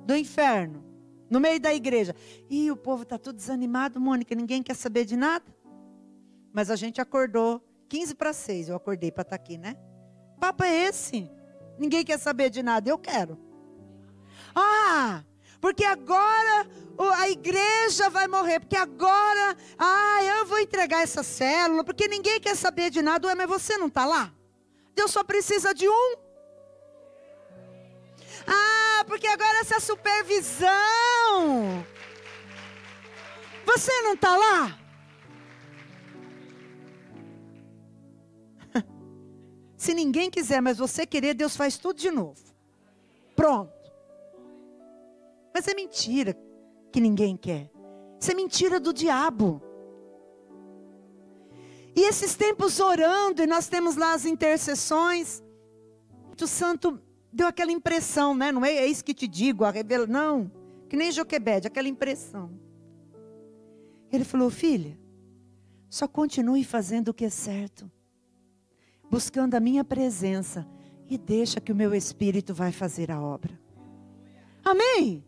Do 0.07 0.17
inferno, 0.17 0.85
no 1.29 1.41
meio 1.41 1.61
da 1.61 1.75
igreja. 1.75 2.15
E 2.49 2.71
o 2.71 2.77
povo 2.77 3.03
está 3.03 3.19
tudo 3.19 3.37
desanimado, 3.37 4.01
Mônica, 4.01 4.35
ninguém 4.35 4.63
quer 4.63 4.75
saber 4.75 5.05
de 5.05 5.17
nada. 5.17 5.45
Mas 6.53 6.71
a 6.71 6.77
gente 6.77 7.01
acordou 7.01 7.63
15 7.89 8.15
para 8.15 8.33
6, 8.33 8.69
eu 8.69 8.77
acordei 8.77 9.11
para 9.11 9.23
estar 9.23 9.37
tá 9.37 9.43
aqui, 9.43 9.59
né? 9.59 9.77
Papo 10.41 10.65
é 10.65 10.89
esse? 10.89 11.31
Ninguém 11.79 12.05
quer 12.05 12.19
saber 12.19 12.49
de 12.51 12.63
nada, 12.63 12.89
eu 12.89 12.97
quero. 12.97 13.39
Ah, 14.55 15.23
porque 15.61 15.85
agora 15.85 16.67
a 17.19 17.29
igreja 17.29 18.09
vai 18.09 18.27
morrer, 18.27 18.61
porque 18.61 18.77
agora, 18.77 19.57
ah, 19.79 20.23
eu 20.23 20.47
vou 20.47 20.59
entregar 20.59 21.03
essa 21.03 21.23
célula, 21.23 21.85
porque 21.85 22.09
ninguém 22.09 22.41
quer 22.41 22.57
saber 22.57 22.91
de 22.91 23.03
nada, 23.03 23.27
ué, 23.29 23.35
mas 23.35 23.49
você 23.49 23.77
não 23.77 23.89
está 23.89 24.07
lá? 24.07 24.33
Deus 24.95 25.11
só 25.11 25.23
precisa 25.23 25.75
de 25.75 25.89
um. 25.89 26.26
Ah, 28.47 29.05
porque 29.07 29.27
agora 29.27 29.61
essa 29.61 29.81
supervisão. 29.81 30.69
Você 33.65 33.93
não 34.03 34.15
está 34.15 34.37
lá? 34.37 34.79
Se 39.77 39.93
ninguém 39.93 40.31
quiser, 40.31 40.61
mas 40.61 40.79
você 40.79 41.05
querer, 41.07 41.35
Deus 41.35 41.57
faz 41.57 41.77
tudo 41.77 41.99
de 41.99 42.11
novo. 42.11 42.41
Pronto. 43.35 43.73
Mas 45.55 45.67
é 45.69 45.75
mentira 45.75 46.37
que 46.93 47.01
ninguém 47.01 47.37
quer. 47.37 47.71
Isso 48.21 48.31
é 48.31 48.35
mentira 48.35 48.79
do 48.81 48.93
diabo. 48.93 49.63
E 51.95 52.03
esses 52.03 52.35
tempos 52.35 52.79
orando, 52.79 53.43
e 53.43 53.47
nós 53.47 53.69
temos 53.69 53.97
lá 53.97 54.13
as 54.13 54.27
intercessões. 54.27 55.43
O 56.41 56.47
Santo 56.47 57.01
deu 57.37 57.47
aquela 57.47 57.71
impressão, 57.71 58.35
né? 58.35 58.51
Não 58.51 58.65
é, 58.65 58.73
é 58.73 58.87
isso 58.87 59.05
que 59.05 59.13
te 59.13 59.29
digo, 59.29 59.65
a 59.65 59.71
revela, 59.71 60.07
não. 60.07 60.51
Que 60.89 60.97
nem 60.97 61.13
Joquebede, 61.13 61.67
aquela 61.67 61.87
impressão. 61.87 62.51
Ele 64.11 64.25
falou, 64.25 64.51
filha, 64.51 64.99
Só 65.91 66.09
continue 66.09 66.65
fazendo 66.65 67.09
o 67.09 67.15
que 67.15 67.25
é 67.25 67.31
certo, 67.31 67.91
buscando 69.11 69.55
a 69.55 69.61
minha 69.61 69.85
presença 69.85 70.67
e 71.09 71.17
deixa 71.17 71.61
que 71.61 71.71
o 71.71 71.77
meu 71.77 71.95
espírito 71.95 72.55
vai 72.55 72.73
fazer 72.73 73.11
a 73.11 73.21
obra. 73.21 73.61
Amém? 74.65 75.25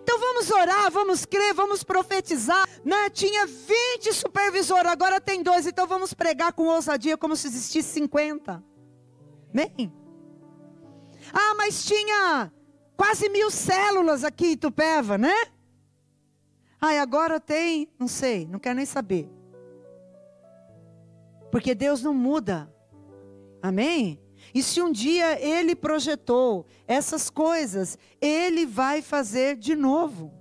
Então 0.00 0.18
vamos 0.18 0.50
orar, 0.50 0.90
vamos 0.90 1.26
crer, 1.26 1.52
vamos 1.52 1.82
profetizar. 1.82 2.66
Né? 2.84 3.10
Tinha 3.10 3.46
20 3.46 4.14
supervisores, 4.14 4.90
agora 4.90 5.20
tem 5.20 5.42
dois, 5.42 5.66
então 5.66 5.86
vamos 5.86 6.14
pregar 6.14 6.52
com 6.52 6.68
ousadia 6.68 7.18
como 7.18 7.36
se 7.36 7.48
existisse 7.48 7.92
50. 7.92 8.64
Amém? 9.52 9.92
Ah, 11.32 11.54
mas 11.56 11.84
tinha 11.84 12.52
quase 12.96 13.28
mil 13.28 13.50
células 13.50 14.24
aqui 14.24 14.52
em 14.52 14.56
Tupéva, 14.56 15.16
né? 15.16 15.34
Ah, 16.80 17.00
agora 17.00 17.40
tem, 17.40 17.88
não 17.98 18.06
sei, 18.06 18.46
não 18.46 18.58
quero 18.58 18.76
nem 18.76 18.86
saber. 18.86 19.28
Porque 21.50 21.74
Deus 21.74 22.02
não 22.02 22.14
muda. 22.14 22.72
Amém? 23.60 24.20
E 24.54 24.62
se 24.62 24.80
um 24.80 24.90
dia 24.90 25.40
Ele 25.40 25.74
projetou 25.74 26.66
essas 26.86 27.28
coisas, 27.28 27.98
Ele 28.20 28.64
vai 28.64 29.02
fazer 29.02 29.56
de 29.56 29.74
novo. 29.74 30.32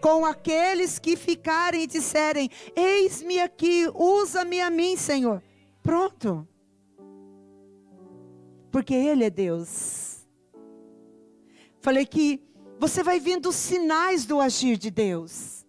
Com 0.00 0.24
aqueles 0.24 0.98
que 0.98 1.16
ficarem 1.16 1.82
e 1.82 1.86
disserem: 1.86 2.50
Eis-me 2.74 3.40
aqui, 3.40 3.86
usa-me 3.94 4.60
a 4.60 4.70
mim, 4.70 4.96
Senhor. 4.96 5.42
Pronto. 5.82 6.48
Porque 8.70 8.94
Ele 8.94 9.24
é 9.24 9.30
Deus. 9.30 10.13
Falei 11.84 12.06
que 12.06 12.40
você 12.78 13.02
vai 13.02 13.20
vendo 13.20 13.52
sinais 13.52 14.24
do 14.24 14.40
agir 14.40 14.78
de 14.78 14.90
Deus. 14.90 15.66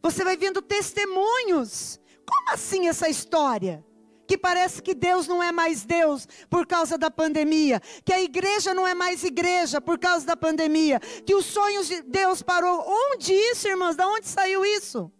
Você 0.00 0.22
vai 0.22 0.36
vendo 0.36 0.62
testemunhos. 0.62 1.98
Como 2.24 2.50
assim 2.52 2.86
essa 2.86 3.08
história? 3.08 3.84
que 4.28 4.36
parece 4.36 4.82
que 4.82 4.92
Deus 4.92 5.28
não 5.28 5.40
é 5.40 5.52
mais 5.52 5.84
Deus 5.84 6.26
por 6.50 6.66
causa 6.66 6.98
da 6.98 7.08
pandemia, 7.08 7.80
que 8.04 8.12
a 8.12 8.20
igreja 8.20 8.74
não 8.74 8.84
é 8.84 8.92
mais 8.92 9.22
igreja 9.22 9.80
por 9.80 10.00
causa 10.00 10.26
da 10.26 10.36
pandemia, 10.36 10.98
que 11.24 11.32
os 11.32 11.46
sonhos 11.46 11.86
de 11.86 12.02
Deus 12.02 12.42
parou. 12.42 12.84
Onde 12.88 13.32
isso, 13.32 13.68
irmãs? 13.68 13.94
Da 13.94 14.08
onde 14.08 14.26
saiu 14.26 14.64
isso? 14.64 15.12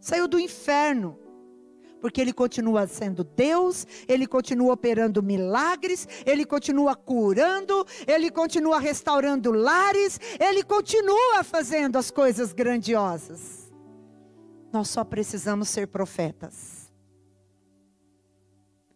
Saiu 0.00 0.26
do 0.26 0.40
inferno. 0.40 1.18
Porque 2.00 2.20
ele 2.20 2.32
continua 2.32 2.86
sendo 2.86 3.22
Deus, 3.22 3.86
ele 4.08 4.26
continua 4.26 4.72
operando 4.72 5.22
milagres, 5.22 6.08
ele 6.24 6.44
continua 6.44 6.94
curando, 6.94 7.86
ele 8.06 8.30
continua 8.30 8.78
restaurando 8.78 9.52
lares, 9.52 10.18
ele 10.38 10.62
continua 10.62 11.44
fazendo 11.44 11.96
as 11.96 12.10
coisas 12.10 12.52
grandiosas. 12.52 13.70
Nós 14.72 14.88
só 14.88 15.04
precisamos 15.04 15.68
ser 15.68 15.88
profetas. 15.88 16.90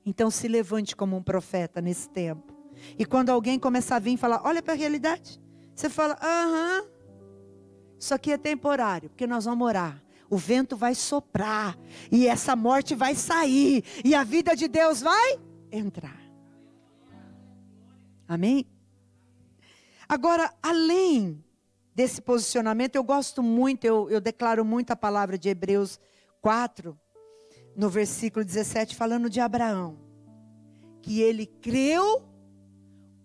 Então 0.07 0.31
se 0.31 0.47
levante 0.49 0.95
como 0.95 1.17
um 1.17 1.23
profeta 1.23 1.81
nesse 1.81 2.09
tempo. 2.09 2.53
E 2.99 3.05
quando 3.05 3.31
alguém 3.31 3.59
começar 3.59 3.97
a 3.97 4.01
vir 4.01 4.17
falar, 4.17 4.43
olha 4.45 4.63
para 4.63 4.75
a 4.75 4.77
realidade, 4.77 5.41
você 5.75 5.89
fala, 5.89 6.19
aham, 6.23 6.87
isso 7.99 8.13
aqui 8.15 8.33
é 8.33 8.39
temporário, 8.39 9.09
porque 9.09 9.27
nós 9.27 9.45
vamos 9.47 9.67
orar. 9.67 10.04
O 10.31 10.37
vento 10.37 10.77
vai 10.77 10.95
soprar, 10.95 11.79
e 12.11 12.27
essa 12.27 12.57
morte 12.57 12.95
vai 12.95 13.15
sair, 13.15 13.85
e 14.05 14.15
a 14.15 14.25
vida 14.25 14.57
de 14.57 14.69
Deus 14.69 15.01
vai 15.01 15.39
entrar. 15.71 16.21
Amém? 18.27 18.67
Agora, 20.09 20.53
além 20.63 21.45
desse 21.95 22.21
posicionamento, 22.21 22.97
eu 22.97 23.05
gosto 23.05 23.43
muito, 23.43 23.85
eu, 23.85 24.11
eu 24.11 24.21
declaro 24.21 24.65
muito 24.65 24.91
a 24.91 24.97
palavra 24.97 25.39
de 25.39 25.49
Hebreus 25.49 26.01
4, 26.41 26.99
no 27.77 27.89
versículo 27.89 28.45
17, 28.45 28.97
falando 28.97 29.31
de 29.31 29.41
Abraão, 29.41 29.99
que 31.03 31.21
ele 31.21 31.47
creu 31.47 32.23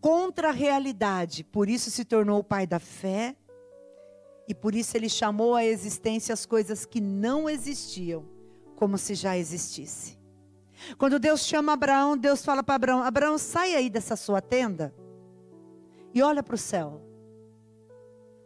contra 0.01 0.49
a 0.49 0.53
realidade, 0.53 1.43
por 1.43 1.69
isso 1.69 1.91
se 1.91 2.05
tornou 2.05 2.39
o 2.39 2.43
pai 2.43 2.65
da 2.65 2.79
fé, 2.79 3.35
e 4.49 4.55
por 4.55 4.73
isso 4.73 4.97
ele 4.97 5.07
chamou 5.07 5.53
à 5.53 5.63
existência 5.63 6.33
as 6.33 6.43
coisas 6.43 6.83
que 6.83 6.99
não 6.99 7.47
existiam, 7.47 8.25
como 8.75 8.97
se 8.97 9.13
já 9.13 9.37
existisse. 9.37 10.17
Quando 10.97 11.19
Deus 11.19 11.45
chama 11.45 11.73
Abraão, 11.73 12.17
Deus 12.17 12.43
fala 12.43 12.63
para 12.63 12.73
Abraão: 12.73 13.03
Abraão, 13.03 13.37
sai 13.37 13.75
aí 13.75 13.91
dessa 13.91 14.15
sua 14.15 14.41
tenda 14.41 14.91
e 16.15 16.23
olha 16.23 16.41
para 16.41 16.55
o 16.55 16.57
céu, 16.57 16.99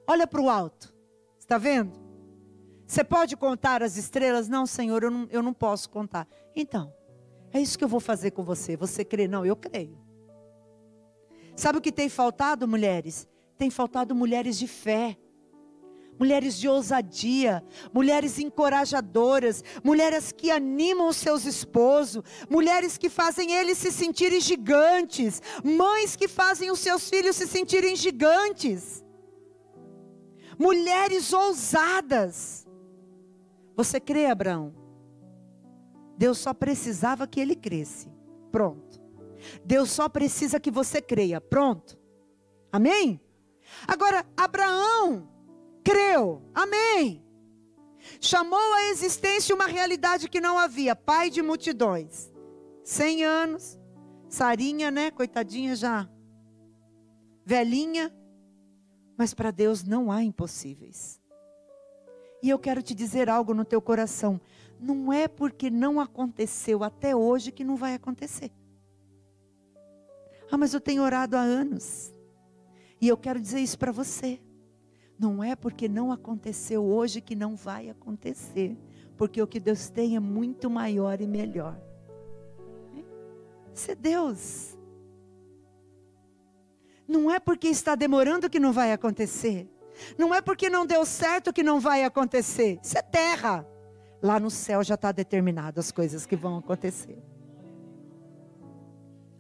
olha 0.06 0.28
para 0.28 0.42
o 0.42 0.50
alto, 0.50 0.94
está 1.40 1.58
vendo? 1.58 1.98
Você 2.86 3.02
pode 3.02 3.38
contar 3.38 3.82
as 3.82 3.96
estrelas? 3.96 4.50
Não, 4.50 4.66
Senhor, 4.66 5.04
eu 5.04 5.10
não, 5.10 5.28
eu 5.32 5.42
não 5.42 5.54
posso 5.54 5.90
contar. 5.90 6.28
Então, 6.54 6.94
é 7.54 7.62
isso 7.62 7.78
que 7.78 7.84
eu 7.84 7.88
vou 7.88 8.02
fazer 8.02 8.32
com 8.32 8.44
você. 8.44 8.76
Você 8.76 9.06
crê? 9.06 9.26
Não, 9.26 9.46
eu 9.46 9.56
creio. 9.56 9.98
Sabe 11.56 11.78
o 11.78 11.82
que 11.82 11.94
tem 11.94 12.10
faltado, 12.10 12.68
mulheres? 12.68 13.26
Tem 13.58 13.70
faltado 13.70 14.14
mulheres 14.14 14.60
de 14.60 14.68
fé 14.68 15.18
mulheres 16.20 16.58
de 16.58 16.68
ousadia, 16.68 17.64
mulheres 17.94 18.40
encorajadoras, 18.40 19.64
mulheres 19.84 20.32
que 20.32 20.52
animam 20.52 21.12
seus 21.12 21.46
esposos, 21.46 22.24
mulheres 22.50 22.98
que 22.98 23.10
fazem 23.10 23.52
eles 23.54 23.78
se 23.78 23.92
sentirem 23.92 24.40
gigantes, 24.40 25.42
mães 25.64 26.16
que 26.16 26.28
fazem 26.28 26.72
os 26.72 26.80
seus 26.80 27.10
filhos 27.10 27.36
se 27.36 27.48
sentirem 27.48 27.96
gigantes, 27.96 29.04
mulheres 30.58 31.34
ousadas. 31.34 32.66
Você 33.76 34.00
crê, 34.00 34.28
Abraão? 34.28 34.74
Deus 36.18 36.38
só 36.38 36.54
precisava 36.54 37.28
que 37.28 37.40
ele 37.40 37.56
cresce. 37.56 38.08
Pronto. 38.52 39.02
Deus 39.66 39.90
só 39.90 40.08
precisa 40.08 40.60
que 40.60 40.70
você 40.70 41.02
creia. 41.02 41.42
Pronto. 41.42 41.98
Amém? 42.72 43.20
Agora, 43.88 44.26
Abraão 44.38 45.33
creu. 45.84 46.42
Amém. 46.54 47.24
Chamou 48.20 48.74
à 48.74 48.86
existência 48.86 49.54
uma 49.54 49.68
realidade 49.68 50.30
que 50.30 50.42
não 50.42 50.58
havia. 50.58 50.96
Pai 50.96 51.30
de 51.30 51.42
multidões. 51.42 52.32
Cem 52.84 53.24
anos. 53.24 53.80
Sarinha, 54.30 54.90
né? 54.90 55.12
Coitadinha 55.12 55.76
já. 55.76 56.10
Velhinha. 57.46 58.14
Mas 59.18 59.34
para 59.34 59.52
Deus 59.52 59.84
não 59.84 60.12
há 60.12 60.24
impossíveis. 60.24 61.22
E 62.42 62.50
eu 62.50 62.60
quero 62.60 62.82
te 62.82 62.94
dizer 62.94 63.30
algo 63.30 63.54
no 63.54 63.64
teu 63.64 63.82
coração. 63.82 64.40
Não 64.80 65.14
é 65.14 65.28
porque 65.28 65.70
não 65.70 66.00
aconteceu 66.00 66.84
até 66.84 67.16
hoje 67.16 67.52
que 67.52 67.64
não 67.64 67.76
vai 67.76 67.94
acontecer. 67.94 68.52
Ah, 70.52 70.58
mas 70.58 70.74
eu 70.74 70.82
tenho 70.82 71.04
orado 71.04 71.38
há 71.38 71.42
anos. 71.42 72.14
E 73.00 73.08
eu 73.08 73.18
quero 73.18 73.40
dizer 73.40 73.60
isso 73.60 73.80
para 73.80 73.92
você. 73.92 74.42
Não 75.18 75.44
é 75.44 75.56
porque 75.56 75.88
não 75.88 76.12
aconteceu 76.12 76.84
hoje 76.84 77.22
que 77.22 77.36
não 77.36 77.56
vai 77.56 77.90
acontecer. 77.90 78.78
Porque 79.16 79.42
o 79.42 79.48
que 79.48 79.60
Deus 79.60 79.90
tem 79.90 80.16
é 80.16 80.20
muito 80.20 80.70
maior 80.70 81.22
e 81.22 81.28
melhor. 81.28 81.80
Isso 83.74 83.92
é 83.92 83.96
Deus. 83.96 84.78
Não 87.08 87.30
é 87.30 87.40
porque 87.40 87.68
está 87.68 87.96
demorando 87.96 88.50
que 88.50 88.60
não 88.60 88.72
vai 88.72 88.92
acontecer. 88.92 89.70
Não 90.18 90.34
é 90.34 90.42
porque 90.42 90.70
não 90.70 90.86
deu 90.86 91.06
certo 91.06 91.54
que 91.54 91.64
não 91.64 91.80
vai 91.80 92.04
acontecer. 92.04 92.80
Isso 92.82 92.98
é 92.98 93.02
terra. 93.02 93.68
Lá 94.22 94.40
no 94.40 94.50
céu 94.50 94.84
já 94.84 94.96
está 94.96 95.12
determinado 95.12 95.80
as 95.80 95.92
coisas 95.92 96.26
que 96.26 96.36
vão 96.36 96.58
acontecer. 96.58 97.22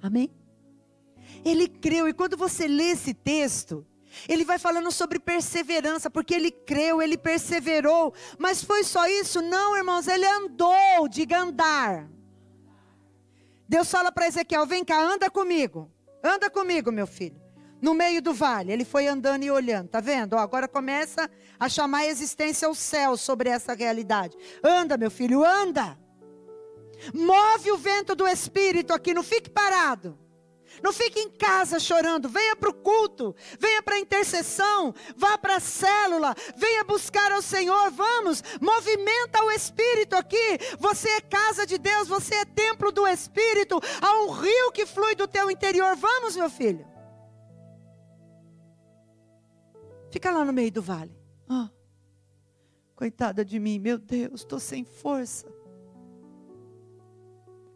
Amém? 0.01 0.29
Ele 1.45 1.67
creu, 1.67 2.07
e 2.07 2.13
quando 2.13 2.35
você 2.35 2.67
lê 2.67 2.91
esse 2.91 3.13
texto, 3.13 3.85
ele 4.27 4.45
vai 4.45 4.57
falando 4.57 4.91
sobre 4.91 5.19
perseverança, 5.19 6.09
porque 6.09 6.33
ele 6.33 6.51
creu, 6.51 7.01
ele 7.01 7.17
perseverou. 7.17 8.13
Mas 8.37 8.63
foi 8.63 8.83
só 8.83 9.07
isso? 9.07 9.41
Não, 9.41 9.75
irmãos, 9.75 10.07
ele 10.07 10.25
andou, 10.25 11.07
diga 11.09 11.39
andar. 11.39 12.09
Deus 13.67 13.89
fala 13.89 14.11
para 14.11 14.27
Ezequiel: 14.27 14.65
vem 14.65 14.83
cá, 14.83 15.01
anda 15.01 15.29
comigo. 15.29 15.91
Anda 16.23 16.49
comigo, 16.49 16.91
meu 16.91 17.07
filho 17.07 17.43
no 17.83 17.93
meio 17.93 18.21
do 18.21 18.33
vale. 18.33 18.71
Ele 18.71 18.85
foi 18.85 19.07
andando 19.07 19.43
e 19.43 19.51
olhando, 19.51 19.89
tá 19.89 19.99
vendo? 19.99 20.35
Ó, 20.35 20.39
agora 20.39 20.69
começa 20.69 21.29
a 21.59 21.67
chamar 21.67 21.99
a 21.99 22.05
existência 22.05 22.65
ao 22.65 22.73
céu 22.73 23.17
sobre 23.17 23.49
essa 23.49 23.73
realidade. 23.73 24.37
Anda, 24.63 24.95
meu 24.95 25.11
filho, 25.11 25.43
anda. 25.43 25.99
Move 27.13 27.71
o 27.71 27.77
vento 27.77 28.15
do 28.15 28.25
Espírito 28.25 28.93
aqui, 28.93 29.13
não 29.13 29.21
fique 29.21 29.49
parado. 29.49 30.17
Não 30.83 30.91
fique 30.91 31.17
em 31.17 31.29
casa 31.29 31.79
chorando. 31.79 32.27
Venha 32.27 32.57
para 32.57 32.69
o 32.69 32.73
culto, 32.73 33.33
venha 33.57 33.81
para 33.81 33.95
a 33.95 33.99
intercessão, 33.99 34.93
vá 35.15 35.37
para 35.37 35.55
a 35.55 35.59
célula, 35.61 36.35
venha 36.57 36.83
buscar 36.83 37.31
ao 37.31 37.41
Senhor. 37.41 37.89
Vamos, 37.89 38.43
movimenta 38.59 39.41
o 39.45 39.51
Espírito 39.51 40.13
aqui. 40.13 40.59
Você 40.77 41.07
é 41.07 41.21
casa 41.21 41.65
de 41.65 41.77
Deus, 41.77 42.09
você 42.09 42.35
é 42.35 42.45
templo 42.45 42.91
do 42.91 43.07
Espírito. 43.07 43.79
Há 44.01 44.23
um 44.23 44.31
rio 44.31 44.73
que 44.73 44.85
flui 44.85 45.15
do 45.15 45.25
teu 45.25 45.49
interior. 45.49 45.95
Vamos, 45.95 46.35
meu 46.35 46.49
filho. 46.49 46.85
Fica 50.11 50.31
lá 50.31 50.43
no 50.43 50.51
meio 50.51 50.71
do 50.71 50.81
vale. 50.81 51.17
Coitada 52.93 53.43
de 53.43 53.57
mim, 53.57 53.79
meu 53.79 53.97
Deus, 53.97 54.41
estou 54.41 54.59
sem 54.59 54.83
força. 54.83 55.47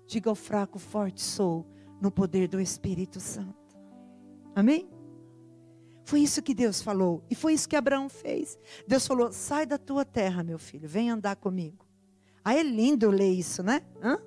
Diga 0.06 0.30
ao 0.30 0.36
fraco, 0.36 0.78
forte 0.78 1.22
sou, 1.22 1.66
no 2.02 2.12
poder 2.12 2.48
do 2.48 2.60
Espírito 2.60 3.20
Santo. 3.20 3.78
Amém? 4.56 4.90
Foi 6.04 6.22
isso 6.22 6.42
que 6.42 6.54
Deus 6.54 6.82
falou. 6.82 7.24
E 7.30 7.36
foi 7.36 7.54
isso 7.54 7.68
que 7.68 7.76
Abraão 7.76 8.08
fez. 8.08 8.58
Deus 8.88 9.06
falou: 9.06 9.32
sai 9.32 9.66
da 9.66 9.78
tua 9.78 10.06
terra, 10.06 10.42
meu 10.42 10.58
filho, 10.58 10.88
vem 10.88 11.10
andar 11.10 11.36
comigo. 11.36 11.86
Aí 12.44 12.60
é 12.60 12.64
lindo 12.64 13.10
ler 13.10 13.34
isso, 13.34 13.62
né? 13.62 13.82
Hã? 14.02 14.18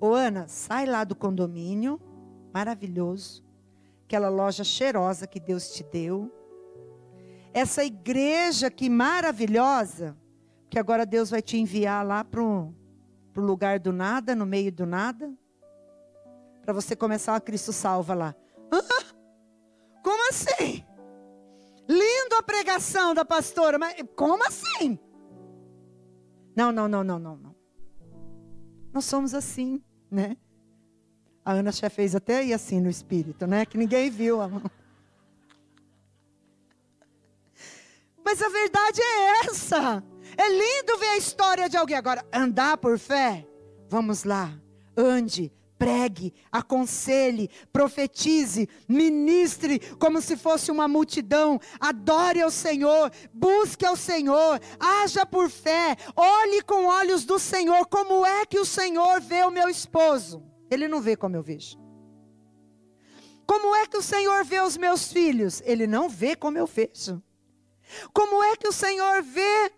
Ô 0.00 0.14
Ana, 0.14 0.48
sai 0.48 0.86
lá 0.86 1.04
do 1.04 1.14
condomínio, 1.14 2.00
maravilhoso. 2.52 3.44
Aquela 4.04 4.28
loja 4.28 4.64
cheirosa 4.64 5.26
que 5.26 5.38
Deus 5.38 5.70
te 5.74 5.84
deu. 5.84 6.32
Essa 7.52 7.84
igreja 7.84 8.70
que 8.70 8.88
maravilhosa, 8.88 10.16
que 10.70 10.78
agora 10.78 11.04
Deus 11.04 11.30
vai 11.30 11.42
te 11.42 11.58
enviar 11.58 12.04
lá 12.04 12.24
para 12.24 12.42
o 12.42 12.74
lugar 13.36 13.78
do 13.78 13.92
nada, 13.92 14.34
no 14.34 14.46
meio 14.46 14.72
do 14.72 14.86
nada. 14.86 15.32
Para 16.64 16.72
você 16.72 16.96
começar 16.96 17.32
uma 17.32 17.40
Cristo 17.40 17.72
salva 17.72 18.14
lá. 18.14 18.34
Ah, 18.70 19.04
como 20.02 20.30
assim? 20.30 20.84
Lindo 21.86 22.36
a 22.38 22.42
pregação 22.42 23.14
da 23.14 23.24
pastora, 23.24 23.78
mas 23.78 23.94
como 24.16 24.42
assim? 24.46 24.98
Não, 26.56 26.72
não, 26.72 26.88
não, 26.88 27.04
não, 27.04 27.18
não, 27.18 27.36
não. 27.36 27.54
Nós 28.92 29.04
somos 29.04 29.34
assim, 29.34 29.82
né? 30.10 30.36
A 31.44 31.52
Ana 31.52 31.70
já 31.70 31.90
fez 31.90 32.14
até 32.14 32.38
aí 32.38 32.54
assim 32.54 32.80
no 32.80 32.88
espírito, 32.88 33.46
né? 33.46 33.66
Que 33.66 33.76
ninguém 33.76 34.08
viu 34.08 34.40
a 34.40 34.48
mão. 34.48 34.62
Mas 38.24 38.40
a 38.40 38.48
verdade 38.48 39.02
é 39.02 39.40
essa. 39.46 40.02
É 40.36 40.48
lindo 40.48 40.98
ver 40.98 41.08
a 41.08 41.18
história 41.18 41.68
de 41.68 41.76
alguém. 41.76 41.96
Agora, 41.96 42.24
andar 42.32 42.78
por 42.78 42.98
fé. 42.98 43.46
Vamos 43.90 44.24
lá. 44.24 44.50
Ande, 44.96 45.52
pregue, 45.84 46.32
aconselhe, 46.50 47.50
profetize, 47.70 48.66
ministre 48.88 49.78
como 49.98 50.22
se 50.22 50.34
fosse 50.34 50.70
uma 50.70 50.88
multidão, 50.88 51.60
adore 51.78 52.40
ao 52.40 52.50
Senhor, 52.50 53.12
busque 53.34 53.84
ao 53.84 53.94
Senhor, 53.94 54.58
haja 54.80 55.26
por 55.26 55.50
fé, 55.50 55.94
olhe 56.16 56.62
com 56.62 56.86
olhos 56.86 57.26
do 57.26 57.38
Senhor, 57.38 57.84
como 57.86 58.24
é 58.24 58.46
que 58.46 58.58
o 58.58 58.64
Senhor 58.64 59.20
vê 59.20 59.44
o 59.44 59.50
meu 59.50 59.68
esposo? 59.68 60.42
Ele 60.70 60.88
não 60.88 61.02
vê 61.02 61.16
como 61.16 61.36
eu 61.36 61.42
vejo. 61.42 61.78
Como 63.46 63.76
é 63.76 63.86
que 63.86 63.98
o 63.98 64.02
Senhor 64.02 64.42
vê 64.42 64.62
os 64.62 64.78
meus 64.78 65.12
filhos? 65.12 65.60
Ele 65.66 65.86
não 65.86 66.08
vê 66.08 66.34
como 66.34 66.56
eu 66.56 66.66
vejo. 66.66 67.22
Como 68.10 68.42
é 68.42 68.56
que 68.56 68.66
o 68.66 68.72
Senhor 68.72 69.22
vê 69.22 69.70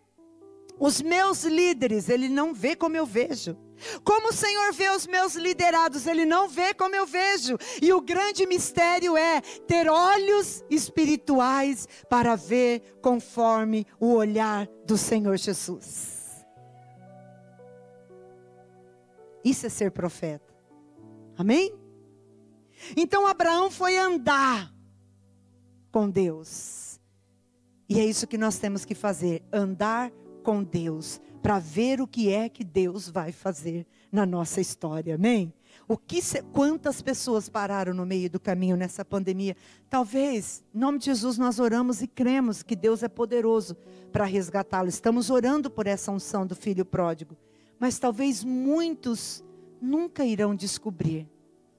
os 0.79 1.03
meus 1.03 1.43
líderes? 1.43 2.09
Ele 2.09 2.29
não 2.29 2.55
vê 2.55 2.77
como 2.77 2.97
eu 2.97 3.05
vejo. 3.05 3.66
Como 4.03 4.29
o 4.29 4.33
Senhor 4.33 4.73
vê 4.73 4.91
os 4.91 5.07
meus 5.07 5.35
liderados, 5.35 6.07
Ele 6.07 6.25
não 6.25 6.49
vê 6.49 6.73
como 6.75 6.95
eu 6.95 7.07
vejo. 7.07 7.57
E 7.81 7.93
o 7.93 8.01
grande 8.01 8.47
mistério 8.47 9.17
é 9.17 9.41
ter 9.41 9.89
olhos 9.89 10.65
espirituais 10.71 11.87
para 12.09 12.37
ver 12.37 12.99
conforme 13.03 13.87
o 14.01 14.13
olhar 14.15 14.67
do 14.85 14.97
Senhor 14.97 15.37
Jesus. 15.37 16.45
Isso 19.45 19.67
é 19.67 19.69
ser 19.69 19.93
profeta. 19.93 20.55
Amém? 21.37 21.73
Então 22.97 23.27
Abraão 23.27 23.71
foi 23.71 23.97
andar 23.97 24.73
com 25.93 26.11
Deus. 26.11 27.01
E 27.89 28.01
é 28.01 28.05
isso 28.05 28.27
que 28.27 28.37
nós 28.37 28.59
temos 28.59 28.85
que 28.85 28.95
fazer: 28.95 29.45
andar 29.53 30.11
com 30.43 30.63
Deus 30.63 31.21
para 31.43 31.59
ver 31.59 32.01
o 32.01 32.07
que 32.07 32.33
é 32.33 32.49
que 32.49 32.65
Deus 32.65 33.09
vai 33.09 33.33
fazer 33.33 33.87
na 34.11 34.27
nossa 34.27 34.61
história. 34.61 35.15
Amém? 35.15 35.53
O 35.89 35.97
que 35.97 36.21
quantas 36.53 37.01
pessoas 37.01 37.49
pararam 37.49 37.95
no 37.95 38.05
meio 38.05 38.29
do 38.29 38.41
caminho 38.41 38.77
nessa 38.77 39.05
pandemia? 39.05 39.57
Talvez, 39.89 40.65
em 40.75 40.79
nome 40.79 40.99
de 40.99 41.07
Jesus, 41.07 41.39
nós 41.39 41.61
oramos 41.61 42.03
e 42.03 42.09
cremos 42.09 42.63
que 42.63 42.75
Deus 42.75 43.03
é 43.03 43.09
poderoso 43.09 43.77
para 44.11 44.25
resgatá-lo. 44.25 44.89
Estamos 44.89 45.31
orando 45.31 45.71
por 45.71 45.87
essa 45.87 46.11
unção 46.11 46.47
do 46.47 46.57
filho 46.57 46.85
pródigo. 46.85 47.37
Mas 47.79 47.99
talvez 47.99 48.43
muitos 48.43 49.45
nunca 49.81 50.25
irão 50.25 50.55
descobrir 50.55 51.29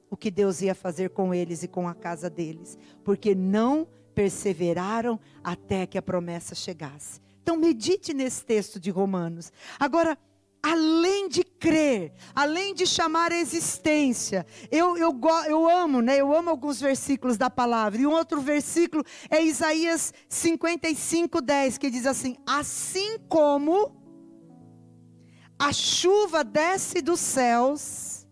o 0.10 0.16
que 0.16 0.32
Deus 0.32 0.62
ia 0.62 0.74
fazer 0.74 1.10
com 1.10 1.34
eles 1.34 1.64
e 1.64 1.68
com 1.68 1.88
a 1.88 1.94
casa 1.94 2.30
deles, 2.30 2.78
porque 3.04 3.36
não 3.36 3.88
perseveraram 4.16 5.20
até 5.44 5.86
que 5.86 5.98
a 5.98 6.02
promessa 6.02 6.56
chegasse. 6.56 7.20
Então 7.48 7.56
medite 7.56 8.14
nesse 8.14 8.44
texto 8.44 8.78
de 8.78 8.92
Romanos. 8.92 9.54
Agora, 9.80 10.18
além 10.62 11.30
de 11.30 11.46
crer, 11.46 12.12
além 12.36 12.74
de 12.74 12.86
chamar 12.86 13.32
a 13.32 13.38
existência, 13.38 14.46
eu, 14.70 14.98
eu, 14.98 15.18
eu 15.48 15.70
amo, 15.70 16.02
né? 16.02 16.18
Eu 16.18 16.36
amo 16.36 16.50
alguns 16.50 16.82
versículos 16.82 17.38
da 17.38 17.50
palavra. 17.50 18.02
E 18.02 18.06
um 18.06 18.12
outro 18.12 18.42
versículo 18.42 19.02
é 19.30 19.42
Isaías 19.42 20.14
55, 20.28 21.40
10, 21.40 21.78
que 21.78 21.90
diz 21.90 22.06
assim: 22.06 22.36
Assim 22.46 23.18
como 23.30 23.96
a 25.58 25.72
chuva 25.72 26.44
desce 26.44 27.02
dos 27.02 27.22
céus 27.22 28.28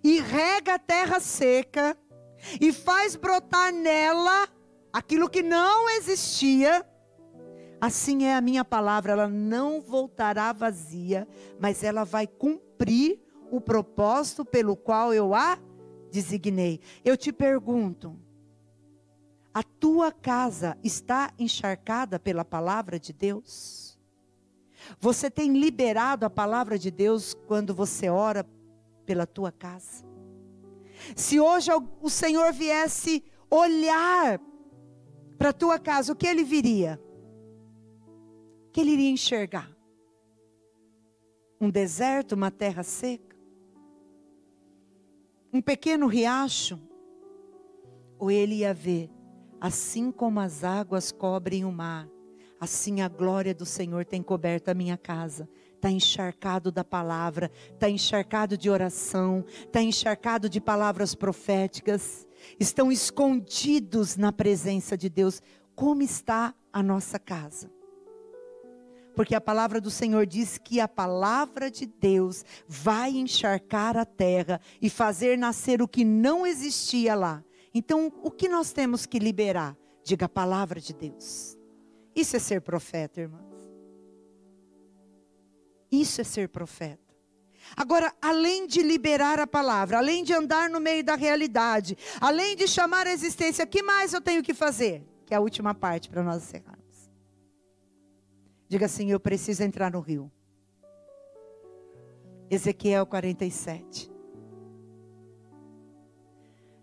e 0.00 0.20
rega 0.20 0.74
a 0.74 0.78
terra 0.78 1.18
seca 1.18 1.98
e 2.60 2.72
faz 2.72 3.16
brotar 3.16 3.72
nela 3.72 4.48
aquilo 4.92 5.28
que 5.28 5.42
não 5.42 5.90
existia, 5.90 6.86
Assim 7.80 8.24
é 8.24 8.34
a 8.34 8.40
minha 8.40 8.64
palavra, 8.64 9.12
ela 9.12 9.28
não 9.28 9.80
voltará 9.80 10.52
vazia, 10.52 11.26
mas 11.58 11.82
ela 11.82 12.04
vai 12.04 12.26
cumprir 12.26 13.18
o 13.50 13.60
propósito 13.60 14.44
pelo 14.44 14.76
qual 14.76 15.14
eu 15.14 15.34
a 15.34 15.58
designei. 16.10 16.80
Eu 17.04 17.16
te 17.16 17.32
pergunto: 17.32 18.18
a 19.54 19.62
tua 19.62 20.12
casa 20.12 20.76
está 20.84 21.32
encharcada 21.38 22.18
pela 22.18 22.44
palavra 22.44 23.00
de 23.00 23.12
Deus? 23.12 23.98
Você 24.98 25.30
tem 25.30 25.52
liberado 25.58 26.26
a 26.26 26.30
palavra 26.30 26.78
de 26.78 26.90
Deus 26.90 27.34
quando 27.46 27.74
você 27.74 28.08
ora 28.08 28.46
pela 29.06 29.26
tua 29.26 29.50
casa? 29.50 30.04
Se 31.16 31.40
hoje 31.40 31.70
o 32.00 32.10
Senhor 32.10 32.52
viesse 32.52 33.24
olhar 33.50 34.38
para 35.38 35.48
a 35.48 35.54
tua 35.54 35.78
casa, 35.78 36.12
o 36.12 36.16
que 36.16 36.26
ele 36.26 36.44
viria? 36.44 37.00
Que 38.72 38.80
ele 38.80 38.92
iria 38.92 39.10
enxergar? 39.10 39.70
Um 41.60 41.70
deserto, 41.70 42.32
uma 42.32 42.50
terra 42.50 42.82
seca? 42.82 43.36
Um 45.52 45.60
pequeno 45.60 46.06
riacho? 46.06 46.78
Ou 48.18 48.30
ele 48.30 48.56
ia 48.56 48.72
ver, 48.72 49.10
assim 49.60 50.12
como 50.12 50.40
as 50.40 50.62
águas 50.62 51.10
cobrem 51.10 51.64
o 51.64 51.72
mar, 51.72 52.08
assim 52.60 53.00
a 53.00 53.08
glória 53.08 53.54
do 53.54 53.66
Senhor 53.66 54.04
tem 54.04 54.22
coberto 54.22 54.70
a 54.70 54.74
minha 54.74 54.96
casa. 54.96 55.48
Está 55.74 55.90
encharcado 55.90 56.70
da 56.70 56.84
palavra, 56.84 57.50
está 57.72 57.88
encharcado 57.88 58.56
de 58.56 58.68
oração, 58.68 59.44
está 59.48 59.80
encharcado 59.82 60.48
de 60.48 60.60
palavras 60.60 61.14
proféticas, 61.14 62.28
estão 62.58 62.92
escondidos 62.92 64.16
na 64.16 64.30
presença 64.30 64.96
de 64.96 65.08
Deus. 65.08 65.40
Como 65.74 66.02
está 66.02 66.54
a 66.70 66.82
nossa 66.82 67.18
casa? 67.18 67.70
Porque 69.20 69.34
a 69.34 69.40
palavra 69.40 69.82
do 69.82 69.90
Senhor 69.90 70.24
diz 70.24 70.56
que 70.56 70.80
a 70.80 70.88
palavra 70.88 71.70
de 71.70 71.84
Deus 71.84 72.42
vai 72.66 73.10
encharcar 73.10 73.94
a 73.94 74.06
terra 74.06 74.58
e 74.80 74.88
fazer 74.88 75.36
nascer 75.36 75.82
o 75.82 75.86
que 75.86 76.06
não 76.06 76.46
existia 76.46 77.14
lá. 77.14 77.44
Então, 77.74 78.10
o 78.22 78.30
que 78.30 78.48
nós 78.48 78.72
temos 78.72 79.04
que 79.04 79.18
liberar? 79.18 79.76
Diga 80.02 80.24
a 80.24 80.28
palavra 80.28 80.80
de 80.80 80.94
Deus. 80.94 81.54
Isso 82.16 82.34
é 82.34 82.38
ser 82.38 82.62
profeta, 82.62 83.20
irmãos. 83.20 83.70
Isso 85.92 86.22
é 86.22 86.24
ser 86.24 86.48
profeta. 86.48 87.14
Agora, 87.76 88.14
além 88.22 88.66
de 88.66 88.80
liberar 88.80 89.38
a 89.38 89.46
palavra, 89.46 89.98
além 89.98 90.24
de 90.24 90.32
andar 90.32 90.70
no 90.70 90.80
meio 90.80 91.04
da 91.04 91.14
realidade, 91.14 91.94
além 92.22 92.56
de 92.56 92.66
chamar 92.66 93.06
a 93.06 93.12
existência, 93.12 93.66
o 93.66 93.68
que 93.68 93.82
mais 93.82 94.14
eu 94.14 94.22
tenho 94.22 94.42
que 94.42 94.54
fazer? 94.54 95.06
Que 95.26 95.34
é 95.34 95.36
a 95.36 95.40
última 95.40 95.74
parte 95.74 96.08
para 96.08 96.22
nós 96.22 96.42
encerrar. 96.42 96.79
Diga 98.70 98.86
assim: 98.86 99.10
Eu 99.10 99.18
preciso 99.18 99.64
entrar 99.64 99.90
no 99.90 99.98
rio. 99.98 100.30
Ezequiel 102.48 103.04
47. 103.04 104.08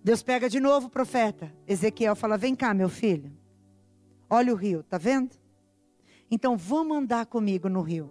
Deus 0.04 0.22
pega 0.22 0.50
de 0.50 0.60
novo 0.60 0.88
o 0.88 0.90
profeta. 0.90 1.50
Ezequiel 1.66 2.14
fala: 2.14 2.38
Vem 2.38 2.54
cá, 2.54 2.74
meu 2.74 2.90
filho. 2.90 3.32
Olha 4.30 4.52
o 4.52 4.58
rio, 4.58 4.84
tá 4.84 4.98
vendo? 4.98 5.38
Então 6.30 6.58
vamos 6.58 6.98
andar 6.98 7.26
comigo 7.26 7.70
no 7.70 7.82
rio. 7.82 8.10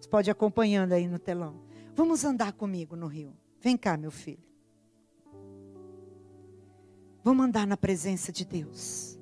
Você 0.00 0.08
pode 0.08 0.30
ir 0.30 0.32
acompanhando 0.32 0.92
aí 0.92 1.08
no 1.08 1.18
telão. 1.18 1.64
Vamos 1.96 2.24
andar 2.24 2.52
comigo 2.52 2.94
no 2.94 3.08
rio. 3.08 3.36
Vem 3.60 3.76
cá, 3.76 3.96
meu 3.96 4.12
filho. 4.12 4.48
Vamos 7.24 7.44
andar 7.44 7.66
na 7.66 7.76
presença 7.76 8.30
de 8.30 8.44
Deus. 8.44 9.18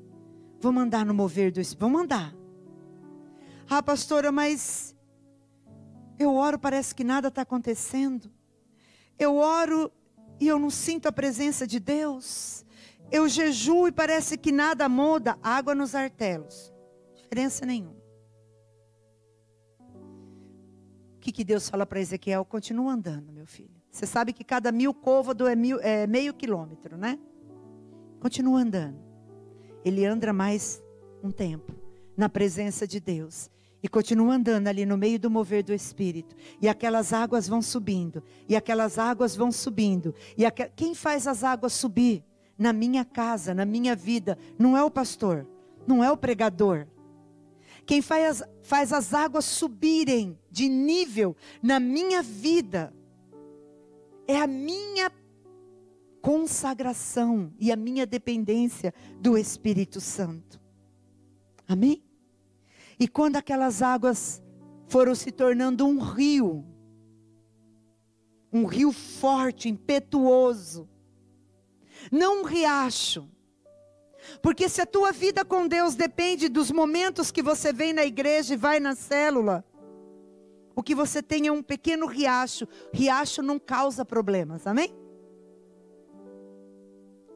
Vamos 0.61 0.83
andar 0.83 1.07
no 1.07 1.15
mover 1.15 1.51
do 1.51 1.59
Espírito. 1.59 1.81
Vamos 1.81 2.03
andar. 2.03 2.38
Ah, 3.71 3.83
pastora, 3.83 4.33
mas 4.33 4.97
eu 6.19 6.35
oro, 6.35 6.59
parece 6.59 6.95
que 6.95 7.05
nada 7.05 7.29
está 7.29 7.43
acontecendo. 7.43 8.31
eu 9.19 9.37
oro 9.37 9.93
e 10.41 10.47
eu 10.47 10.59
não 10.59 10.71
sinto 10.71 11.07
a 11.07 11.13
presença 11.13 11.67
de 11.67 11.79
Deus. 11.79 12.65
Eu 13.11 13.29
jejuo 13.29 13.89
e 13.89 13.93
parece 13.93 14.39
que 14.39 14.53
nada 14.53 14.89
muda. 14.89 15.39
Água 15.43 15.75
nos 15.75 15.95
artelos. 15.95 16.73
Diferença 17.15 17.67
nenhuma. 17.67 17.99
O 21.17 21.21
que, 21.21 21.33
que 21.33 21.45
Deus 21.45 21.69
fala 21.69 21.85
para 21.85 22.01
Ezequiel? 22.01 22.45
Continua 22.45 22.93
andando, 22.93 23.33
meu 23.33 23.47
filho. 23.47 23.83
Você 23.91 24.07
sabe 24.07 24.33
que 24.33 24.45
cada 24.45 24.71
mil 24.71 24.95
côvado 24.95 25.47
é, 25.47 25.57
mil, 25.57 25.81
é 25.81 26.07
meio 26.07 26.33
quilômetro, 26.33 26.97
né? 26.97 27.19
Continua 28.21 28.61
andando. 28.61 28.99
Ele 29.85 30.05
anda 30.05 30.33
mais 30.33 30.83
um 31.23 31.31
tempo 31.31 31.73
na 32.17 32.29
presença 32.29 32.87
de 32.87 33.01
Deus. 33.01 33.51
E 33.83 33.89
continua 33.89 34.35
andando 34.35 34.67
ali 34.67 34.85
no 34.85 34.97
meio 34.97 35.19
do 35.19 35.31
mover 35.31 35.63
do 35.63 35.73
Espírito. 35.73 36.35
E 36.61 36.69
aquelas 36.69 37.13
águas 37.13 37.47
vão 37.47 37.63
subindo. 37.63 38.23
E 38.49 38.57
aquelas 38.57 38.99
águas 38.99 39.37
vão 39.37 39.53
subindo. 39.53 40.15
E 40.37 40.45
aqu... 40.45 40.65
quem 40.75 40.95
faz 40.95 41.27
as 41.27 41.45
águas 41.45 41.73
subir? 41.73 42.25
Na 42.59 42.73
minha 42.73 43.05
casa, 43.05 43.55
na 43.55 43.65
minha 43.65 43.95
vida, 43.95 44.37
não 44.59 44.77
é 44.77 44.83
o 44.83 44.91
pastor, 44.91 45.47
não 45.87 46.03
é 46.03 46.11
o 46.11 46.17
pregador. 46.17 46.89
Quem 47.87 48.03
faz 48.03 48.43
faz 48.63 48.93
as 48.93 49.15
águas 49.15 49.45
subirem 49.45 50.37
de 50.51 50.69
nível 50.69 51.37
na 51.63 51.79
minha 51.79 52.21
vida 52.21 52.93
é 54.27 54.39
a 54.39 54.47
minha 54.47 55.11
consagração 56.21 57.51
e 57.59 57.73
a 57.73 57.77
minha 57.77 58.05
dependência 58.05 58.93
do 59.21 59.39
Espírito 59.39 60.01
Santo. 60.01 60.61
Amém? 61.67 62.03
E 62.99 63.07
quando 63.07 63.37
aquelas 63.37 63.83
águas 63.83 64.43
foram 64.87 65.15
se 65.15 65.31
tornando 65.31 65.87
um 65.87 66.01
rio, 66.01 66.65
um 68.53 68.65
rio 68.65 68.93
forte, 68.93 69.69
impetuoso, 69.69 70.89
não 72.11 72.43
um 72.43 72.45
riacho. 72.45 73.29
Porque 74.43 74.69
se 74.69 74.81
a 74.81 74.87
tua 74.87 75.13
vida 75.13 75.45
com 75.45 75.67
Deus 75.67 75.95
depende 75.95 76.49
dos 76.49 76.71
momentos 76.71 77.31
que 77.31 77.43
você 77.43 77.73
vem 77.73 77.93
na 77.93 78.05
igreja 78.05 78.55
e 78.55 78.57
vai 78.57 78.81
na 78.81 78.95
célula, 78.95 79.65
o 80.75 80.83
que 80.83 80.95
você 80.95 81.23
tem 81.23 81.47
é 81.47 81.53
um 81.53 81.63
pequeno 81.63 82.07
riacho. 82.07 82.67
Riacho 82.93 83.43
não 83.43 83.59
causa 83.59 84.05
problemas, 84.05 84.67
amém? 84.67 84.95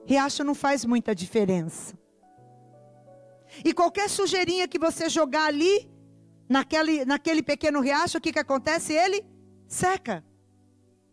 Riacho 0.04 0.44
não 0.44 0.54
faz 0.54 0.84
muita 0.84 1.14
diferença. 1.14 1.96
E 3.64 3.72
qualquer 3.72 4.08
sujeirinha 4.08 4.68
que 4.68 4.78
você 4.78 5.08
jogar 5.08 5.46
ali, 5.46 5.90
naquele, 6.48 7.04
naquele 7.04 7.42
pequeno 7.42 7.80
riacho, 7.80 8.18
o 8.18 8.20
que, 8.20 8.32
que 8.32 8.38
acontece? 8.38 8.92
Ele 8.92 9.24
seca. 9.66 10.24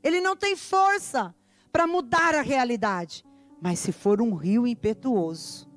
Ele 0.04 0.22
não 0.22 0.36
tem 0.36 0.56
força 0.56 1.36
para 1.72 1.86
mudar 1.86 2.36
a 2.36 2.42
realidade. 2.42 3.26
Mas 3.62 3.80
se 3.80 3.92
for 3.92 4.22
um 4.22 4.34
rio 4.34 4.66
impetuoso, 4.66 5.70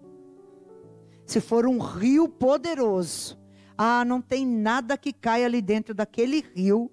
se 1.26 1.40
for 1.40 1.66
um 1.66 1.78
rio 1.78 2.28
poderoso, 2.28 3.38
ah, 3.76 4.04
não 4.04 4.20
tem 4.20 4.46
nada 4.46 4.96
que 4.96 5.12
caia 5.12 5.46
ali 5.46 5.60
dentro 5.60 5.94
daquele 5.94 6.44
rio 6.54 6.90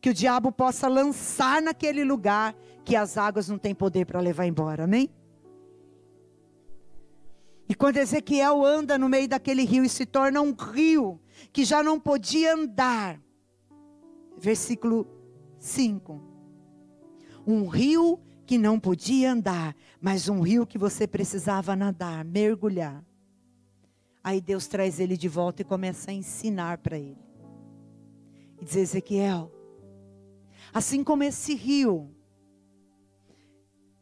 que 0.00 0.10
o 0.10 0.14
diabo 0.14 0.50
possa 0.50 0.88
lançar 0.88 1.62
naquele 1.62 2.04
lugar 2.04 2.54
que 2.84 2.96
as 2.96 3.16
águas 3.16 3.48
não 3.48 3.58
têm 3.58 3.74
poder 3.74 4.06
para 4.06 4.20
levar 4.20 4.46
embora, 4.46 4.84
amém? 4.84 5.10
E 7.68 7.74
quando 7.74 7.98
Ezequiel 7.98 8.64
anda 8.64 8.96
no 8.96 9.08
meio 9.08 9.28
daquele 9.28 9.64
rio 9.64 9.84
e 9.84 9.88
se 9.88 10.06
torna 10.06 10.40
um 10.40 10.54
rio 10.54 11.20
que 11.52 11.64
já 11.64 11.82
não 11.82 12.00
podia 12.00 12.54
andar. 12.54 13.20
Versículo 14.38 15.06
5. 15.58 16.22
Um 17.46 17.66
rio 17.66 18.18
que 18.46 18.56
não 18.56 18.80
podia 18.80 19.32
andar, 19.32 19.76
mas 20.00 20.28
um 20.28 20.40
rio 20.40 20.66
que 20.66 20.78
você 20.78 21.06
precisava 21.06 21.76
nadar, 21.76 22.24
mergulhar. 22.24 23.04
Aí 24.24 24.40
Deus 24.40 24.66
traz 24.66 24.98
ele 24.98 25.16
de 25.16 25.28
volta 25.28 25.60
e 25.60 25.64
começa 25.64 26.10
a 26.10 26.14
ensinar 26.14 26.78
para 26.78 26.98
ele. 26.98 27.18
E 28.58 28.64
diz 28.64 28.76
Ezequiel, 28.76 29.52
assim 30.72 31.04
como 31.04 31.22
esse 31.22 31.54
rio, 31.54 32.10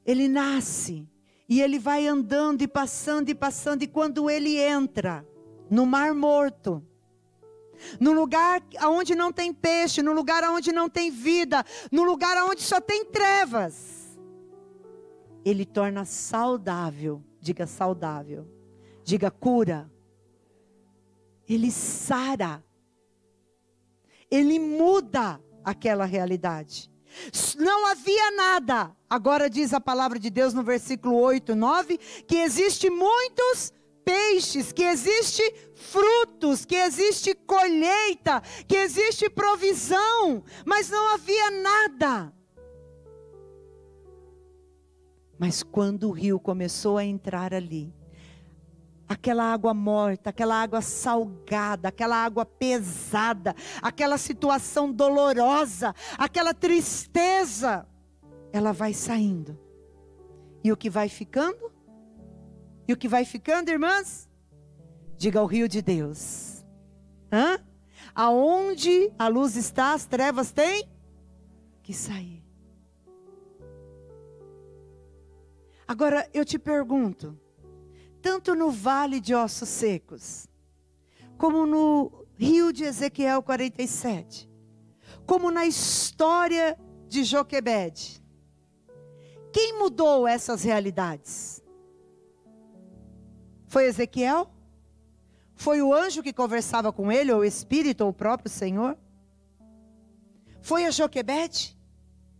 ele 0.04 0.28
nasce 0.28 1.08
e 1.48 1.60
ele 1.60 1.78
vai 1.78 2.06
andando 2.06 2.62
e 2.62 2.68
passando 2.68 3.28
e 3.28 3.34
passando, 3.34 3.82
e 3.82 3.86
quando 3.86 4.28
ele 4.28 4.58
entra 4.58 5.26
no 5.70 5.86
Mar 5.86 6.14
Morto, 6.14 6.82
no 8.00 8.12
lugar 8.12 8.62
onde 8.84 9.14
não 9.14 9.32
tem 9.32 9.52
peixe, 9.52 10.02
no 10.02 10.12
lugar 10.12 10.42
onde 10.44 10.72
não 10.72 10.88
tem 10.88 11.10
vida, 11.10 11.64
no 11.92 12.02
lugar 12.02 12.36
onde 12.44 12.62
só 12.62 12.80
tem 12.80 13.04
trevas, 13.04 14.18
ele 15.44 15.64
torna 15.64 16.04
saudável, 16.04 17.22
diga 17.40 17.66
saudável, 17.66 18.48
diga 19.04 19.30
cura, 19.30 19.90
ele 21.48 21.70
sara, 21.70 22.64
ele 24.28 24.58
muda 24.58 25.40
aquela 25.62 26.04
realidade. 26.04 26.90
Não 27.58 27.86
havia 27.86 28.30
nada. 28.32 28.96
Agora 29.08 29.48
diz 29.48 29.72
a 29.72 29.80
palavra 29.80 30.18
de 30.18 30.30
Deus 30.30 30.52
no 30.52 30.62
versículo 30.62 31.16
8, 31.16 31.54
9, 31.54 31.98
que 32.26 32.36
existe 32.36 32.90
muitos 32.90 33.72
peixes, 34.04 34.72
que 34.72 34.84
existe 34.84 35.42
frutos, 35.74 36.64
que 36.64 36.76
existe 36.76 37.34
colheita, 37.34 38.40
que 38.68 38.76
existe 38.76 39.28
provisão, 39.28 40.44
mas 40.64 40.88
não 40.88 41.14
havia 41.14 41.50
nada. 41.50 42.32
Mas 45.38 45.62
quando 45.62 46.08
o 46.08 46.12
rio 46.12 46.40
começou 46.40 46.96
a 46.96 47.04
entrar 47.04 47.52
ali, 47.52 47.92
aquela 49.08 49.52
água 49.52 49.72
morta, 49.72 50.30
aquela 50.30 50.60
água 50.60 50.80
salgada, 50.80 51.88
aquela 51.88 52.16
água 52.16 52.44
pesada, 52.44 53.54
aquela 53.80 54.18
situação 54.18 54.92
dolorosa, 54.92 55.94
aquela 56.18 56.52
tristeza, 56.52 57.86
ela 58.52 58.72
vai 58.72 58.92
saindo. 58.92 59.58
E 60.62 60.72
o 60.72 60.76
que 60.76 60.90
vai 60.90 61.08
ficando? 61.08 61.72
E 62.88 62.92
o 62.92 62.96
que 62.96 63.08
vai 63.08 63.24
ficando, 63.24 63.70
irmãs? 63.70 64.28
Diga 65.16 65.40
ao 65.40 65.46
rio 65.46 65.68
de 65.68 65.80
Deus. 65.80 66.64
Hã? 67.32 67.58
Aonde 68.14 69.12
a 69.18 69.28
luz 69.28 69.56
está, 69.56 69.92
as 69.92 70.06
trevas 70.06 70.52
têm 70.52 70.88
que 71.82 71.92
sair. 71.92 72.44
Agora 75.86 76.28
eu 76.34 76.44
te 76.44 76.58
pergunto, 76.58 77.38
tanto 78.26 78.56
no 78.56 78.72
vale 78.72 79.20
de 79.20 79.36
ossos 79.36 79.68
secos, 79.68 80.48
como 81.38 81.64
no 81.64 82.26
rio 82.36 82.72
de 82.72 82.82
Ezequiel 82.82 83.40
47, 83.40 84.50
como 85.24 85.48
na 85.48 85.64
história 85.64 86.76
de 87.08 87.22
Joquebede. 87.22 88.20
Quem 89.52 89.78
mudou 89.78 90.26
essas 90.26 90.64
realidades? 90.64 91.62
Foi 93.68 93.84
Ezequiel? 93.84 94.50
Foi 95.54 95.80
o 95.80 95.94
anjo 95.94 96.20
que 96.20 96.32
conversava 96.32 96.92
com 96.92 97.12
ele, 97.12 97.30
ou 97.32 97.42
o 97.42 97.44
Espírito, 97.44 98.00
ou 98.00 98.10
o 98.10 98.12
próprio 98.12 98.50
Senhor? 98.50 98.98
Foi 100.60 100.84
a 100.84 100.90
Joquebede? 100.90 101.78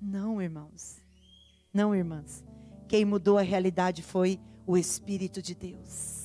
Não, 0.03 0.43
irmãos. 0.43 1.01
Não, 1.73 1.95
irmãs. 1.95 2.45
Quem 2.89 3.05
mudou 3.05 3.39
a 3.39 3.43
realidade 3.43 4.03
foi 4.03 4.41
o 4.67 4.77
Espírito 4.77 5.41
de 5.41 5.55
Deus. 5.55 6.17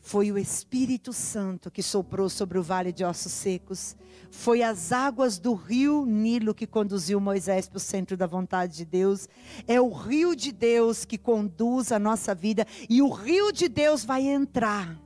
Foi 0.00 0.30
o 0.30 0.38
Espírito 0.38 1.12
Santo 1.12 1.70
que 1.70 1.82
soprou 1.82 2.28
sobre 2.28 2.58
o 2.58 2.62
vale 2.62 2.92
de 2.92 3.04
ossos 3.04 3.32
secos. 3.32 3.96
Foi 4.30 4.62
as 4.62 4.92
águas 4.92 5.38
do 5.38 5.54
rio 5.54 6.04
Nilo 6.04 6.54
que 6.54 6.66
conduziu 6.66 7.20
Moisés 7.20 7.68
para 7.68 7.76
o 7.76 7.80
centro 7.80 8.16
da 8.16 8.26
vontade 8.26 8.76
de 8.76 8.84
Deus. 8.84 9.28
É 9.66 9.80
o 9.80 9.90
rio 9.90 10.36
de 10.36 10.52
Deus 10.52 11.04
que 11.04 11.16
conduz 11.16 11.92
a 11.92 11.98
nossa 11.98 12.34
vida. 12.34 12.66
E 12.90 13.00
o 13.00 13.08
rio 13.08 13.52
de 13.52 13.68
Deus 13.68 14.04
vai 14.04 14.26
entrar 14.26 15.00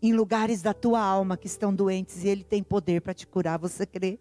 em 0.00 0.12
lugares 0.12 0.62
da 0.62 0.72
tua 0.72 1.00
alma 1.00 1.36
que 1.36 1.46
estão 1.46 1.74
doentes. 1.74 2.24
E 2.24 2.28
ele 2.28 2.44
tem 2.44 2.62
poder 2.62 3.02
para 3.02 3.12
te 3.12 3.26
curar. 3.26 3.58
Você 3.58 3.84
crê? 3.84 4.18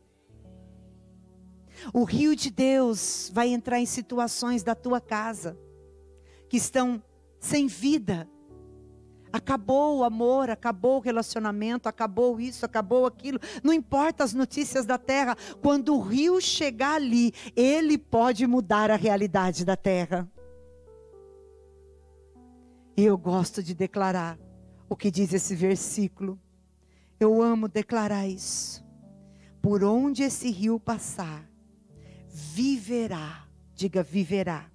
O 1.93 2.03
rio 2.03 2.36
de 2.36 2.49
Deus 2.49 3.32
vai 3.34 3.49
entrar 3.49 3.80
em 3.80 3.86
situações 3.86 4.64
da 4.64 4.76
tua 4.76 4.99
casa 4.99 5.57
que 6.53 6.57
estão 6.57 7.01
sem 7.39 7.65
vida. 7.65 8.29
Acabou 9.31 9.97
o 9.97 10.03
amor, 10.03 10.51
acabou 10.51 10.97
o 10.97 10.99
relacionamento, 10.99 11.89
acabou 11.89 12.39
isso, 12.39 12.63
acabou 12.63 13.07
aquilo. 13.07 13.39
Não 13.63 13.73
importa 13.73 14.23
as 14.23 14.35
notícias 14.35 14.85
da 14.85 14.99
terra, 14.99 15.35
quando 15.63 15.95
o 15.95 15.99
rio 15.99 16.39
chegar 16.39 16.97
ali, 16.97 17.33
ele 17.55 17.97
pode 17.97 18.45
mudar 18.45 18.91
a 18.91 18.95
realidade 18.95 19.65
da 19.65 19.75
terra. 19.75 20.31
E 22.95 23.03
eu 23.03 23.17
gosto 23.17 23.63
de 23.63 23.73
declarar 23.73 24.37
o 24.87 24.95
que 24.95 25.09
diz 25.09 25.33
esse 25.33 25.55
versículo. 25.55 26.39
Eu 27.19 27.41
amo 27.41 27.67
declarar 27.67 28.27
isso. 28.27 28.85
Por 29.59 29.83
onde 29.83 30.21
esse 30.21 30.51
rio 30.51 30.79
passar, 30.79 31.49
viverá. 32.29 33.47
Diga 33.73 34.03
viverá. 34.03 34.71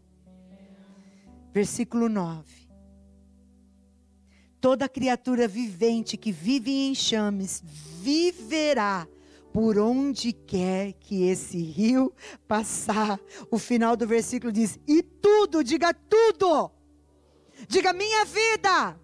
Versículo 1.58 2.08
9. 2.08 2.44
Toda 4.60 4.88
criatura 4.88 5.48
vivente 5.48 6.16
que 6.16 6.30
vive 6.30 6.70
em 6.70 6.92
enxames 6.92 7.64
viverá 8.00 9.08
por 9.52 9.76
onde 9.76 10.32
quer 10.32 10.92
que 10.92 11.24
esse 11.24 11.60
rio 11.60 12.14
passar. 12.46 13.18
O 13.50 13.58
final 13.58 13.96
do 13.96 14.06
versículo 14.06 14.52
diz: 14.52 14.78
e 14.86 15.02
tudo, 15.02 15.64
diga 15.64 15.92
tudo. 15.92 16.70
Diga 17.66 17.92
minha 17.92 18.24
vida, 18.24 18.96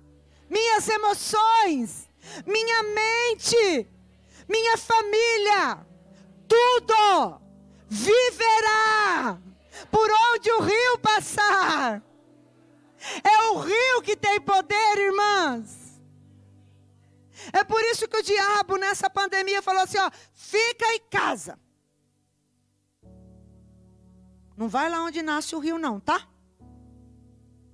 minhas 0.48 0.88
emoções, 0.88 2.08
minha 2.46 2.82
mente, 2.84 3.88
minha 4.48 4.76
família, 4.76 5.84
tudo 6.46 7.40
viverá 7.88 9.42
por 9.90 10.08
onde 10.30 10.52
o 10.52 10.60
rio 10.60 10.98
passar. 11.02 12.13
É 13.22 13.48
o 13.50 13.58
rio 13.58 14.02
que 14.02 14.16
tem 14.16 14.40
poder, 14.40 14.98
irmãs. 14.98 16.00
É 17.52 17.64
por 17.64 17.82
isso 17.82 18.08
que 18.08 18.16
o 18.16 18.22
diabo 18.22 18.76
nessa 18.76 19.10
pandemia 19.10 19.60
falou 19.60 19.82
assim: 19.82 19.98
ó, 19.98 20.10
fica 20.32 20.86
em 20.94 21.00
casa. 21.10 21.58
Não 24.56 24.68
vai 24.68 24.88
lá 24.88 25.02
onde 25.02 25.20
nasce 25.20 25.54
o 25.54 25.58
rio, 25.58 25.78
não, 25.78 25.98
tá? 25.98 26.28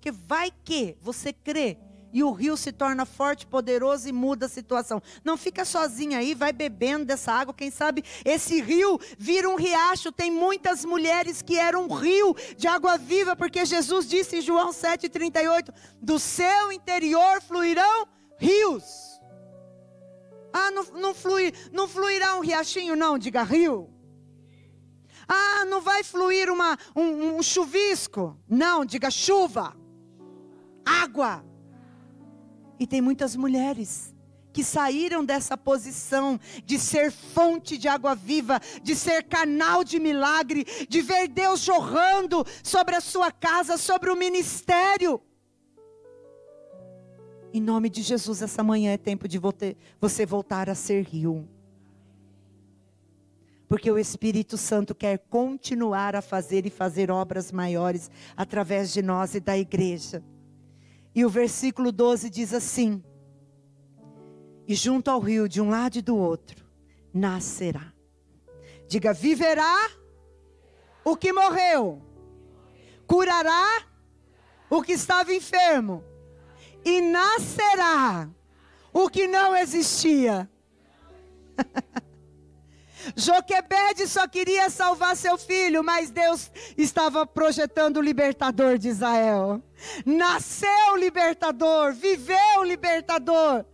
Que 0.01 0.11
vai 0.11 0.51
que 0.65 0.97
você 1.01 1.33
crê 1.33 1.79
e 2.13 2.23
o 2.23 2.33
rio 2.33 2.57
se 2.57 2.73
torna 2.73 3.05
forte, 3.07 3.47
poderoso 3.47 4.09
e 4.09 4.13
muda 4.13 4.47
a 4.47 4.49
situação. 4.49 5.03
Não 5.25 5.37
fica 5.37 5.65
sozinho 5.65 6.19
aí, 6.19 6.35
vai 6.35 6.53
bebendo 6.53 7.05
dessa 7.05 7.33
água. 7.33 7.55
Quem 7.55 7.71
sabe 7.71 8.05
esse 8.25 8.61
rio 8.61 8.99
vira 9.19 9.49
um 9.49 9.57
riacho. 9.57 10.13
Tem 10.13 10.31
muitas 10.31 10.85
mulheres 10.85 11.43
que 11.43 11.57
eram 11.57 11.85
um 11.87 11.95
rio 11.95 12.35
de 12.57 12.67
água 12.67 12.99
viva, 12.99 13.37
porque 13.37 13.65
Jesus 13.65 14.09
disse 14.09 14.39
em 14.39 14.41
João 14.41 14.71
7,38: 14.71 15.73
do 16.01 16.19
seu 16.19 16.73
interior 16.73 17.41
fluirão 17.43 18.09
rios. 18.39 19.11
Ah, 20.53 20.71
não, 20.71 20.85
não, 21.01 21.15
flui, 21.15 21.53
não 21.73 21.87
fluirá 21.87 22.37
um 22.37 22.41
riachinho, 22.41 22.97
não, 22.97 23.17
diga 23.17 23.43
rio. 23.43 23.89
Ah, 25.29 25.65
não 25.65 25.81
vai 25.81 26.03
fluir 26.03 26.51
uma, 26.51 26.77
um, 26.97 27.37
um 27.37 27.43
chuvisco. 27.43 28.37
Não, 28.49 28.85
diga 28.85 29.11
chuva. 29.13 29.77
Água. 30.85 31.45
E 32.81 32.87
tem 32.87 33.03
muitas 33.03 33.37
mulheres 33.37 34.15
que 34.55 34.65
saíram 34.65 35.23
dessa 35.23 35.57
posição 35.57 36.41
de 36.65 36.79
ser 36.79 37.13
fonte 37.13 37.77
de 37.77 37.87
água 37.87 38.15
viva, 38.15 38.59
de 38.83 38.97
ser 38.97 39.23
canal 39.25 39.85
de 39.85 40.01
milagre, 40.01 40.65
de 40.89 41.03
ver 41.03 41.29
Deus 41.29 41.61
jorrando 41.61 42.45
sobre 42.65 42.97
a 42.97 43.01
sua 43.01 43.31
casa, 43.31 43.77
sobre 43.77 44.11
o 44.11 44.17
ministério. 44.17 45.21
Em 47.53 47.61
nome 47.61 47.91
de 47.91 48.01
Jesus, 48.01 48.41
essa 48.43 48.63
manhã 48.63 48.93
é 48.93 48.99
tempo 48.99 49.29
de 49.29 49.39
você 49.39 50.27
voltar 50.27 50.71
a 50.71 50.75
ser 50.75 51.05
rio. 51.05 51.47
Porque 53.69 53.91
o 53.91 53.99
Espírito 53.99 54.57
Santo 54.57 54.95
quer 54.95 55.19
continuar 55.29 56.17
a 56.17 56.23
fazer 56.23 56.65
e 56.65 56.71
fazer 56.71 57.11
obras 57.11 57.53
maiores 57.53 58.11
através 58.37 58.93
de 58.93 59.03
nós 59.03 59.35
e 59.35 59.41
da 59.41 59.57
igreja. 59.57 60.25
E 61.15 61.25
o 61.25 61.29
versículo 61.29 61.91
12 61.91 62.31
diz 62.31 62.55
assim: 62.55 63.03
E 64.67 64.75
junto 64.75 65.11
ao 65.11 65.21
rio, 65.21 65.49
de 65.49 65.61
um 65.61 65.71
lado 65.71 65.97
e 65.99 66.03
do 66.03 66.17
outro, 66.17 66.65
nascerá. 67.13 67.93
Diga: 68.89 69.13
viverá 69.13 69.91
o 71.05 71.17
que 71.17 71.33
morreu, 71.33 72.01
curará 73.07 73.85
o 74.69 74.83
que 74.83 74.93
estava 74.93 75.35
enfermo, 75.35 76.05
e 76.85 77.01
nascerá 77.01 78.31
o 78.93 79.09
que 79.09 79.27
não 79.27 79.57
existia. 79.57 80.49
Joquebede 83.17 84.07
só 84.07 84.27
queria 84.27 84.71
salvar 84.71 85.17
seu 85.17 85.37
filho, 85.39 85.83
mas 85.83 86.11
Deus 86.11 86.51
estava 86.77 87.27
projetando 87.27 87.99
o 87.99 88.03
libertador 88.03 88.79
de 88.79 88.89
Israel. 88.89 89.63
Nasceu 90.05 90.93
o 90.93 90.97
libertador, 90.97 91.93
viveu 91.93 92.59
o 92.59 92.65
libertador. 92.65 93.65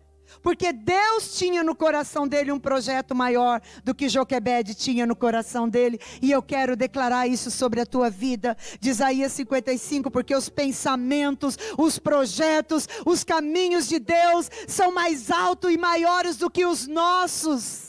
Porque 0.42 0.72
Deus 0.72 1.36
tinha 1.36 1.62
no 1.62 1.74
coração 1.74 2.26
dele 2.26 2.52
um 2.52 2.58
projeto 2.58 3.14
maior 3.14 3.60
do 3.84 3.94
que 3.94 4.08
Joquebede 4.08 4.74
tinha 4.74 5.06
no 5.06 5.16
coração 5.16 5.68
dele. 5.68 6.00
E 6.20 6.30
eu 6.30 6.42
quero 6.42 6.76
declarar 6.76 7.26
isso 7.26 7.50
sobre 7.50 7.80
a 7.80 7.86
tua 7.86 8.10
vida. 8.10 8.56
De 8.80 8.90
Isaías 8.90 9.32
55, 9.32 10.10
porque 10.10 10.34
os 10.34 10.48
pensamentos, 10.48 11.58
os 11.78 11.98
projetos, 11.98 12.88
os 13.04 13.24
caminhos 13.24 13.88
de 13.88 13.98
Deus 13.98 14.50
são 14.66 14.92
mais 14.92 15.30
altos 15.30 15.72
e 15.72 15.76
maiores 15.76 16.36
do 16.36 16.50
que 16.50 16.64
os 16.64 16.86
nossos. 16.86 17.85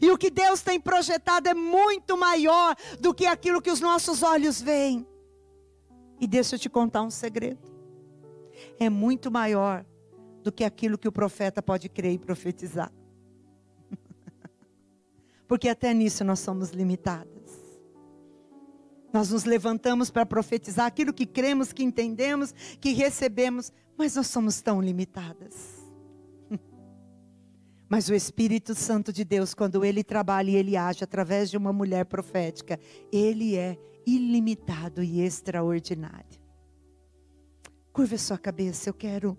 E 0.00 0.10
o 0.10 0.18
que 0.18 0.30
Deus 0.30 0.62
tem 0.62 0.80
projetado 0.80 1.48
é 1.48 1.54
muito 1.54 2.16
maior 2.16 2.76
do 3.00 3.14
que 3.14 3.26
aquilo 3.26 3.60
que 3.60 3.70
os 3.70 3.80
nossos 3.80 4.22
olhos 4.22 4.60
veem. 4.60 5.06
E 6.20 6.26
deixa 6.26 6.54
eu 6.54 6.58
te 6.58 6.68
contar 6.68 7.02
um 7.02 7.10
segredo. 7.10 7.70
É 8.78 8.88
muito 8.88 9.30
maior 9.30 9.84
do 10.42 10.52
que 10.52 10.64
aquilo 10.64 10.98
que 10.98 11.08
o 11.08 11.12
profeta 11.12 11.62
pode 11.62 11.88
crer 11.88 12.12
e 12.12 12.18
profetizar. 12.18 12.92
Porque 15.48 15.68
até 15.68 15.92
nisso 15.92 16.24
nós 16.24 16.38
somos 16.38 16.70
limitadas. 16.70 17.32
Nós 19.12 19.30
nos 19.30 19.44
levantamos 19.44 20.10
para 20.10 20.24
profetizar 20.24 20.86
aquilo 20.86 21.12
que 21.12 21.26
cremos, 21.26 21.72
que 21.72 21.82
entendemos, 21.82 22.52
que 22.80 22.92
recebemos, 22.92 23.70
mas 23.96 24.16
nós 24.16 24.26
somos 24.28 24.62
tão 24.62 24.80
limitadas. 24.80 25.81
Mas 27.92 28.08
o 28.08 28.14
Espírito 28.14 28.74
Santo 28.74 29.12
de 29.12 29.22
Deus, 29.22 29.52
quando 29.52 29.84
ele 29.84 30.02
trabalha 30.02 30.50
e 30.50 30.56
ele 30.56 30.78
age 30.78 31.04
através 31.04 31.50
de 31.50 31.58
uma 31.58 31.74
mulher 31.74 32.06
profética, 32.06 32.80
ele 33.12 33.54
é 33.54 33.76
ilimitado 34.06 35.02
e 35.02 35.20
extraordinário. 35.20 36.40
Curva 37.92 38.16
sua 38.16 38.38
cabeça, 38.38 38.88
eu 38.88 38.94
quero 38.94 39.36